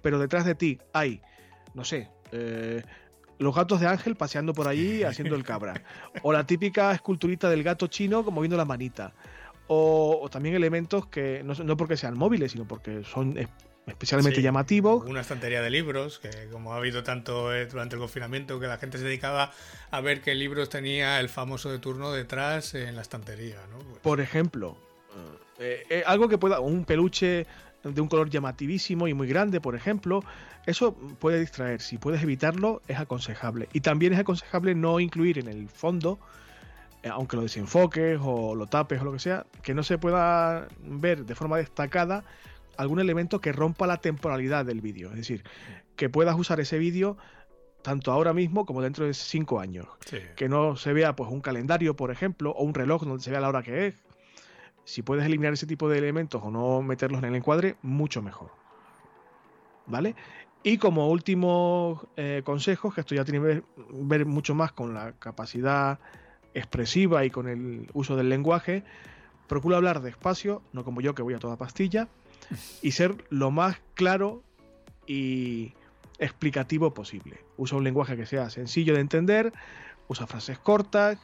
[0.00, 1.22] pero detrás de ti hay,
[1.74, 2.84] no sé, eh,
[3.40, 5.82] los gatos de Ángel paseando por allí haciendo el cabra.
[6.22, 9.12] O la típica esculturita del gato chino moviendo la manita
[9.66, 13.36] o, también elementos que no, porque sean móviles, sino porque son
[13.86, 15.04] especialmente llamativos.
[15.08, 18.78] Una estantería de libros, que como ha habido tanto eh, durante el confinamiento, que la
[18.78, 19.52] gente se dedicaba
[19.90, 23.58] a ver qué libros tenía el famoso de turno detrás en la estantería.
[23.70, 24.76] Pues Por ejemplo,
[25.58, 27.46] eh, eh, algo que pueda, un peluche
[27.82, 30.22] de un color llamativísimo y muy grande, por ejemplo,
[30.66, 31.80] eso puede distraer.
[31.80, 33.68] Si puedes evitarlo, es aconsejable.
[33.72, 36.20] Y también es aconsejable no incluir en el fondo
[37.10, 41.24] aunque lo desenfoques o lo tapes o lo que sea, que no se pueda ver
[41.24, 42.24] de forma destacada
[42.76, 45.10] algún elemento que rompa la temporalidad del vídeo.
[45.10, 45.44] Es decir,
[45.96, 47.16] que puedas usar ese vídeo
[47.82, 49.86] tanto ahora mismo como dentro de cinco años.
[50.36, 53.40] Que no se vea pues un calendario, por ejemplo, o un reloj donde se vea
[53.40, 53.94] la hora que es.
[54.84, 58.50] Si puedes eliminar ese tipo de elementos o no meterlos en el encuadre, mucho mejor.
[59.86, 60.14] ¿Vale?
[60.62, 65.12] Y como último eh, consejo, que esto ya tiene que ver mucho más con la
[65.12, 65.98] capacidad
[66.54, 68.84] expresiva y con el uso del lenguaje,
[69.48, 72.08] procura hablar despacio, no como yo que voy a toda pastilla,
[72.82, 74.42] y ser lo más claro
[75.06, 75.72] y
[76.18, 77.40] explicativo posible.
[77.56, 79.52] Usa un lenguaje que sea sencillo de entender,
[80.08, 81.18] usa frases cortas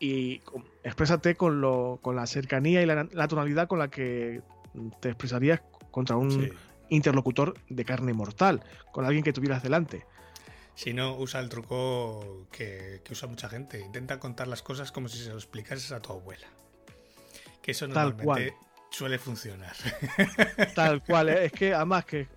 [0.00, 0.42] y
[0.82, 4.42] exprésate con, lo, con la cercanía y la, tonalidad con la que
[5.00, 6.50] te expresarías contra un
[6.88, 8.62] interlocutor de carne mortal,
[8.92, 10.04] con alguien que tuvieras delante.
[10.74, 13.80] Si no, usa el truco que, usa mucha gente.
[13.80, 16.46] Intenta contar las cosas como si se lo explicases a tu abuela.
[17.62, 18.56] Que eso normalmente
[18.90, 19.72] suele funcionar.
[20.74, 21.28] Tal cual.
[21.28, 21.46] ¿eh?
[21.46, 22.28] Es que además que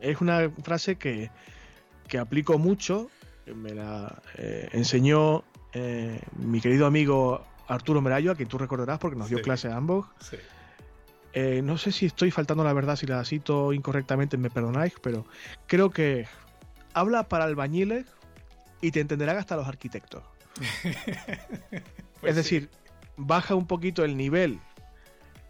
[0.00, 1.30] es una frase que,
[2.18, 3.10] aplico mucho.
[3.46, 9.16] Me la eh, enseñó eh, mi querido amigo Arturo Merayo, a quien tú recordarás porque
[9.16, 9.44] nos dio Sí.
[9.44, 10.06] clase a ambos.
[10.20, 10.36] Sí.
[11.38, 15.26] Eh, no sé si estoy faltando la verdad, si la cito incorrectamente, me perdonáis, pero
[15.66, 16.26] creo que
[16.96, 18.06] habla para albañiles
[18.80, 20.24] y te entenderán hasta los arquitectos.
[22.18, 22.54] Pues es sí.
[22.54, 22.70] decir,
[23.18, 24.58] baja un poquito el nivel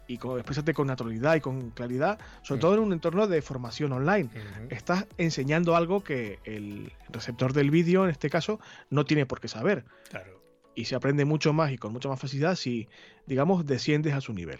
[0.05, 3.93] y con, exprésate con naturalidad y con claridad, sobre todo en un entorno de formación
[3.93, 4.29] online.
[4.69, 9.47] Estás enseñando algo que el receptor del vídeo, en este caso, no tiene por qué
[9.47, 9.85] saber.
[10.09, 10.41] Claro.
[10.75, 12.89] Y se aprende mucho más y con mucha más facilidad si,
[13.25, 14.59] digamos, desciendes a su nivel.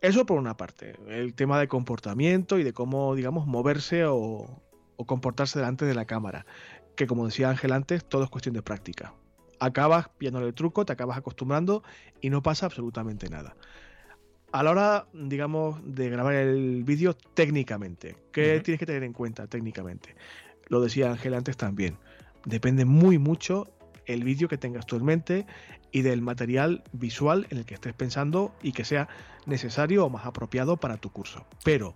[0.00, 4.60] Eso por una parte, el tema de comportamiento y de cómo, digamos, moverse o,
[4.96, 6.46] o comportarse delante de la cámara.
[6.96, 9.14] Que como decía Ángel antes, todo es cuestión de práctica.
[9.60, 11.82] Acabas pillándole el truco, te acabas acostumbrando
[12.20, 13.56] y no pasa absolutamente nada.
[14.52, 19.48] A la hora, digamos, de grabar el vídeo técnicamente, ¿qué tienes que tener en cuenta
[19.48, 20.14] técnicamente?
[20.68, 21.98] Lo decía Ángel antes también.
[22.44, 23.66] Depende muy mucho
[24.06, 25.46] el vídeo que tengas tú en mente
[25.90, 29.08] y del material visual en el que estés pensando y que sea
[29.46, 31.46] necesario o más apropiado para tu curso.
[31.64, 31.94] Pero,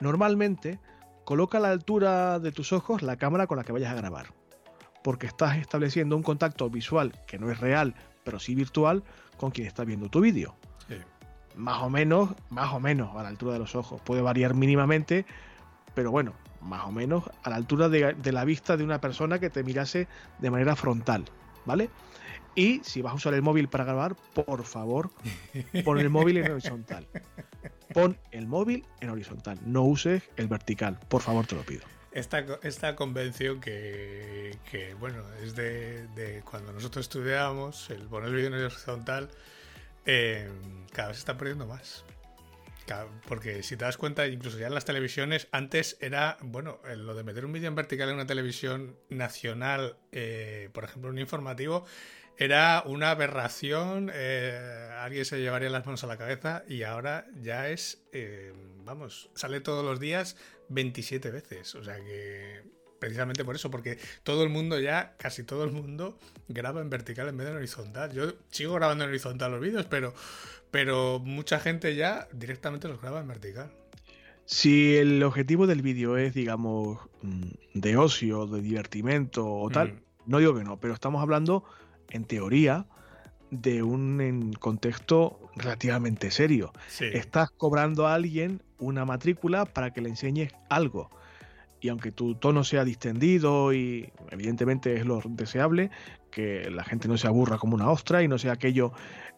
[0.00, 0.78] normalmente,
[1.24, 4.26] coloca a la altura de tus ojos la cámara con la que vayas a grabar.
[5.02, 7.94] Porque estás estableciendo un contacto visual que no es real,
[8.24, 9.02] pero sí virtual,
[9.36, 10.54] con quien está viendo tu vídeo.
[10.88, 10.96] Sí.
[11.56, 14.00] Más o menos, más o menos a la altura de los ojos.
[14.00, 15.26] Puede variar mínimamente,
[15.94, 19.38] pero bueno, más o menos a la altura de, de la vista de una persona
[19.38, 20.06] que te mirase
[20.38, 21.24] de manera frontal,
[21.64, 21.90] ¿vale?
[22.54, 25.10] Y si vas a usar el móvil para grabar, por favor,
[25.84, 27.06] pon el móvil en horizontal.
[27.94, 31.82] Pon el móvil en horizontal, no uses el vertical, por favor, te lo pido.
[32.12, 38.34] Esta, esta convención que, que, bueno, es de, de cuando nosotros estudiábamos, el poner el
[38.34, 39.30] vídeo en horizontal,
[40.04, 40.50] eh,
[40.92, 42.04] cada vez se está perdiendo más.
[43.26, 47.24] Porque si te das cuenta, incluso ya en las televisiones, antes era, bueno, lo de
[47.24, 51.86] meter un vídeo en vertical en una televisión nacional, eh, por ejemplo, un informativo,
[52.38, 57.68] era una aberración, eh, alguien se llevaría las manos a la cabeza y ahora ya
[57.68, 58.52] es, eh,
[58.84, 60.36] vamos, sale todos los días
[60.68, 61.74] 27 veces.
[61.74, 62.62] O sea que
[62.98, 66.18] precisamente por eso, porque todo el mundo ya, casi todo el mundo,
[66.48, 68.12] graba en vertical en vez de en horizontal.
[68.12, 70.14] Yo sigo grabando en horizontal los vídeos, pero,
[70.70, 73.72] pero mucha gente ya directamente los graba en vertical.
[74.44, 80.00] Si el objetivo del vídeo es, digamos, mm, de ocio, de divertimento o tal, Mm.
[80.26, 81.64] no digo que no, pero estamos hablando,
[82.12, 82.86] en teoría,
[83.50, 86.72] de un contexto relativamente serio.
[86.88, 87.04] Sí.
[87.12, 91.10] Estás cobrando a alguien una matrícula para que le enseñes algo.
[91.80, 95.90] Y aunque tu tono sea distendido y evidentemente es lo deseable,
[96.32, 98.92] que la gente no se aburra como una ostra y no sea aquello,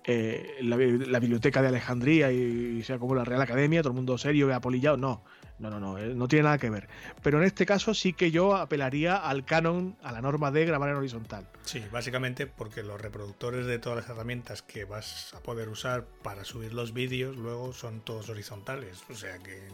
[0.04, 3.96] eh, la, bi- la biblioteca de Alejandría y, sea como la Real Academia, todo el
[3.96, 5.24] mundo serio y apolillado, no,
[5.58, 6.88] no, no, no, eh, no tiene nada que ver.
[7.22, 10.88] Pero en este caso sí que yo apelaría al canon, a la norma de grabar
[10.90, 11.48] en horizontal.
[11.64, 16.44] Sí, básicamente porque los reproductores de todas las herramientas que vas a poder usar para
[16.44, 19.02] subir los vídeos luego son todos horizontales.
[19.10, 19.68] O sea que.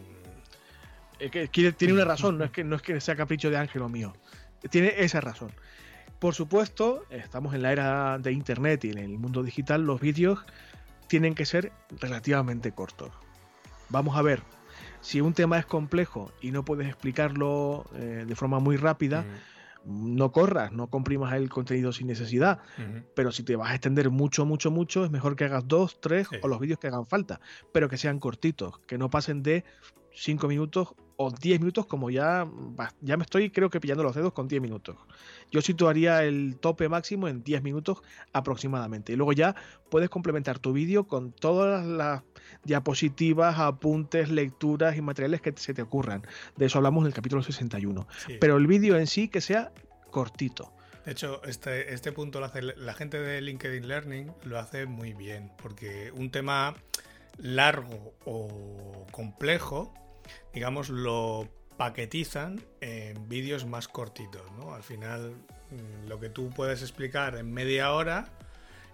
[1.19, 3.83] Eh, que tiene una razón, no es, que, no es que sea capricho de Ángel
[3.83, 4.15] o mío.
[4.71, 5.53] Tiene esa razón.
[6.21, 10.39] Por supuesto, estamos en la era de Internet y en el mundo digital, los vídeos
[11.09, 13.11] tienen que ser relativamente cortos.
[13.89, 14.43] Vamos a ver,
[15.01, 19.25] si un tema es complejo y no puedes explicarlo eh, de forma muy rápida,
[19.87, 22.59] no corras, no comprimas el contenido sin necesidad.
[23.15, 26.29] Pero si te vas a extender mucho, mucho, mucho, es mejor que hagas dos, tres
[26.31, 26.37] Sí.
[26.43, 27.41] o los vídeos que hagan falta,
[27.73, 29.65] pero que sean cortitos, que no pasen de
[30.13, 32.45] 5 minutos o 10 minutos, como ya,
[32.79, 34.97] va- ya me estoy, creo que pillando los dedos con 10 minutos.
[35.51, 37.99] Yo situaría el tope máximo en 10 minutos
[38.33, 39.13] aproximadamente.
[39.13, 39.55] Y luego ya
[39.91, 42.23] puedes complementar tu vídeo con todas las
[42.65, 46.23] diapositivas, apuntes, lecturas y materiales que se te ocurran.
[46.57, 48.07] De eso hablamos en el capítulo 61.
[48.27, 48.39] Sí.
[48.41, 49.73] Pero el vídeo en sí que sea
[50.11, 50.73] cortito.
[51.05, 55.13] De hecho, este, este punto lo hace la gente de LinkedIn Learning, lo hace muy
[55.13, 56.75] bien, porque un tema
[57.39, 59.93] largo o complejo,
[60.53, 64.75] digamos, lo paquetizan en vídeos más cortitos, ¿no?
[64.75, 65.35] Al final,
[65.71, 68.31] mm, lo que tú puedes explicar en media hora,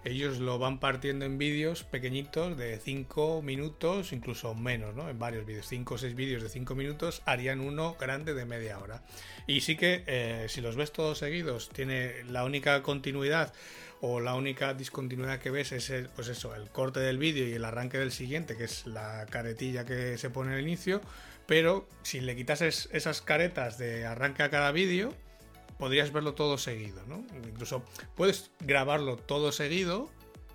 [0.05, 5.09] ellos lo van partiendo en vídeos pequeñitos de 5 minutos, incluso menos, ¿no?
[5.09, 8.79] En varios vídeos, 5 o 6 vídeos de 5 minutos harían uno grande de media
[8.79, 9.03] hora.
[9.47, 13.53] Y sí que eh, si los ves todos seguidos, tiene la única continuidad
[14.01, 17.53] o la única discontinuidad que ves es el, pues eso, el corte del vídeo y
[17.53, 21.01] el arranque del siguiente, que es la caretilla que se pone al inicio.
[21.45, 25.13] Pero si le quitases esas caretas de arranque a cada vídeo,
[25.77, 27.25] podrías verlo todo seguido, ¿no?
[27.47, 27.83] Incluso
[28.15, 30.09] puedes grabarlo todo seguido,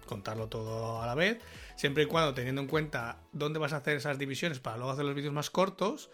[0.07, 1.39] contarlo todo a la vez,
[1.77, 5.05] siempre y cuando teniendo en cuenta dónde vas a hacer esas divisiones para luego hacer
[5.05, 6.11] los vídeos más cortos,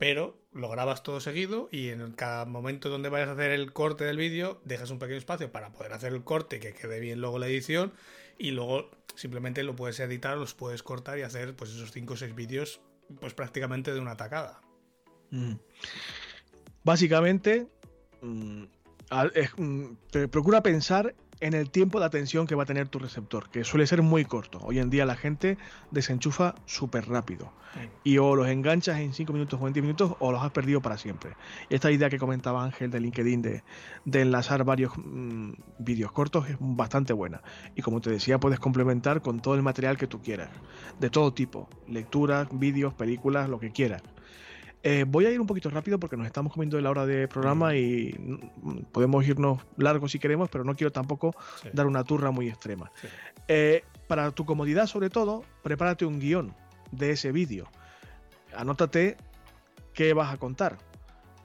[0.00, 4.04] pero lo grabas todo seguido y en cada momento donde vayas a hacer el corte
[4.04, 7.38] del vídeo dejas un pequeño espacio para poder hacer el corte que quede bien luego
[7.38, 7.92] la edición
[8.38, 12.16] y luego simplemente lo puedes editar, los puedes cortar y hacer pues esos 5 o
[12.16, 12.80] 6 vídeos
[13.20, 14.62] pues prácticamente de una tacada.
[15.32, 15.56] Mm.
[16.82, 17.66] Básicamente,
[18.22, 18.64] mm,
[19.58, 19.84] mm,
[20.30, 23.86] procura pensar en el tiempo de atención que va a tener tu receptor, que suele
[23.86, 24.58] ser muy corto.
[24.62, 25.58] Hoy en día la gente
[25.90, 27.52] desenchufa súper rápido.
[28.02, 30.98] Y o los enganchas en 5 minutos o 20 minutos o los has perdido para
[30.98, 31.34] siempre.
[31.70, 33.62] esta idea que comentaba Ángel de LinkedIn de,
[34.20, 37.42] enlazar varios mm, vídeos cortos es bastante buena.
[37.76, 40.50] Y como te decía, puedes complementar con todo el material que tú quieras.
[40.98, 41.68] De todo tipo.
[41.86, 44.02] Lecturas, vídeos, películas, lo que quieras.
[44.82, 47.28] Eh, voy a ir un poquito rápido porque nos estamos comiendo de la hora de
[47.28, 48.12] programa y
[48.92, 51.34] podemos irnos largos si queremos, pero no quiero tampoco
[51.72, 52.90] dar una turra muy extrema.
[53.46, 56.54] Eh, para tu comodidad, sobre todo, prepárate un guion
[56.92, 57.68] de ese vídeo.
[58.56, 59.16] Anótate
[59.92, 60.78] qué vas a contar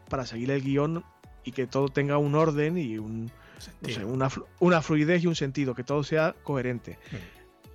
[0.09, 1.03] para seguir el guion
[1.43, 3.31] y que todo tenga un orden y un,
[4.59, 6.97] una, fluidez y un sentido, que todo sea coherente.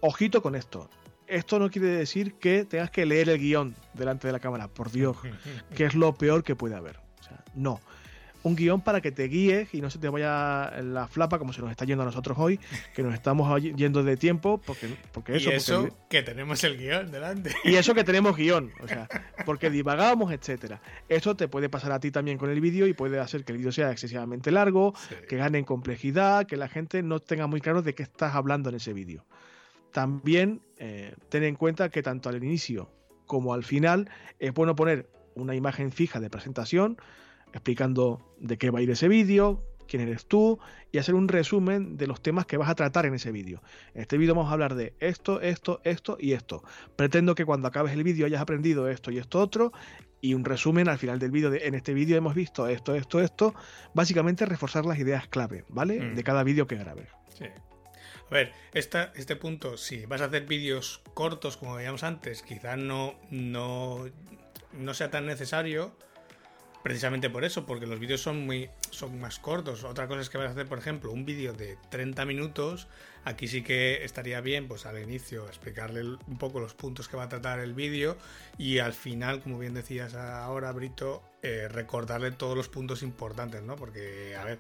[0.01, 0.89] Ojito con esto
[1.31, 4.91] esto no quiere decir que tengas que leer el guion delante de la cámara, por
[4.91, 5.17] Dios,
[5.75, 6.99] que es lo peor que puede haber.
[7.21, 7.81] O sea, no.
[8.43, 11.61] Un guion para que te guíes y no se te vaya la flapa como se
[11.61, 12.59] nos está yendo a nosotros hoy,
[12.95, 15.51] que nos estamos yendo de tiempo, porque, porque eso.
[15.51, 17.55] Y eso que tenemos el guion delante.
[17.65, 19.09] Y eso que tenemos guion, o sea,
[19.45, 20.81] porque divagamos, etcétera.
[21.07, 23.59] Esto te puede pasar a ti también con el vídeo y puede hacer que el
[23.59, 24.95] vídeo sea excesivamente largo,
[25.29, 28.71] que gane en complejidad, que la gente no tenga muy claro de qué estás hablando
[28.71, 29.27] en ese vídeo.
[29.93, 32.91] También eh, ten en cuenta que tanto al inicio
[33.27, 36.97] como al final es bueno poner una imagen fija de presentación
[37.53, 40.59] explicando de qué va a ir ese vídeo, quién eres tú
[40.93, 43.61] y hacer un resumen de los temas que vas a tratar en ese vídeo.
[43.95, 46.63] En este vídeo vamos a hablar de esto, esto, esto y esto.
[46.97, 49.73] Pretendo que cuando acabes el vídeo hayas aprendido esto y esto otro
[50.21, 53.21] y un resumen al final del vídeo de en este vídeo hemos visto esto, esto,
[53.21, 53.55] esto.
[53.95, 56.01] Básicamente reforzar las ideas clave, ¿vale?
[56.01, 56.15] Mm.
[56.15, 57.09] De cada vídeo que grabes.
[57.37, 57.47] Sí.
[58.31, 63.19] A ver, este punto, si vas a hacer vídeos cortos, como veíamos antes, quizás no,
[63.31, 64.09] no,
[64.73, 65.97] no sea tan necesario.
[66.83, 69.85] Precisamente por eso, porque los vídeos son muy son más cortos.
[69.85, 72.89] Otra cosa es que vas a hacer, por ejemplo, un vídeo de 30 minutos.
[73.25, 77.25] Aquí sí que estaría bien, pues al inicio, explicarle un poco los puntos que va
[77.25, 78.17] a tratar el vídeo
[78.57, 83.77] y al final, como bien decías ahora, Brito, eh, recordarle todos los puntos importantes, ¿no?
[83.77, 84.59] Porque, a ver,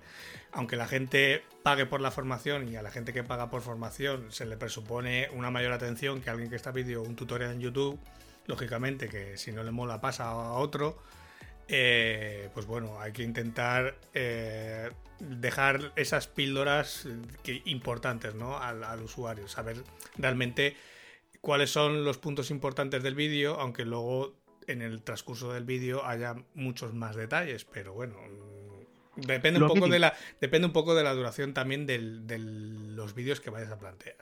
[0.52, 4.30] aunque la gente pague por la formación y a la gente que paga por formación
[4.30, 7.60] se le presupone una mayor atención que a alguien que está pidiendo un tutorial en
[7.60, 7.98] YouTube,
[8.46, 10.98] lógicamente que si no le mola pasa a otro
[11.72, 14.90] eh, pues bueno, hay que intentar eh,
[15.20, 17.06] dejar esas píldoras
[17.64, 18.58] importantes ¿no?
[18.58, 19.84] al, usuario, saber
[20.18, 20.76] realmente
[21.40, 24.34] cuáles son los puntos importantes del vídeo, aunque luego
[24.66, 28.16] en el transcurso del vídeo haya muchos más detalles, pero bueno,
[29.14, 31.98] depende un, poco de la, depende un poco de la duración también de
[32.38, 34.16] los vídeos que vayas a plantear.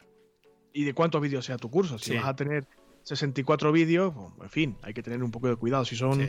[0.75, 2.67] Y de cuántos vídeos sea tu curso, si vas a tener
[3.05, 5.87] 64 vídeos, en fin, hay que tener un poco de cuidado.
[5.87, 6.29] Si son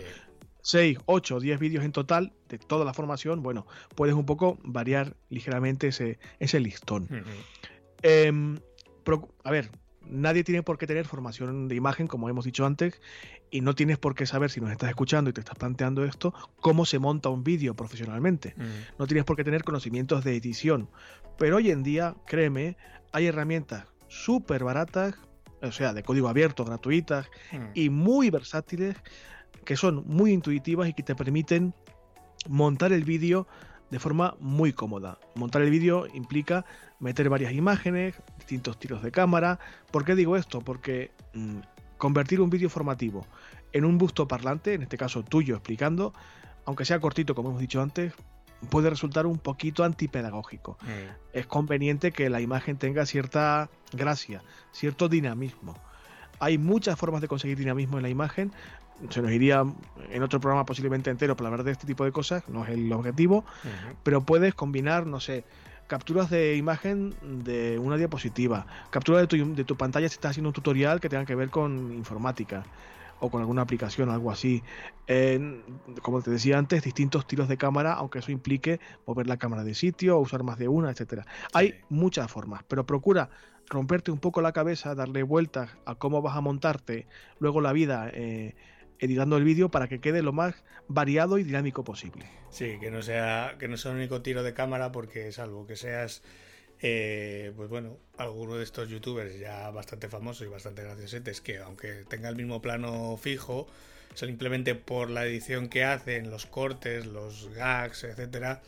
[0.61, 5.15] 6, 8, 10 vídeos en total de toda la formación, bueno, puedes un poco variar
[5.29, 7.07] ligeramente ese, ese listón.
[8.01, 8.59] Em,
[9.43, 9.71] a ver,
[10.09, 13.01] nadie tiene por qué tener formación de imagen, como hemos dicho antes,
[13.51, 16.33] y no tienes por qué saber si nos estás escuchando y te estás planteando esto,
[16.59, 18.55] cómo se monta un vídeo profesionalmente.
[18.97, 20.89] No tienes por qué tener conocimientos de edición.
[21.37, 22.77] Pero hoy en día, créeme,
[23.11, 25.15] hay herramientas súper baratas,
[25.61, 27.29] o sea, de código abierto, gratuitas
[27.73, 28.95] y muy versátiles
[29.65, 31.73] que son muy intuitivas y que te permiten
[32.47, 33.47] montar el vídeo
[33.89, 35.19] de forma muy cómoda.
[35.35, 36.65] Montar el vídeo implica
[36.99, 39.59] meter varias imágenes, distintos tiros de cámara.
[39.91, 40.61] ¿Por qué digo esto?
[40.61, 41.59] Porque mm,
[41.97, 43.25] convertir un vídeo formativo
[43.73, 46.13] en un busto parlante, en este caso tuyo explicando,
[46.65, 48.13] aunque sea cortito como hemos dicho antes,
[48.69, 50.77] puede resultar un poquito antipedagógico.
[50.81, 51.37] Mm.
[51.37, 55.75] Es conveniente que la imagen tenga cierta gracia, cierto dinamismo.
[56.39, 58.51] Hay muchas formas de conseguir dinamismo en la imagen,
[59.09, 59.63] se nos iría
[60.09, 62.91] en otro programa posiblemente entero para hablar de este tipo de cosas, no es el
[62.91, 63.45] objetivo,
[64.03, 65.45] pero puedes combinar, no sé,
[65.87, 70.49] capturas de imagen de una diapositiva, captura de tu, de tu pantalla si estás haciendo
[70.49, 72.63] un tutorial que tenga que ver con informática
[73.19, 74.63] o con alguna aplicación o algo así.
[76.01, 79.73] como te decía antes, distintos tiros de cámara, aunque eso implique mover la cámara de
[79.73, 81.25] sitio o usar más de una, etcétera.
[81.53, 83.29] Hay muchas formas, pero procura
[83.69, 87.07] romperte un poco la cabeza, darle vueltas a cómo vas a montarte
[87.39, 88.09] luego la vida.
[88.13, 88.55] Eh,
[88.99, 90.55] editando el vídeo para que quede lo más
[90.87, 92.25] variado y dinámico posible.
[92.51, 95.75] Sí, que no sea, que no sea un único tiro de cámara, porque salvo que
[95.75, 96.21] seas
[96.81, 102.05] eh, pues bueno, alguno de estos youtubers ya bastante famosos y bastante graciosetes que aunque
[102.07, 103.67] tenga el mismo plano fijo,
[104.13, 108.61] simplemente por la edición que hacen, los cortes, los gags, etcétera,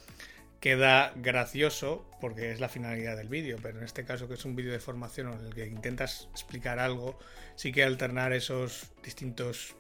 [0.60, 4.56] queda gracioso porque es la finalidad del vídeo, pero en este caso que es un
[4.58, 7.18] vídeo de formación en el que intentas explicar algo,
[7.56, 9.76] sí que alternar esos distintos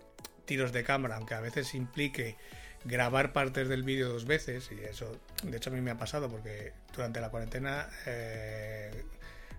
[0.51, 2.35] tiros de cámara, aunque a veces implique
[2.83, 6.27] grabar partes del vídeo dos veces, y eso de hecho a mí me ha pasado
[6.27, 9.05] porque durante la cuarentena eh,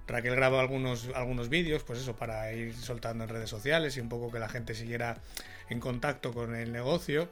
[0.06, 4.10] Raquel grabó algunos, algunos vídeos, pues eso, para ir soltando en redes sociales y un
[4.10, 5.16] poco que la gente siguiera
[5.70, 7.30] en contacto con el negocio,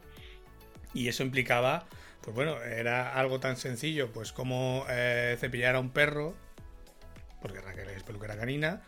[0.94, 1.86] y eso implicaba,
[2.22, 6.34] pues bueno, era algo tan sencillo, pues como eh, cepillar a un perro,
[7.42, 8.80] porque Raquel es peluquera canina,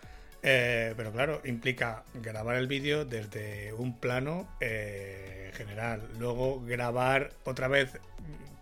[0.43, 7.69] eh, pero claro, implica grabar el vídeo desde un plano eh, general, luego grabar otra
[7.69, 7.99] vez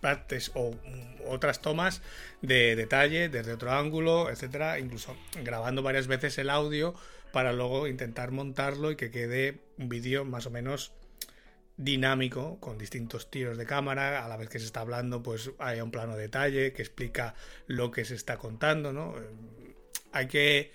[0.00, 0.74] partes o
[1.26, 2.02] otras tomas
[2.42, 6.94] de detalle desde otro ángulo, etcétera, incluso grabando varias veces el audio
[7.32, 10.92] para luego intentar montarlo y que quede un vídeo más o menos
[11.76, 14.24] dinámico con distintos tiros de cámara.
[14.24, 17.34] A la vez que se está hablando pues hay un plano de detalle que explica
[17.66, 19.14] lo que se está contando no
[20.12, 20.72] hay que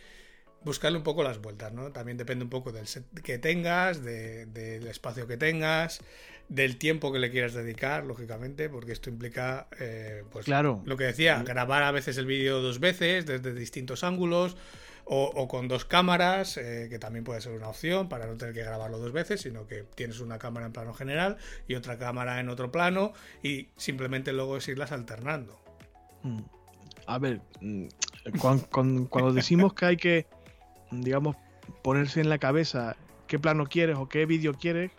[0.65, 1.91] buscarle un poco las vueltas, ¿no?
[1.91, 6.01] También depende un poco del set que tengas, del espacio que tengas,
[6.49, 10.81] del tiempo que le quieras dedicar, lógicamente, porque esto implica, eh, pues, claro.
[10.85, 14.57] lo que decía, grabar a veces el vídeo dos veces, desde distintos ángulos,
[15.07, 18.63] o, con dos cámaras, eh, que también puede ser una opción para no tener que
[18.63, 21.37] grabarlo dos veces, sino que tienes una cámara en plano general
[21.67, 23.13] y otra cámara en otro plano,
[23.43, 25.61] y simplemente luego es irlas alternando.
[26.23, 26.39] Mm.
[27.05, 27.85] A ver, mm,
[29.11, 30.25] cuando decimos que hay que
[30.91, 31.35] digamos,
[31.81, 32.95] ponerse en la cabeza
[33.27, 34.91] qué plano quieres o qué vídeo quieres,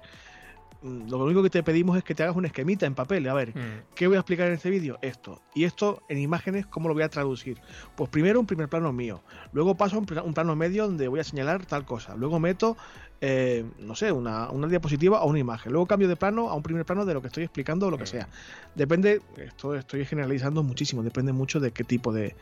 [0.82, 3.28] mm, lo único que te pedimos es que te hagas un esquemita en papel.
[3.28, 3.94] A ver, mm.
[3.94, 4.98] ¿qué voy a explicar en este vídeo?
[5.02, 5.42] Esto.
[5.54, 7.58] Y esto en imágenes, ¿cómo lo voy a traducir?
[7.96, 9.22] Pues primero un primer plano mío.
[9.52, 12.14] Luego paso a un, plano medio donde voy a señalar tal cosa.
[12.16, 12.76] Luego meto,
[13.20, 15.72] eh, no sé, una, diapositiva o una imagen.
[15.72, 17.96] Luego cambio de plano a un primer plano de lo que estoy explicando o lo
[17.96, 18.08] que mm.
[18.08, 18.28] sea.
[18.74, 22.34] Depende, esto estoy generalizando muchísimo, depende mucho de qué tipo de,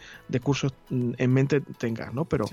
[0.43, 2.25] cursos en mente tengas, ¿no?
[2.25, 2.47] Pero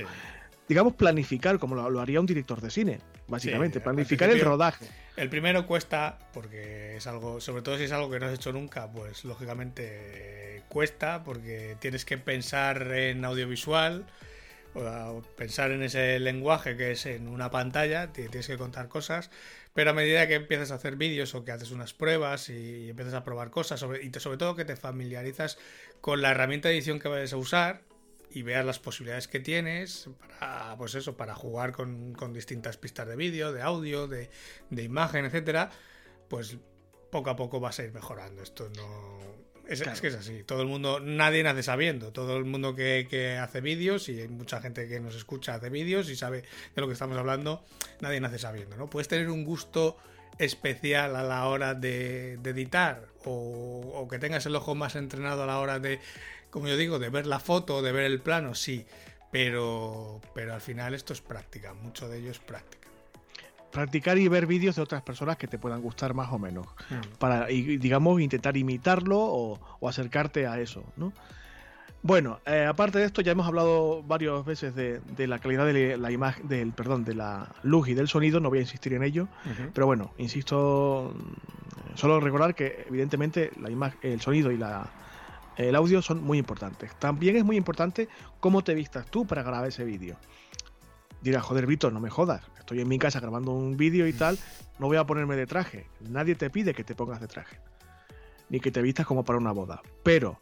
[0.72, 4.86] digamos, planificar, como lo, haría un director de cine, básicamente, planificar el rodaje.
[5.18, 8.54] El primero cuesta, porque es algo, sobre todo si es algo que no has hecho
[8.54, 14.06] nunca, pues lógicamente cuesta, porque tienes que pensar en audiovisual,
[14.74, 19.30] o pensar en ese lenguaje que es en una pantalla, tienes que contar cosas,
[19.74, 23.16] pero a medida que empiezas a hacer vídeos o que haces unas pruebas y empiezas
[23.16, 25.58] a probar cosas, sobre, y sobre todo que te familiarizas
[26.00, 27.82] con la herramienta de edición que vayas a usar,
[28.34, 33.16] y veas las posibilidades que tienes para, pues eso, para jugar con, distintas pistas de
[33.16, 34.30] vídeo, de audio, de,
[34.70, 35.70] de, imagen, etcétera,
[36.30, 36.58] pues
[37.12, 38.42] poco a poco vas a ir mejorando.
[38.42, 39.20] Esto no.
[39.68, 40.44] Es, que es así.
[40.44, 42.12] Todo el mundo, nadie nace sabiendo.
[42.12, 46.10] Todo el mundo que, hace vídeos, y hay mucha gente que nos escucha hace vídeos
[46.10, 46.42] y sabe
[46.76, 47.64] de lo que estamos hablando,
[48.02, 48.90] nadie nace sabiendo, ¿no?
[48.90, 49.98] Puedes tener un gusto
[50.40, 55.46] especial a la hora de, editar o, o, que tengas el ojo más entrenado a
[55.46, 56.00] la hora de
[56.52, 58.86] como yo digo, de ver la foto, de ver el plano, sí,
[59.32, 62.90] pero, pero al final esto es práctica, mucho de ello es práctica.
[63.72, 67.18] Practicar y ver vídeos de otras personas que te puedan gustar más o menos, mm.
[67.18, 71.14] para, y, digamos, intentar imitarlo o, acercarte a eso, ¿no?
[72.04, 76.12] Bueno, eh, aparte de esto, ya hemos hablado varias veces de, la calidad de la
[76.12, 79.28] imagen, del, perdón, de la luz y del sonido, no voy a insistir en ello,
[79.74, 81.14] pero bueno, insisto,
[81.94, 84.90] solo recordar que evidentemente la imagen, el sonido y la,
[85.64, 86.94] el audio son muy importantes.
[87.00, 88.08] También es muy importante
[88.40, 90.18] cómo te vistas tú para grabar ese vídeo.
[91.22, 92.44] Dirás, joder, Víctor, no me jodas.
[92.58, 94.38] Estoy en mi casa grabando un vídeo y tal,
[94.80, 95.88] no voy a ponerme de traje.
[96.00, 97.60] Nadie te pide que te pongas de traje.
[98.50, 99.82] Ni que te vistas como para una boda.
[100.04, 100.40] Pero,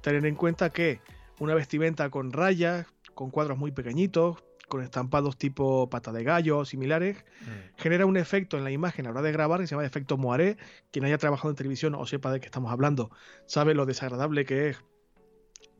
[0.00, 1.00] tener en cuenta que
[1.38, 7.24] una vestimenta con rayas, con cuadros muy pequeñitos, con estampados tipo pata de gallo similares,
[7.42, 7.80] mm.
[7.80, 10.16] genera un efecto en la imagen a la hora de grabar que se llama efecto
[10.16, 10.56] moiré.
[10.90, 13.10] Quien haya trabajado en televisión o sepa de qué estamos hablando,
[13.46, 14.84] sabe lo desagradable que es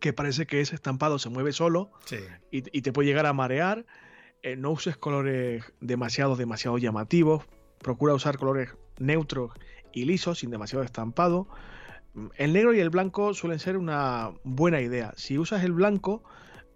[0.02, 1.92] que parece que ese estampado se mueve solo
[2.50, 3.86] y, te puede llegar a marear.
[4.42, 7.44] Eh, no uses colores demasiado, demasiado llamativos.
[7.78, 9.52] Procura usar colores neutros
[9.92, 11.46] y lisos, sin demasiado estampado.
[12.36, 15.14] El negro y el blanco suelen ser una buena idea.
[15.16, 16.24] Si usas el blanco,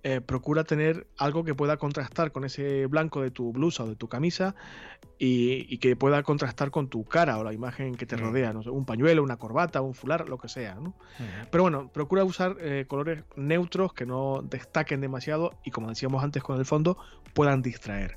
[0.08, 3.96] eh, procura tener algo que pueda contrastar con ese blanco de tu blusa o de
[3.96, 4.54] tu camisa
[5.18, 8.70] y, que pueda contrastar con tu cara o la imagen que te rodea, no sé,
[8.70, 10.78] un pañuelo, una corbata, un fular, lo que sea.
[11.50, 16.40] Pero bueno, procura usar eh, colores neutros que no destaquen demasiado y como decíamos antes
[16.40, 16.96] con el fondo,
[17.34, 18.16] puedan distraer.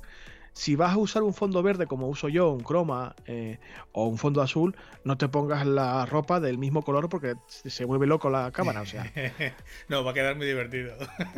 [0.52, 3.58] Si vas a usar un fondo verde como uso yo, un croma eh,
[3.92, 8.06] o un fondo azul, no te pongas la ropa del mismo color porque se mueve
[8.06, 8.82] loco la cámara.
[8.82, 9.10] O sea.
[9.88, 10.96] no, va a quedar muy divertido.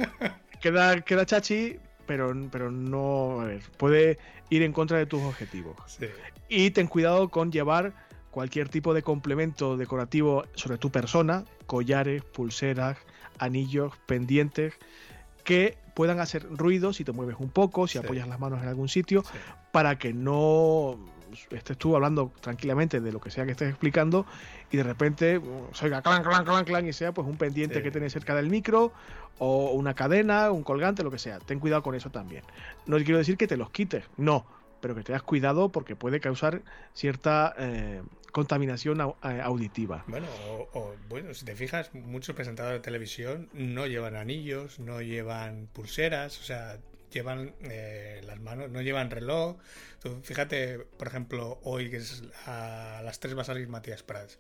[0.61, 4.19] queda, queda chachi, pero, pero no, a ver, puede
[4.51, 5.77] ir en contra de tus objetivos.
[6.49, 7.95] Y ten cuidado con llevar
[8.31, 12.99] cualquier tipo de complemento decorativo sobre tu persona, collares, pulseras,
[13.39, 14.75] anillos, pendientes,
[15.45, 18.89] que puedan hacer ruido si te mueves un poco, si apoyas las manos en algún
[18.89, 19.25] sitio,
[19.73, 20.99] para que no
[21.51, 24.27] estés tú hablando tranquilamente de lo que sea que estés explicando
[24.71, 25.41] y de repente
[25.73, 28.49] se oiga clan, clan, clan, clan y sea pues un pendiente que tienes cerca del
[28.51, 28.93] micro
[29.39, 31.39] o una cadena, un colgante, lo que sea.
[31.39, 32.45] Ten cuidado con eso también.
[32.87, 34.47] No quiero decir que te los quites, no,
[34.81, 36.63] pero que tengas cuidado porque puede causar
[36.93, 38.03] cierta eh,
[38.33, 40.05] contaminación eh, auditiva.
[40.09, 40.27] Bueno,
[40.73, 46.41] o, bueno, si te fijas, muchos presentadores de televisión no llevan anillos, no llevan pulseras,
[46.41, 46.79] o sea,
[47.13, 49.59] llevan eh, las manos, no llevan reloj.
[50.23, 54.39] fíjate, por ejemplo, hoy que es a las 3 va a salir Matías Prats.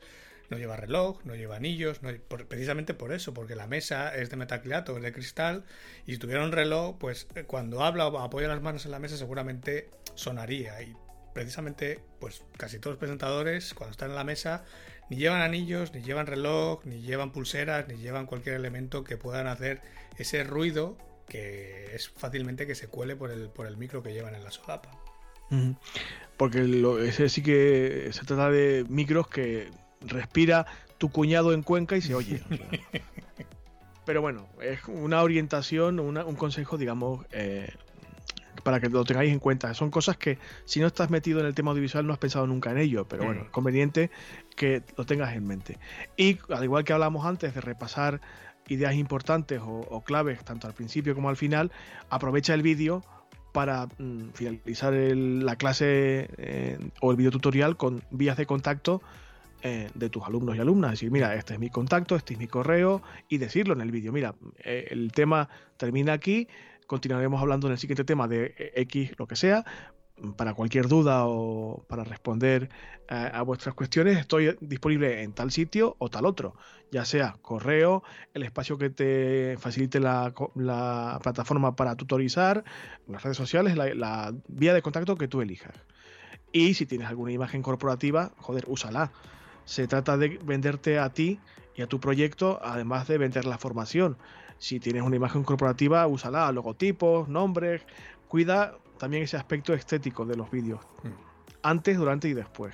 [0.49, 2.11] No lleva reloj, no lleva anillos, no,
[2.49, 5.65] precisamente por eso, porque la mesa es de metacrilato, es de cristal,
[6.07, 8.99] y si tuviera un reloj, pues eh, cuando habla o apoya las manos en la
[8.99, 10.83] mesa seguramente sonaría.
[10.83, 10.95] Y
[11.33, 14.65] precisamente, pues casi todos los presentadores, cuando están en la mesa,
[15.11, 19.47] ni llevan anillos, ni llevan reloj, ni llevan pulseras, ni llevan cualquier elemento que puedan
[19.47, 19.81] hacer
[20.19, 20.97] ese ruido
[21.29, 24.51] que es fácilmente que se cuele por el, por el micro que llevan en la
[24.51, 24.91] solapa.
[26.37, 26.61] Porque
[27.07, 29.71] ese sí que se trata de micros que
[30.01, 30.67] respira
[30.99, 32.43] tu cuñado en Cuenca y se oye.
[34.07, 37.73] Pero bueno, es una orientación, un consejo, digamos, eh,
[38.63, 39.73] para que lo tengáis en cuenta.
[39.75, 42.71] Son cosas que si no estás metido en el tema audiovisual no has pensado nunca
[42.71, 43.51] en ello, pero bueno, es mm.
[43.51, 44.11] conveniente
[44.57, 45.79] que lo tengas en mente.
[46.17, 48.21] Y al igual que hablamos antes de repasar
[48.69, 51.71] ideas importantes o, claves, tanto al principio como al final,
[52.11, 53.03] aprovecha el vídeo
[53.53, 59.03] para mm, finalizar la clase eh, o el video tutorial con vías de contacto
[59.65, 60.93] eh, de tus alumnos y alumnas.
[60.93, 64.11] Decir, mira, este es mi contacto, este es mi correo y decirlo en el vídeo.
[64.11, 66.49] Mira, eh, el tema termina aquí,
[66.93, 69.65] continuaremos hablando en el siguiente tema de X, lo que sea,
[70.37, 72.69] para cualquier duda o para responder
[73.09, 76.55] eh, a vuestras cuestiones, estoy disponible en tal sitio o tal otro,
[76.91, 78.03] ya sea correo,
[78.35, 80.35] el espacio que te facilite la,
[81.23, 82.63] plataforma para tutorizar,
[83.09, 85.73] las redes sociales, la, vía de contacto que tú elijas.
[86.53, 89.13] Y si tienes alguna imagen corporativa, joder, úsala.
[89.65, 91.41] Se trata de venderte a ti
[91.75, 94.19] y a tu proyecto, además de vender la formación.
[94.63, 97.83] Si tienes una imagen corporativa, úsala, logotipos, nombres,
[98.29, 101.09] cuida también ese aspecto estético de los vídeos, mm.
[101.65, 102.73] antes, durante y después.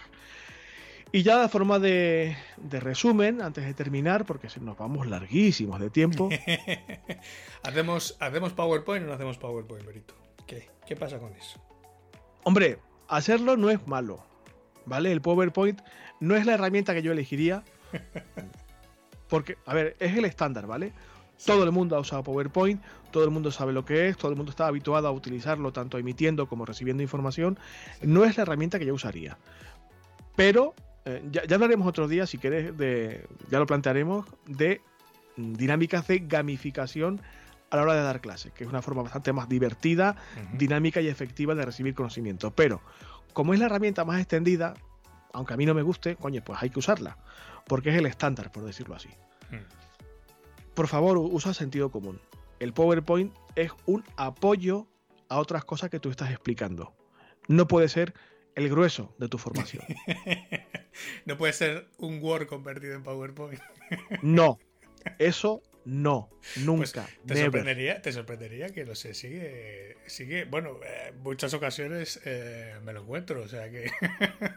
[1.12, 2.36] Y ya de forma de,
[2.70, 6.28] resumen, antes de terminar, porque nos vamos larguísimos de tiempo.
[7.62, 10.14] ¿Hacemos, ¿Hacemos PowerPoint o no hacemos PowerPoint, Berito?
[10.47, 10.68] ¿Qué?
[10.86, 11.59] ¿Qué pasa con eso?
[12.43, 14.22] Hombre, hacerlo no es malo,
[14.84, 15.11] ¿vale?
[15.11, 15.80] El PowerPoint
[16.20, 17.64] no es la herramienta que yo elegiría.
[19.30, 20.93] Porque, a ver, es el estándar, ¿vale?
[21.45, 24.36] Todo el mundo ha usado PowerPoint, todo el mundo sabe lo que es, todo el
[24.36, 27.59] mundo está habituado a utilizarlo tanto emitiendo como recibiendo información.
[28.03, 29.39] No es la herramienta que yo usaría.
[30.36, 30.74] Pero
[31.05, 34.80] eh, ya, hablaremos otro día, si quieres, de, ya lo plantearemos, de
[35.36, 37.20] dinámicas de gamificación
[37.70, 40.16] a la hora de dar clases, que es una forma bastante más divertida,
[40.55, 42.51] dinámica y efectiva de recibir conocimiento.
[42.51, 42.80] Pero,
[43.32, 44.74] como es la herramienta más extendida,
[45.32, 47.18] aunque a mí no me guste, coño, pues hay que usarla,
[47.66, 49.11] porque es el estándar, por decirlo así.
[49.51, 49.78] Mm
[50.79, 52.20] por favor, usa sentido común.
[52.61, 54.87] El PowerPoint es un apoyo
[55.29, 56.95] a otras cosas que tú estás explicando.
[57.49, 58.14] No puede ser
[58.55, 59.83] el grueso de tu formación.
[61.26, 63.61] no puede ser un Word convertido en PowerPoint.
[64.22, 64.61] no,
[65.18, 67.09] eso no, nunca.
[67.26, 72.20] Pues, te, sorprendería, te sorprendería que, lo sé, sigue, sigue bueno, en eh, muchas ocasiones
[72.24, 73.91] eh, me lo encuentro, o sea que...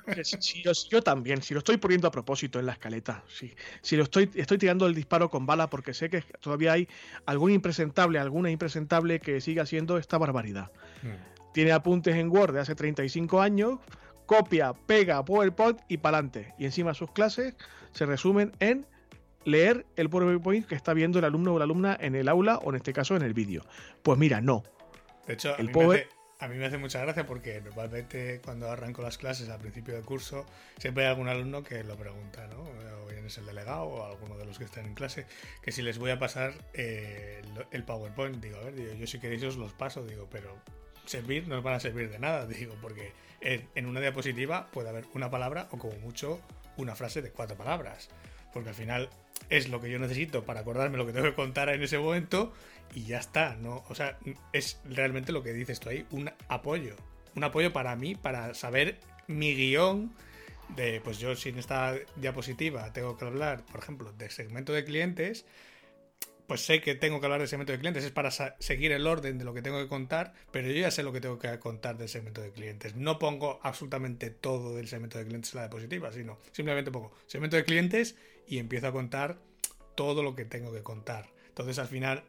[0.89, 4.29] yo, también, si lo estoy poniendo a propósito en la escaleta, si, si lo estoy,
[4.35, 6.87] estoy tirando el disparo con bala porque sé que todavía hay
[7.25, 10.71] algún impresentable, alguna impresentable que siga haciendo esta barbaridad.
[11.01, 11.53] Hmm.
[11.53, 13.79] Tiene apuntes en Word de hace 35 años,
[14.25, 16.53] copia, pega PowerPoint y pa'lante.
[16.57, 17.55] Y encima sus clases
[17.91, 18.85] se resumen en
[19.43, 22.69] leer el PowerPoint que está viendo el alumno o la alumna en el aula o
[22.69, 23.63] en este caso en el vídeo.
[24.03, 24.63] Pues mira, no.
[25.27, 26.09] De hecho, el a, mí me hace,
[26.79, 30.45] mucha gracia porque normalmente cuando arranco las clases al principio del curso
[30.77, 32.61] siempre hay algún alumno que lo pregunta, ¿no?
[33.03, 35.25] O bien es el delegado o alguno de los que están en clase,
[35.61, 38.37] que si les voy a pasar eh, el, PowerPoint.
[38.37, 40.57] Digo, a ver, digo, yo si queréis os los paso, digo, pero
[41.05, 43.11] servir no os van a servir de nada, digo, porque
[43.41, 46.39] en una diapositiva puede haber una palabra o como mucho
[46.77, 48.09] una frase de cuatro palabras.
[48.53, 49.09] Porque al final
[49.49, 52.53] es lo que yo necesito para acordarme lo que tengo que contar en ese momento
[52.93, 53.83] y ya está, ¿no?
[53.89, 54.17] O sea,
[54.53, 56.95] es realmente lo que dices tú ahí, un apoyo.
[57.35, 60.13] Un apoyo para mí, para saber mi guion
[60.75, 64.83] de, pues yo si en esta diapositiva tengo que hablar, por ejemplo, de segmento de
[64.83, 65.45] clientes,
[66.47, 69.37] pues sé que tengo que hablar del segmento de clientes, es para seguir el orden
[69.37, 71.97] de lo que tengo que contar, pero yo ya sé lo que tengo que contar
[71.97, 72.95] del segmento de clientes.
[72.95, 77.55] No pongo absolutamente todo del segmento de clientes en la diapositiva, sino simplemente pongo segmento
[77.55, 78.17] de clientes
[78.47, 79.37] y empiezo a contar
[79.95, 81.29] todo lo que tengo que contar.
[81.47, 82.23] Entonces, al final,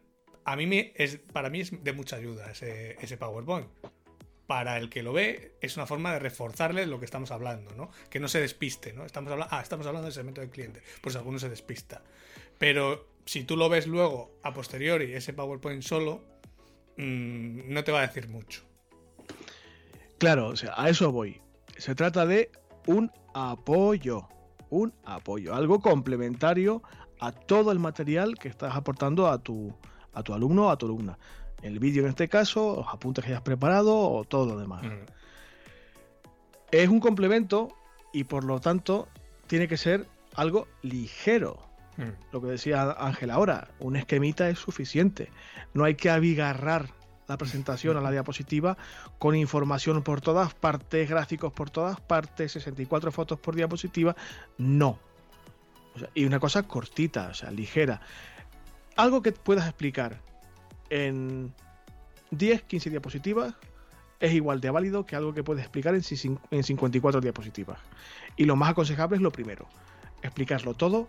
[0.44, 3.68] a mí me es, para mí es de mucha ayuda ese, ese PowerPoint
[4.46, 7.90] para el que lo ve, es una forma de reforzarle lo que estamos hablando, ¿no?
[8.10, 9.06] Que no se despiste, ¿no?
[9.06, 12.02] Estamos hablando, ah, estamos hablando del segmento de cliente, pues alguno se despista.
[12.58, 16.22] Pero si tú lo ves luego, a posteriori, ese PowerPoint solo,
[16.98, 18.62] mm, no te va a decir mucho.
[20.18, 21.40] Claro, o sea, a eso voy.
[21.78, 22.50] Se trata de
[22.86, 24.28] un apoyo,
[24.70, 26.82] un apoyo, algo complementario
[27.20, 29.74] a todo el material que estás aportando a tu,
[30.12, 31.18] a tu alumno o a tu alumna
[31.62, 34.82] el vídeo en este caso, los apuntes que hayas preparado o todo lo demás.
[34.82, 35.06] Mm.
[36.72, 37.68] Es un complemento
[38.12, 39.08] y por lo tanto
[39.46, 41.58] tiene que ser algo ligero.
[41.96, 42.32] Mm.
[42.32, 45.30] Lo que decía Ángel ahora, un esquemita es suficiente.
[45.72, 46.88] No hay que abigarrar
[47.28, 48.76] la presentación a la diapositiva
[49.18, 54.16] con información por todas partes, gráficos por todas partes, 64 fotos por diapositiva.
[54.58, 54.98] No.
[56.14, 58.00] y una cosa cortita, o sea, ligera.
[58.96, 60.20] Algo que puedas explicar
[60.90, 61.54] en
[62.30, 63.54] 10, 15 diapositivas
[64.20, 66.02] es igual de válido que algo que puedes explicar en
[66.62, 67.78] 54 diapositivas.
[68.36, 69.66] Y lo más aconsejable es lo primero,
[70.22, 71.08] explicarlo todo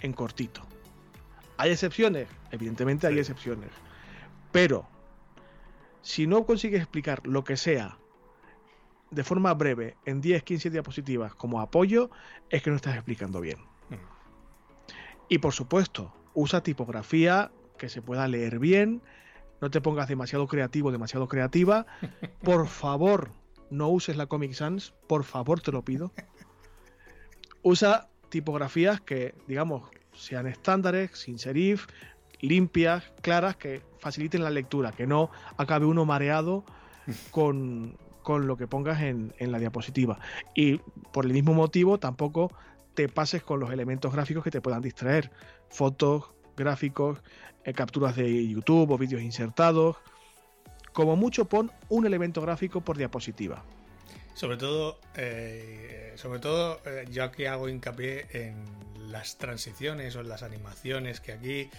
[0.00, 0.62] en cortito.
[1.56, 2.28] ¿Hay excepciones?
[2.50, 3.70] Evidentemente hay excepciones.
[4.50, 4.86] Pero
[6.02, 7.96] si no consigues explicar lo que sea
[9.10, 12.10] de forma breve en 10, 15 diapositivas como apoyo,
[12.50, 13.58] es que no estás explicando bien.
[13.90, 13.94] Mm.
[15.28, 19.02] Y por supuesto, usa tipografía que se pueda leer bien.
[19.60, 21.86] No te pongas demasiado creativo, demasiado creativa.
[22.42, 23.30] Por favor,
[23.70, 24.92] no uses la Comic Sans.
[25.06, 26.12] Por favor, te lo pido.
[27.62, 31.86] Usa tipografías que, digamos, sean estándares, sin serif,
[32.40, 36.64] limpias, claras, que faciliten la lectura, que no acabe uno mareado
[37.30, 40.18] con, lo que pongas en, en, la diapositiva.
[40.54, 40.78] Y
[41.12, 42.52] por el mismo motivo, tampoco
[42.94, 45.30] te pases con los elementos gráficos que te puedan distraer.
[45.72, 46.24] Fotos,
[46.56, 47.18] gráficos,
[47.64, 49.96] eh, capturas de YouTube o vídeos insertados.
[50.92, 53.64] Como mucho pon un elemento gráfico por diapositiva.
[54.34, 58.64] Sobre todo, eh, sobre todo eh, yo aquí hago hincapié en
[59.10, 61.70] las transiciones o en las animaciones que aquí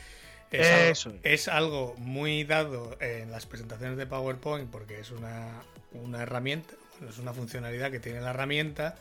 [0.51, 5.63] es, algo, es algo muy dado en las presentaciones de PowerPoint porque es una,
[5.93, 6.75] una herramienta,
[7.07, 8.95] es una funcionalidad que tiene la herramienta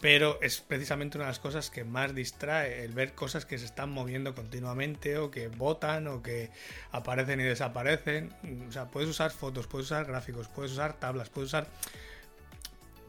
[0.00, 3.64] pero es precisamente una de las cosas que más distrae, el ver cosas que se
[3.64, 6.50] están moviendo continuamente o que botan o que
[6.92, 8.32] aparecen y desaparecen.
[8.68, 11.66] O sea, puedes usar fotos, puedes usar gráficos, puedes usar tablas, puedes usar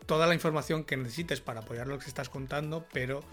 [0.08, 3.24] toda la información que necesites para apoyar lo que estás contando, pero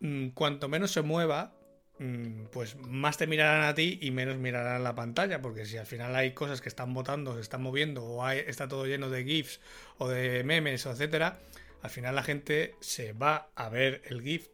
[0.00, 1.52] mm, cuanto menos se mueva,
[1.98, 5.84] mm, pues más te mirarán a ti y menos mirarán la pantalla, porque si al
[5.84, 9.60] final hay cosas que están botando, se están moviendo o está todo lleno de GIFs
[9.98, 11.40] o de memes, o etcétera,
[11.84, 14.48] al final la gente se va a ver el GIF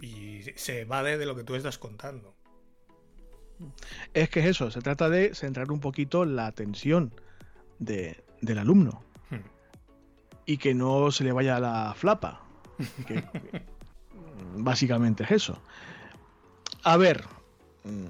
[0.00, 2.34] y se va de lo que tú estás contando.
[4.14, 7.12] Es que es eso, se trata de centrar un poquito la atención
[7.78, 9.44] del alumno hmm.
[10.46, 12.40] y que no se le vaya la flapa.
[14.56, 15.60] básicamente es eso.
[16.82, 17.26] A ver,
[17.84, 18.06] mm,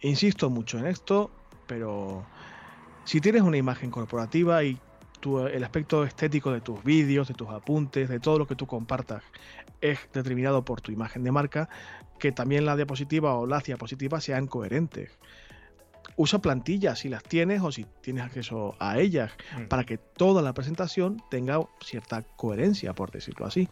[0.00, 1.30] insisto mucho en esto,
[1.68, 2.26] pero
[3.04, 4.80] si tienes una imagen corporativa y
[5.22, 9.22] el aspecto estético de tus vídeos, de tus apuntes, de todo lo que tú compartas
[9.80, 11.68] es determinado por tu imagen de marca,
[12.18, 15.18] que también la diapositiva o las diapositivas sean coherentes.
[16.16, 19.64] Usa plantillas si las tienes o si tienes acceso a ellas, mm.
[19.64, 23.68] para que toda la presentación tenga cierta coherencia, por decirlo así.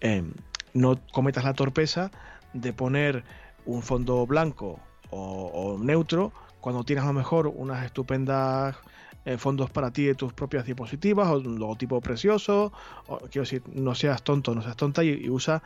[0.00, 0.32] Em,
[0.72, 2.10] no cometas la torpeza
[2.52, 3.24] de poner
[3.66, 4.78] un fondo blanco
[5.10, 8.76] o, o neutro cuando tienes a lo mejor unas estupendas
[9.24, 12.72] eh, fondos para ti de tus propias diapositivas o un logotipo precioso.
[13.30, 15.62] Quiero decir, no seas tonto, no seas tonta y, usa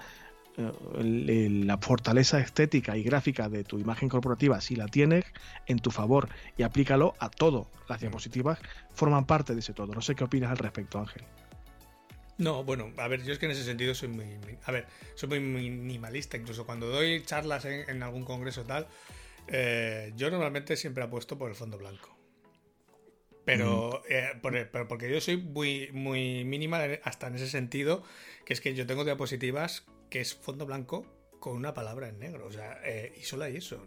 [0.57, 5.25] eh, la fortaleza estética y gráfica de tu imagen corporativa, si la tienes,
[5.67, 7.69] en tu favor y aplícalo a todo.
[7.89, 8.59] Las diapositivas
[8.93, 9.95] forman parte de ese todo.
[9.95, 11.25] No sé qué opinas al respecto, Ángel.
[12.39, 14.87] No, bueno, a ver, yo es que en ese sentido soy muy, a ver,
[15.17, 18.87] soy muy minimalista, incluso cuando doy charlas en, algún congreso tal,
[19.49, 22.18] eh, yo normalmente siempre apuesto por el fondo blanco.
[23.49, 28.05] Pero, eh, pero porque yo soy muy, muy mínima hasta en ese sentido,
[28.45, 31.07] que es que yo tengo diapositivas que es fondo blanco
[31.41, 32.45] con una palabra en negro.
[32.47, 33.83] O sea, eh, y solo hay eso.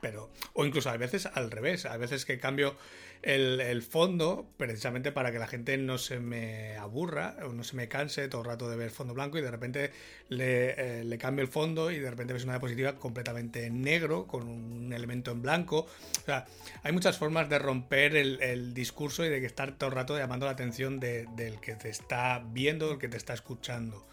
[0.00, 2.76] pero, o incluso a veces al revés, a veces que cambio
[3.22, 7.88] el, fondo precisamente para que la gente no se me aburra o no se me
[7.88, 9.90] canse todo el rato de ver fondo blanco y de repente
[10.28, 14.92] le, eh, cambio el fondo y de repente ves una diapositiva completamente negro con un
[14.92, 15.86] elemento en blanco.
[16.22, 16.46] O sea,
[16.82, 20.52] hay muchas formas de romper el, discurso y de estar todo el rato llamando la
[20.52, 24.06] atención del que te está viendo, del que te está escuchando.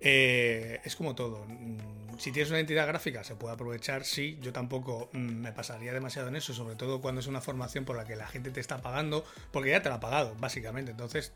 [0.00, 1.44] Eh, es como todo.
[1.46, 4.38] Mm, si tienes una entidad gráfica, se puede aprovechar, sí.
[4.40, 7.96] Yo tampoco mm, me pasaría demasiado en eso, sobre todo cuando es una formación por
[7.96, 10.90] la que la gente te está pagando, porque ya te la ha pagado, básicamente.
[10.90, 11.32] Entonces,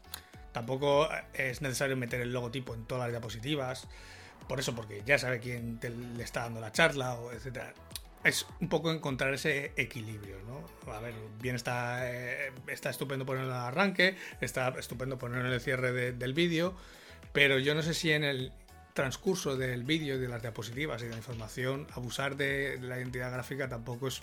[0.52, 3.88] tampoco es necesario meter el logotipo en todas las diapositivas.
[4.48, 7.74] Por eso, porque ya sabe quién te le está dando la charla, o etcétera.
[8.24, 10.92] Es un poco encontrar ese equilibrio, ¿no?
[10.92, 15.54] A ver, bien está, eh, está estupendo ponerlo en el arranque, está estupendo ponerlo en
[15.54, 16.74] el cierre del vídeo
[17.38, 18.50] pero yo no sé si en el
[18.94, 23.30] transcurso del vídeo y de las diapositivas y de la información, abusar de la identidad
[23.30, 24.22] gráfica tampoco es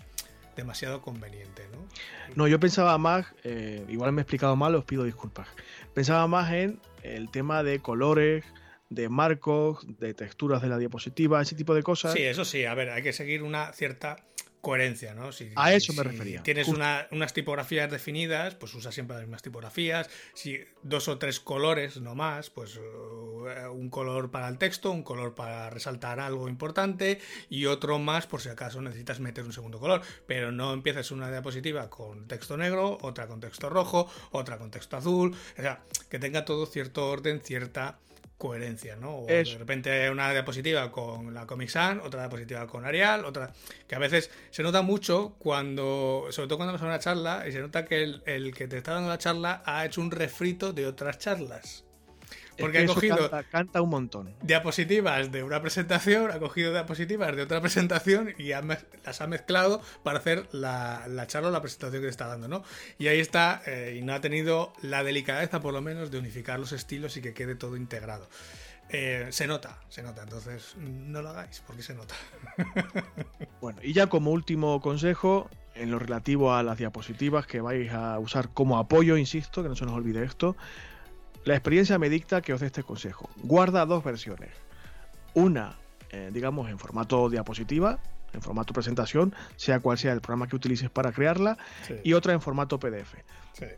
[0.58, 1.88] demasiado conveniente, ¿no?
[2.36, 5.48] No, yo pensaba más, eh, igual me he explicado mal, os pido disculpas.
[5.94, 8.44] Pensaba más en el tema de colores,
[8.90, 12.12] de marcos, de texturas de la diapositiva, ese tipo de cosas.
[12.12, 14.18] Sí, eso sí, a ver, hay que seguir una cierta
[14.66, 15.32] coherencia, ¿no?
[15.32, 16.42] Si, a eso me refería.
[16.42, 20.10] Tienes unas tipografías definidas, pues usa siempre las mismas tipografías.
[20.34, 25.04] Si dos o tres colores, no más, pues uh, un color para el texto, un
[25.04, 29.80] color para resaltar algo importante y otro más por si acaso necesitas meter un segundo
[29.80, 30.02] color.
[30.26, 34.98] Pero no empieces una diapositiva con texto negro, otra con texto rojo, otra con texto
[34.98, 35.36] azul.
[35.60, 38.00] O sea, que tenga todo cierto orden, cierta
[38.38, 39.20] coherencia, ¿no?
[39.20, 43.54] O de repente una diapositiva con la Comic Sans, otra diapositiva con Arial, otra.
[43.88, 46.28] que a veces se nota mucho cuando.
[46.32, 48.78] sobre todo cuando vas a una charla, y se nota que el, el que te
[48.78, 51.86] está dando la charla ha hecho un refrito de otras charlas.
[52.58, 53.30] Porque ha cogido.
[53.52, 54.34] Canta, un montón.
[54.42, 58.50] Diapositivas de una presentación, ha cogido diapositivas de otra presentación y
[59.04, 62.64] las ha mezclado para hacer la, charla o la presentación que está dando, ¿no?
[62.98, 66.60] Y ahí está, eh, y no ha tenido la delicadeza, por lo menos, de unificar
[66.60, 68.28] los estilos y que quede todo integrado.
[68.90, 72.14] Eh, se nota, se nota, entonces no lo hagáis porque se nota.
[73.62, 78.20] bueno, y ya como último consejo, en lo relativo a las diapositivas que vais a
[78.20, 80.56] usar como apoyo, insisto, que no se nos olvide esto,
[81.46, 83.30] la experiencia me dicta que os dé este consejo.
[83.44, 84.50] Guarda dos versiones.
[85.36, 85.76] Una,
[86.10, 88.00] eh, digamos, en formato diapositiva,
[88.34, 91.58] en formato presentación, sea cual sea el programa que utilices para crearla,
[92.04, 93.16] y otra en formato PDF.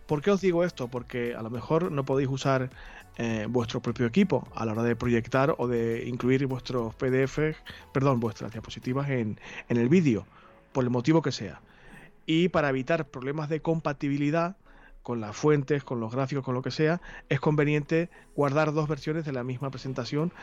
[0.07, 0.87] ¿Por qué os digo esto?
[0.87, 2.69] Porque a lo mejor no podéis usar
[3.17, 7.39] eh, vuestro propio equipo a la hora de proyectar o de incluir vuestros PDF,
[7.91, 9.39] perdón, vuestras diapositivas en,
[9.69, 10.25] en el vídeo,
[10.71, 11.61] por el motivo que sea.
[12.25, 14.55] Y para evitar problemas de compatibilidad,
[15.07, 19.23] con las fuentes, con los gráficos, con lo que sea, es conveniente guardar dos versiones
[19.23, 20.33] de la misma presentación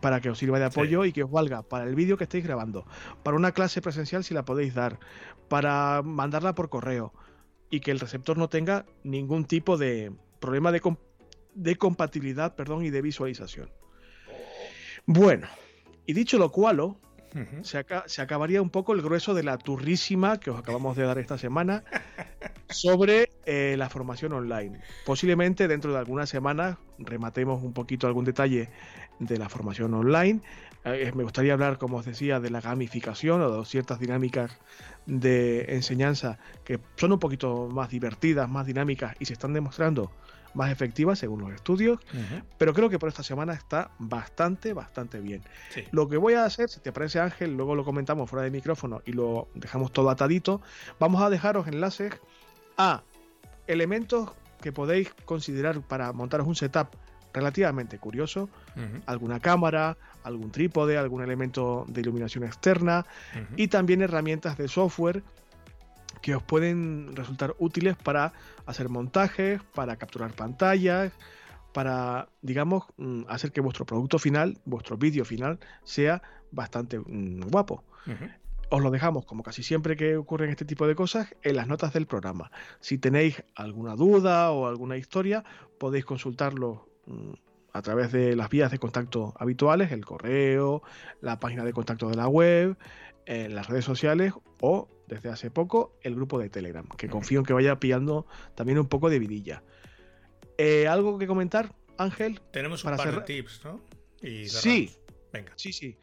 [0.00, 2.44] para que os sirva de apoyo y que os valga para el vídeo que estéis
[2.44, 2.86] grabando,
[3.24, 5.00] para una clase presencial si la podéis dar,
[5.48, 7.12] para mandarla por correo
[7.70, 10.80] y que el receptor no tenga ningún tipo de problema de,
[11.56, 13.68] de compatibilidad perdón, y de visualización.
[15.06, 15.48] Bueno,
[16.06, 16.94] y dicho lo cual,
[17.62, 21.18] se, se, acabaría un poco el grueso de la turrísima que os acabamos de dar
[21.18, 21.84] esta semana
[22.68, 24.80] sobre eh, la formación online.
[25.04, 28.68] Posiblemente dentro de algunas semanas rematemos un poquito algún detalle
[29.18, 30.40] de la formación online.
[30.84, 34.58] Eh, me gustaría hablar, como os decía, de la gamificación o de ciertas dinámicas
[35.06, 40.10] de enseñanza que son un poquito más divertidas, más dinámicas y se están demostrando
[40.54, 41.98] más efectivas según los estudios,
[42.58, 45.42] pero creo que por esta semana está bastante, bastante bien.
[45.90, 49.02] Lo que voy a hacer, si te parece Ángel, luego lo comentamos fuera de micrófono
[49.04, 50.60] y lo dejamos todo atadito,
[50.98, 52.12] vamos a dejaros enlaces
[52.76, 53.02] a
[53.66, 56.88] elementos que podéis considerar para montaros un setup
[57.34, 58.48] relativamente curioso,
[59.06, 63.04] alguna cámara, algún trípode, algún elemento de iluminación externa
[63.56, 65.22] y también herramientas de software
[66.24, 68.32] que os pueden resultar útiles para
[68.64, 71.12] hacer montajes, para capturar pantallas,
[71.74, 77.84] para, digamos, mm, hacer que vuestro producto final, vuestro vídeo final, sea bastante mm, guapo.
[78.70, 81.92] Os lo dejamos, como casi siempre que ocurren este tipo de cosas, en las notas
[81.92, 82.50] del programa.
[82.80, 85.44] Si tenéis alguna duda o alguna historia,
[85.76, 87.32] podéis consultarlo mm,
[87.74, 90.82] a través de las vías de contacto habituales, el correo,
[91.20, 92.78] la página de contacto de la web,
[93.26, 97.44] en las redes sociales o desde hace poco el grupo de Telegram, que confío en
[97.44, 99.64] que vaya pillando también un poco de vidilla.
[100.56, 102.40] Eh, ¿Algo que comentar, Ángel?
[102.52, 103.80] Tenemos un par de tips, ¿no?
[104.22, 104.96] sí.
[105.32, 105.52] Venga.
[105.56, 105.98] Sí, sí.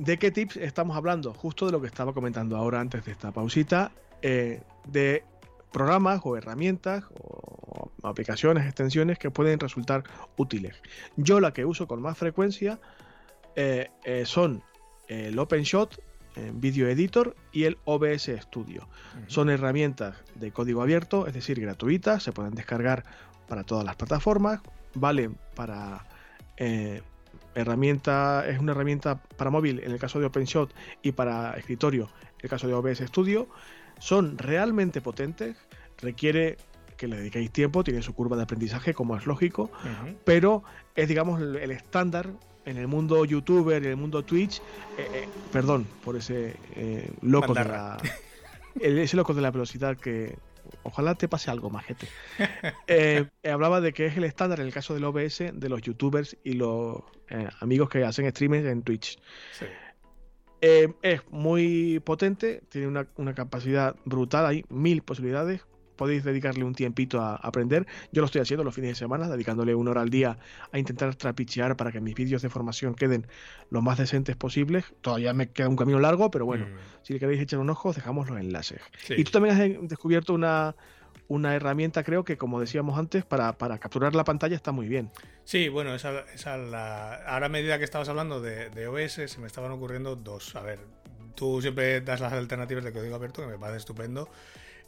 [0.00, 1.34] ¿De qué tips estamos hablando?
[1.34, 5.22] Justo de lo que estaba comentando ahora antes de esta pausita, eh, de
[5.70, 10.04] programas o herramientas o aplicaciones, extensiones que pueden resultar
[10.38, 10.80] útiles.
[11.16, 12.80] Yo la que uso con más frecuencia
[13.56, 14.62] eh, eh, son
[15.06, 16.02] el OpenShot,
[16.54, 18.88] Video Editor y el OBS Studio.
[19.26, 23.04] Son herramientas de código abierto, es decir, gratuitas, se pueden descargar
[23.48, 24.60] para todas las plataformas,
[24.94, 26.06] valen para
[27.54, 30.72] herramienta, es una herramienta para móvil en el caso de OpenShot
[31.02, 32.08] y para escritorio
[32.38, 33.48] en el caso de OBS Studio.
[33.98, 35.56] Son realmente potentes,
[35.98, 36.56] requiere
[36.96, 39.70] que le dediquéis tiempo, tiene su curva de aprendizaje, como es lógico,
[40.24, 40.62] pero
[40.94, 42.30] es, digamos, el, estándar
[42.66, 44.58] en el mundo youtuber, en el mundo Twitch,
[44.98, 47.96] eh, eh, perdón por ese eh, loco de la,
[48.80, 50.36] ese loco de la velocidad que
[50.82, 52.08] ojalá te pase algo, majete.
[53.50, 56.54] hablaba de que es el estándar en el caso del OBS de los youtubers y
[56.54, 57.02] los
[57.60, 59.18] amigos que hacen streaming en Twitch.
[60.60, 65.62] es muy potente, tiene una, una, capacidad brutal, hay mil posibilidades,
[66.00, 67.86] podéis dedicarle un tiempito a aprender.
[68.10, 70.38] Yo lo estoy haciendo los fines de semana, dedicándole una hora al día
[70.72, 73.26] a intentar trapichear para que mis vídeos de formación queden
[73.68, 74.86] lo más decentes posibles.
[75.02, 77.02] Todavía me queda un camino largo, pero bueno, mm.
[77.02, 78.80] si le queréis echar un ojo, dejamos los enlaces.
[79.10, 80.74] Y tú también has descubierto una,
[81.28, 85.10] una herramienta, creo que como decíamos antes, para, capturar la pantalla está muy bien.
[85.44, 87.16] Sí, bueno, esa, esa la...
[87.26, 90.56] ahora a medida que estabas hablando de, de, OS, se me estaban ocurriendo dos.
[90.56, 90.78] A ver,
[91.34, 94.30] tú siempre das las alternativas de código abierto, que me parece estupendo.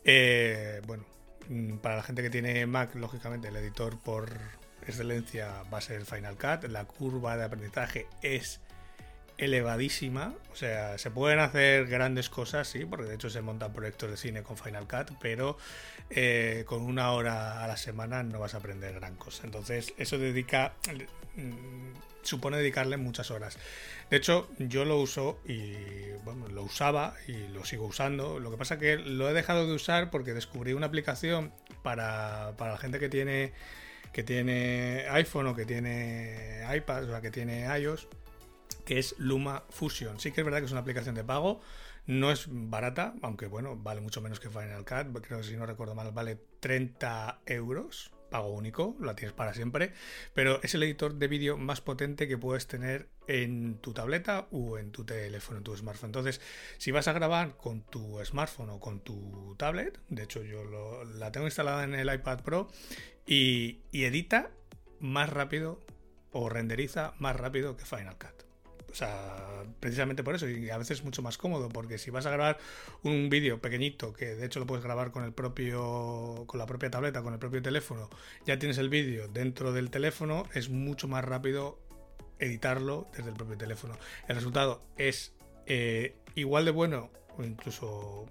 [0.04, 1.04] Eh, bueno,
[1.48, 4.30] mm, para la gente que tiene Mac, lógicamente el editor por
[4.86, 6.68] excelencia va a ser Final Cut.
[6.70, 8.60] La curva de aprendizaje es
[9.38, 10.34] elevadísima.
[10.52, 14.16] O sea, se pueden hacer grandes cosas, sí, porque de hecho se montan proyectos de
[14.16, 15.56] cine con Final Cut, pero
[16.10, 19.44] eh, con una hora a la semana no vas a aprender gran cosa.
[19.44, 20.74] Entonces, eso dedica.
[22.22, 23.58] Supone dedicarle muchas horas.
[24.10, 25.72] De hecho, yo lo uso y
[26.24, 28.38] bueno, lo usaba y lo sigo usando.
[28.38, 32.72] Lo que pasa que lo he dejado de usar porque descubrí una aplicación para, para
[32.72, 33.52] la gente que tiene
[34.12, 38.08] que tiene iPhone o que tiene iPad, o sea, que tiene iOS,
[38.84, 40.20] que es Luma Fusion.
[40.20, 41.60] Sí que es verdad que es una aplicación de pago,
[42.06, 45.66] no es barata, aunque bueno, vale mucho menos que Final Cut, creo que si no
[45.66, 49.92] recuerdo mal, vale 30 euros pago único, la tienes para siempre,
[50.34, 54.78] pero es el editor de vídeo más potente que puedes tener en tu tableta o
[54.78, 56.08] en tu teléfono, en tu smartphone.
[56.08, 56.40] Entonces,
[56.78, 60.64] si vas a grabar con tu smartphone o con tu tablet, de hecho yo
[61.04, 62.68] la tengo instalada en el iPad Pro
[63.24, 64.50] y edita
[64.98, 65.80] más rápido
[66.32, 68.51] o renderiza más rápido que Final Cut.
[68.92, 72.26] O sea, precisamente por eso, y a veces es mucho más cómodo, porque si vas
[72.26, 72.58] a grabar
[73.02, 76.90] un vídeo pequeñito, que de hecho lo puedes grabar con el propio, con la propia
[76.90, 78.10] tableta, con el propio teléfono,
[78.44, 81.78] ya tienes el vídeo dentro del teléfono, es mucho más rápido
[82.38, 83.96] editarlo desde el propio teléfono.
[84.28, 85.32] El resultado es
[85.64, 88.26] eh, igual de bueno, o incluso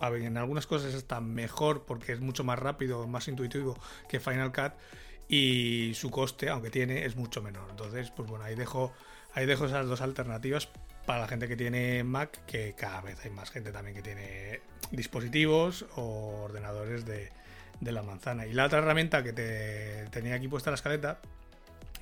[0.00, 3.78] a ver, en algunas cosas está mejor porque es mucho más rápido, más intuitivo
[4.08, 4.72] que Final Cut
[5.28, 7.68] y su coste, aunque tiene, es mucho menor.
[7.70, 8.94] Entonces, pues bueno, ahí dejo
[9.34, 10.68] Ahí dejo esas dos alternativas
[11.06, 14.60] para la gente que tiene Mac, que cada vez hay más gente también que tiene
[14.90, 17.30] dispositivos o ordenadores de,
[17.80, 18.46] la manzana.
[18.46, 21.20] Y la otra herramienta que te tenía aquí puesta en la escaleta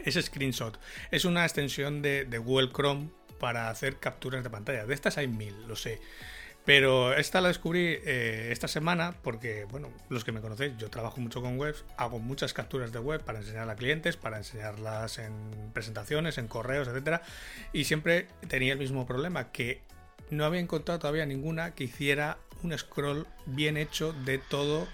[0.05, 0.78] es Screenshot.
[1.10, 4.86] Es una extensión de, de Google Chrome para hacer capturas de pantalla.
[4.86, 6.00] De estas hay mil, lo sé.
[6.69, 11.19] Pero esta la descubrí eh, esta semana porque, bueno, los que me conocéis, yo trabajo
[11.19, 15.32] mucho con webs, hago muchas capturas de web para enseñar a clientes, para enseñarlas en
[15.73, 17.23] presentaciones, en correos, etcétera,
[17.73, 19.81] y siempre tenía el mismo problema que
[20.28, 24.86] no había encontrado todavía ninguna que hiciera un scroll bien hecho de todo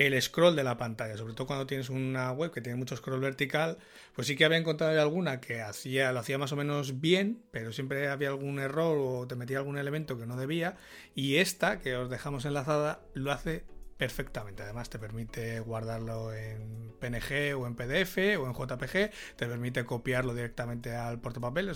[0.00, 3.20] el scroll de la pantalla, sobre todo cuando tienes una web que tiene mucho scroll
[3.20, 3.76] vertical,
[4.14, 7.70] pues sí que había encontrado alguna que hacía, lo hacía más o menos bien, pero
[7.70, 10.76] siempre había algún error o te metía algún elemento que no debía,
[11.14, 13.64] y esta, que os dejamos enlazada, lo hace
[13.98, 14.62] perfectamente.
[14.62, 20.32] Además te permite guardarlo en PNG o en PDF o en JPG, te permite copiarlo
[20.32, 21.68] directamente al portapapel,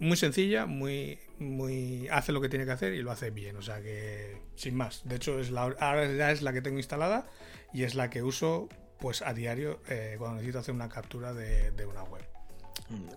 [0.00, 3.62] muy sencilla, muy, muy hace lo que tiene que hacer y lo hace bien, o
[3.62, 5.02] sea que sin más.
[5.04, 7.26] De hecho es la, ahora ya es la que tengo instalada
[7.72, 8.68] y es la que uso
[8.98, 12.24] pues a diario eh, cuando necesito hacer una captura de, una web.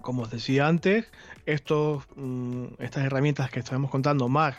[0.02, 1.10] Como os decía antes,
[1.46, 4.56] estos, mm, estas herramientas que estamos contando, más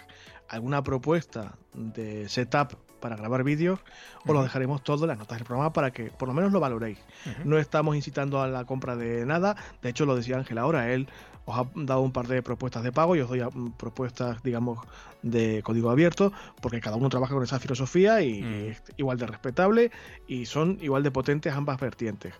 [0.49, 3.81] alguna propuesta de setup para grabar vídeos,
[4.27, 6.61] os lo dejaremos todo en las notas del programa para que por lo menos lo
[6.61, 6.99] valoréis.
[7.45, 11.09] No estamos incitando a la compra de nada, de hecho lo decía Ángel ahora, él
[11.45, 14.79] os ha dado un par de propuestas de pago y os doy mm, propuestas, digamos,
[15.23, 18.69] de código abierto, porque cada uno trabaja con esa filosofía y mm.
[18.71, 19.91] es igual de respetable
[20.27, 22.35] y son igual de potentes ambas vertientes.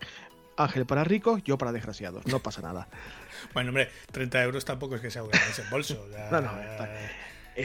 [0.57, 2.87] Ángel para ricos, yo para desgraciados, no pasa nada.
[3.53, 6.07] bueno, hombre, 30 euros tampoco es que sea un ese bolso.
[6.31, 6.87] no, no, Estoy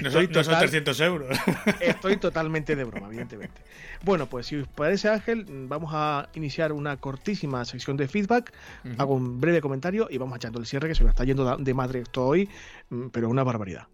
[0.02, 1.38] no, son, 300 euros.
[1.80, 3.62] Estoy totalmente de broma, evidentemente.
[4.02, 8.52] Bueno, pues si os parece, Ángel, vamos a iniciar una cortísima sección de feedback.
[8.98, 11.74] Hago un breve comentario y vamos echando el cierre, que se me está yendo de
[11.74, 12.48] madre esto hoy,
[12.90, 13.86] mm, pero una barbaridad.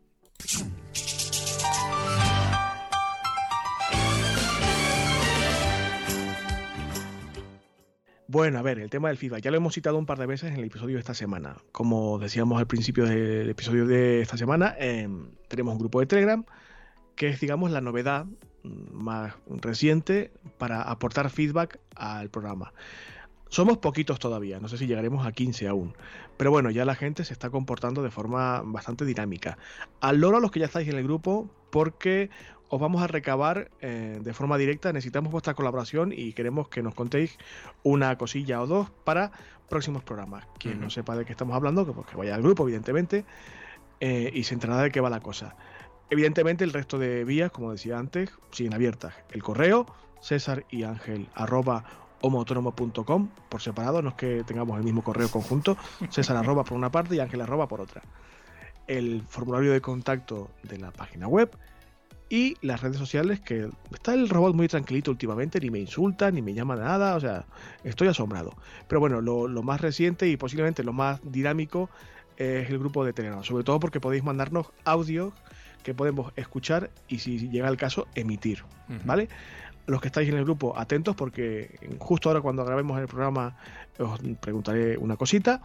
[8.29, 9.43] Bueno, a ver, el tema del feedback.
[9.43, 11.59] Ya lo hemos citado un par de veces en el episodio de esta semana.
[11.71, 16.45] Como decíamos al principio del episodio de esta semana, em, tenemos un grupo de Telegram
[17.15, 18.27] que es, digamos, la novedad
[18.65, 22.73] más reciente para aportar feedback al programa.
[23.49, 25.95] Somos poquitos todavía, no sé si llegaremos a 15 aún.
[26.37, 29.57] Pero bueno, ya la gente se está comportando de forma bastante dinámica.
[30.01, 32.29] Al loro a los que ya estáis en el grupo, porque
[32.69, 34.93] os vamos a recabar eh, de forma directa.
[34.93, 37.39] Necesitamos vuestra colaboración y queremos que nos contéis
[37.83, 39.31] una cosilla o dos para
[39.69, 40.47] próximos programas.
[40.59, 43.25] Quien no sepa de qué estamos hablando, que, pues, vaya al grupo, evidentemente,
[44.01, 45.57] eh, y se enterará de qué va la cosa.
[46.11, 49.15] Evidentemente, el resto de vías, como decía antes, siguen abiertas.
[49.31, 49.87] El correo,
[50.21, 51.85] César y Ángel, arroba
[52.21, 55.77] homoautónomo.com por separado, no es que tengamos el mismo correo conjunto,
[56.11, 58.03] César arroba por una parte y Ángel arroba por otra.
[58.87, 61.51] El formulario de contacto de la página web,
[62.29, 66.43] y las redes sociales que está el robot muy tranquilito últimamente, ni me insulta, ni
[66.43, 67.45] me llama nada, o sea,
[67.85, 68.55] estoy asombrado.
[68.89, 71.89] Pero bueno, lo, más reciente y posiblemente lo más dinámico
[72.37, 75.33] es el grupo de Telegram, sobre todo porque podéis mandarnos audios
[75.83, 78.65] que podemos escuchar y si llega el caso emitir,
[79.05, 79.29] ¿vale?
[79.87, 83.57] Los que estáis en el grupo, atentos porque justo ahora cuando grabemos el programa
[83.99, 85.63] os preguntaré una cosita,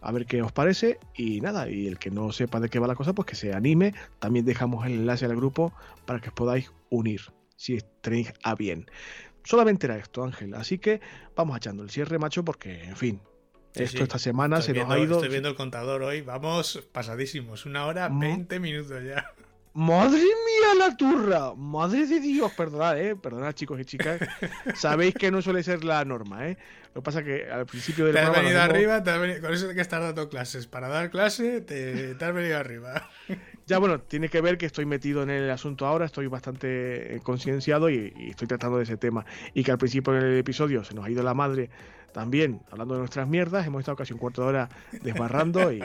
[0.00, 2.86] a ver qué os parece y nada, y el que no sepa de qué va
[2.86, 3.94] la cosa, pues que se anime.
[4.18, 5.72] También dejamos el enlace al grupo
[6.04, 7.22] para que os podáis unir,
[7.56, 8.86] si tenéis a bien.
[9.44, 11.00] Solamente era esto, Ángel, así que
[11.34, 13.20] vamos echando el cierre, macho, porque, en fin,
[13.74, 15.16] esto esta semana se nos ha ido.
[15.16, 19.32] Estoy viendo el contador hoy, vamos pasadísimos, una hora, 20 minutos ya.
[19.74, 24.20] Madre mía la turra, madre de Dios, perdonad, eh, perdonad chicos y chicas,
[24.74, 26.58] sabéis que no suele ser la norma, eh.
[26.94, 29.74] Lo que pasa es que al principio del Te has venido arriba, con eso de
[29.74, 33.08] que estás dando clases, para dar clase te, has venido arriba.
[33.64, 37.20] Ya bueno, tiene que ver que estoy metido en el asunto ahora, estoy bastante eh,
[37.22, 39.24] concienciado y, y estoy tratando de ese tema.
[39.54, 41.70] Y que al principio del episodio se nos ha ido la madre
[42.12, 44.68] también hablando de nuestras mierdas, hemos estado casi un cuarto de hora
[45.02, 45.82] desbarrando y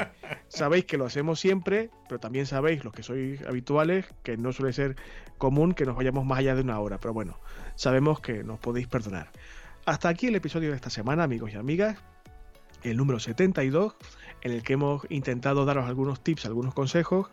[0.50, 4.74] sabéis que lo hacemos siempre, pero también sabéis, los que sois habituales, que no suele
[4.74, 4.96] ser
[5.38, 7.40] común que nos vayamos más allá de una hora, pero bueno,
[7.76, 9.32] sabemos que nos podéis perdonar.
[9.88, 11.98] Hasta aquí el episodio de esta semana, amigos y amigas,
[12.84, 13.96] el número 72,
[14.42, 17.30] en el que hemos intentado daros algunos tips, algunos consejos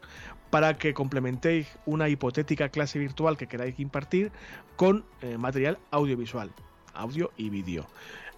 [0.51, 4.31] para que complementéis una hipotética clase virtual que queráis impartir
[4.77, 6.53] con eh, material audiovisual,
[6.93, 7.89] audio y vídeo.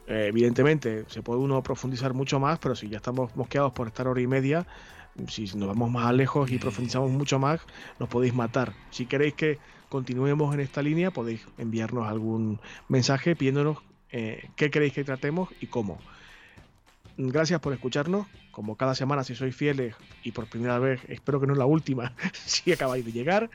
[0.07, 4.09] Eh, evidentemente, se puede uno profundizar mucho más, pero si ya estamos mosqueados por estar
[4.09, 4.67] hora y media,
[5.29, 7.61] si nos vamos más lejos y profundizamos mucho más,
[7.99, 8.73] nos podéis matar.
[8.89, 9.59] Si queréis que
[9.91, 15.67] continuemos en esta línea, podéis enviarnos algún mensaje pidiéndonos eh, qué queréis que tratemos y
[15.67, 15.99] cómo.
[17.17, 18.27] Gracias por escucharnos.
[18.51, 21.67] Como cada semana, si sois fieles y por primera vez, espero que no es la
[21.67, 23.51] última, si acabáis de llegar.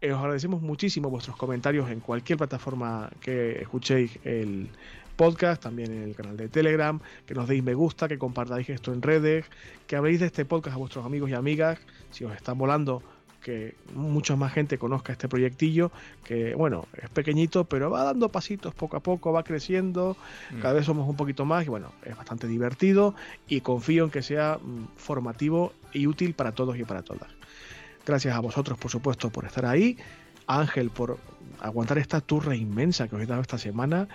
[0.00, 4.70] Eh, os agradecemos muchísimo vuestros comentarios en cualquier plataforma que escuchéis el,
[5.18, 8.94] podcast, también en el canal de Telegram, que nos deis me gusta, que compartáis esto
[8.94, 9.44] en redes,
[9.86, 11.78] que habléis de este podcast a vuestros amigos y amigas,
[12.10, 13.02] si os está volando
[13.48, 15.90] que mucha más gente conozca este proyectillo,
[16.22, 20.18] que bueno, es pequeñito, pero va dando pasitos poco a poco, va creciendo,
[20.50, 20.60] mm.
[20.60, 23.14] cada vez somos un poquito más y bueno, es bastante divertido
[23.48, 27.30] y confío en que sea mm, formativo y útil para todos y para todas.
[28.04, 29.96] Gracias a vosotros, por supuesto, por estar ahí.
[30.46, 31.16] Ángel, por
[31.58, 34.08] aguantar esta turra inmensa que os he dado esta semana.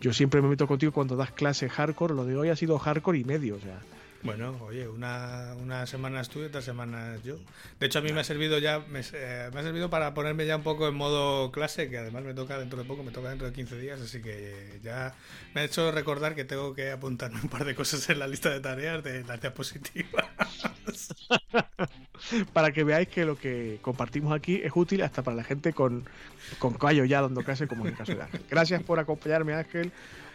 [0.00, 3.20] Yo siempre me meto contigo cuando das clase hardcore, lo de hoy ha sido hardcore
[3.20, 3.78] y medio, o sea.
[4.22, 7.36] Bueno, oye, una, una semana y otra semana yo.
[7.80, 10.46] De hecho, a mí me ha servido ya, me, eh, me, ha servido para ponerme
[10.46, 13.30] ya un poco en modo clase, que además me toca dentro de poco, me toca
[13.30, 15.14] dentro de 15 días, así que ya
[15.54, 18.50] me ha hecho recordar que tengo que apuntarme un par de cosas en la lista
[18.50, 20.26] de tareas de las diapositivas.
[22.52, 26.04] para que veáis que lo que compartimos aquí es útil hasta para la gente con,
[26.58, 28.42] con callo ya dando clase, como en el caso de Ángel.
[28.48, 29.92] Gracias por acompañarme, Ángel,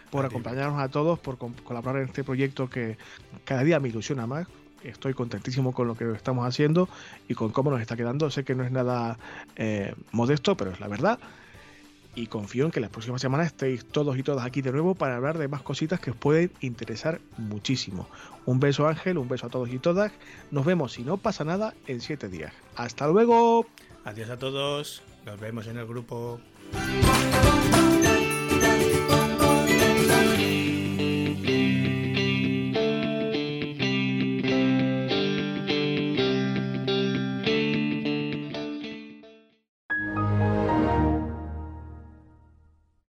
[0.09, 2.97] por acompañarnos a todos, por colaborar en este proyecto que
[3.45, 4.47] cada día me ilusiona más.
[4.83, 6.87] Estoy contentísimo con lo que estamos haciendo
[7.27, 8.29] y con cómo nos está quedando.
[8.29, 9.17] Sé que no es nada
[9.55, 11.19] eh, modesto, pero es la verdad
[12.17, 15.15] y confío en que la próxima semana estéis todos y todas aquí de nuevo para
[15.15, 18.09] hablar de más cositas que os pueden interesar muchísimo.
[18.45, 20.11] Un beso Ángel, un beso a todos y todas.
[20.49, 22.53] Nos vemos si no pasa nada en siete días.
[22.75, 23.67] Hasta luego.
[24.03, 25.03] Adiós a todos.
[25.25, 26.39] Nos vemos en el grupo.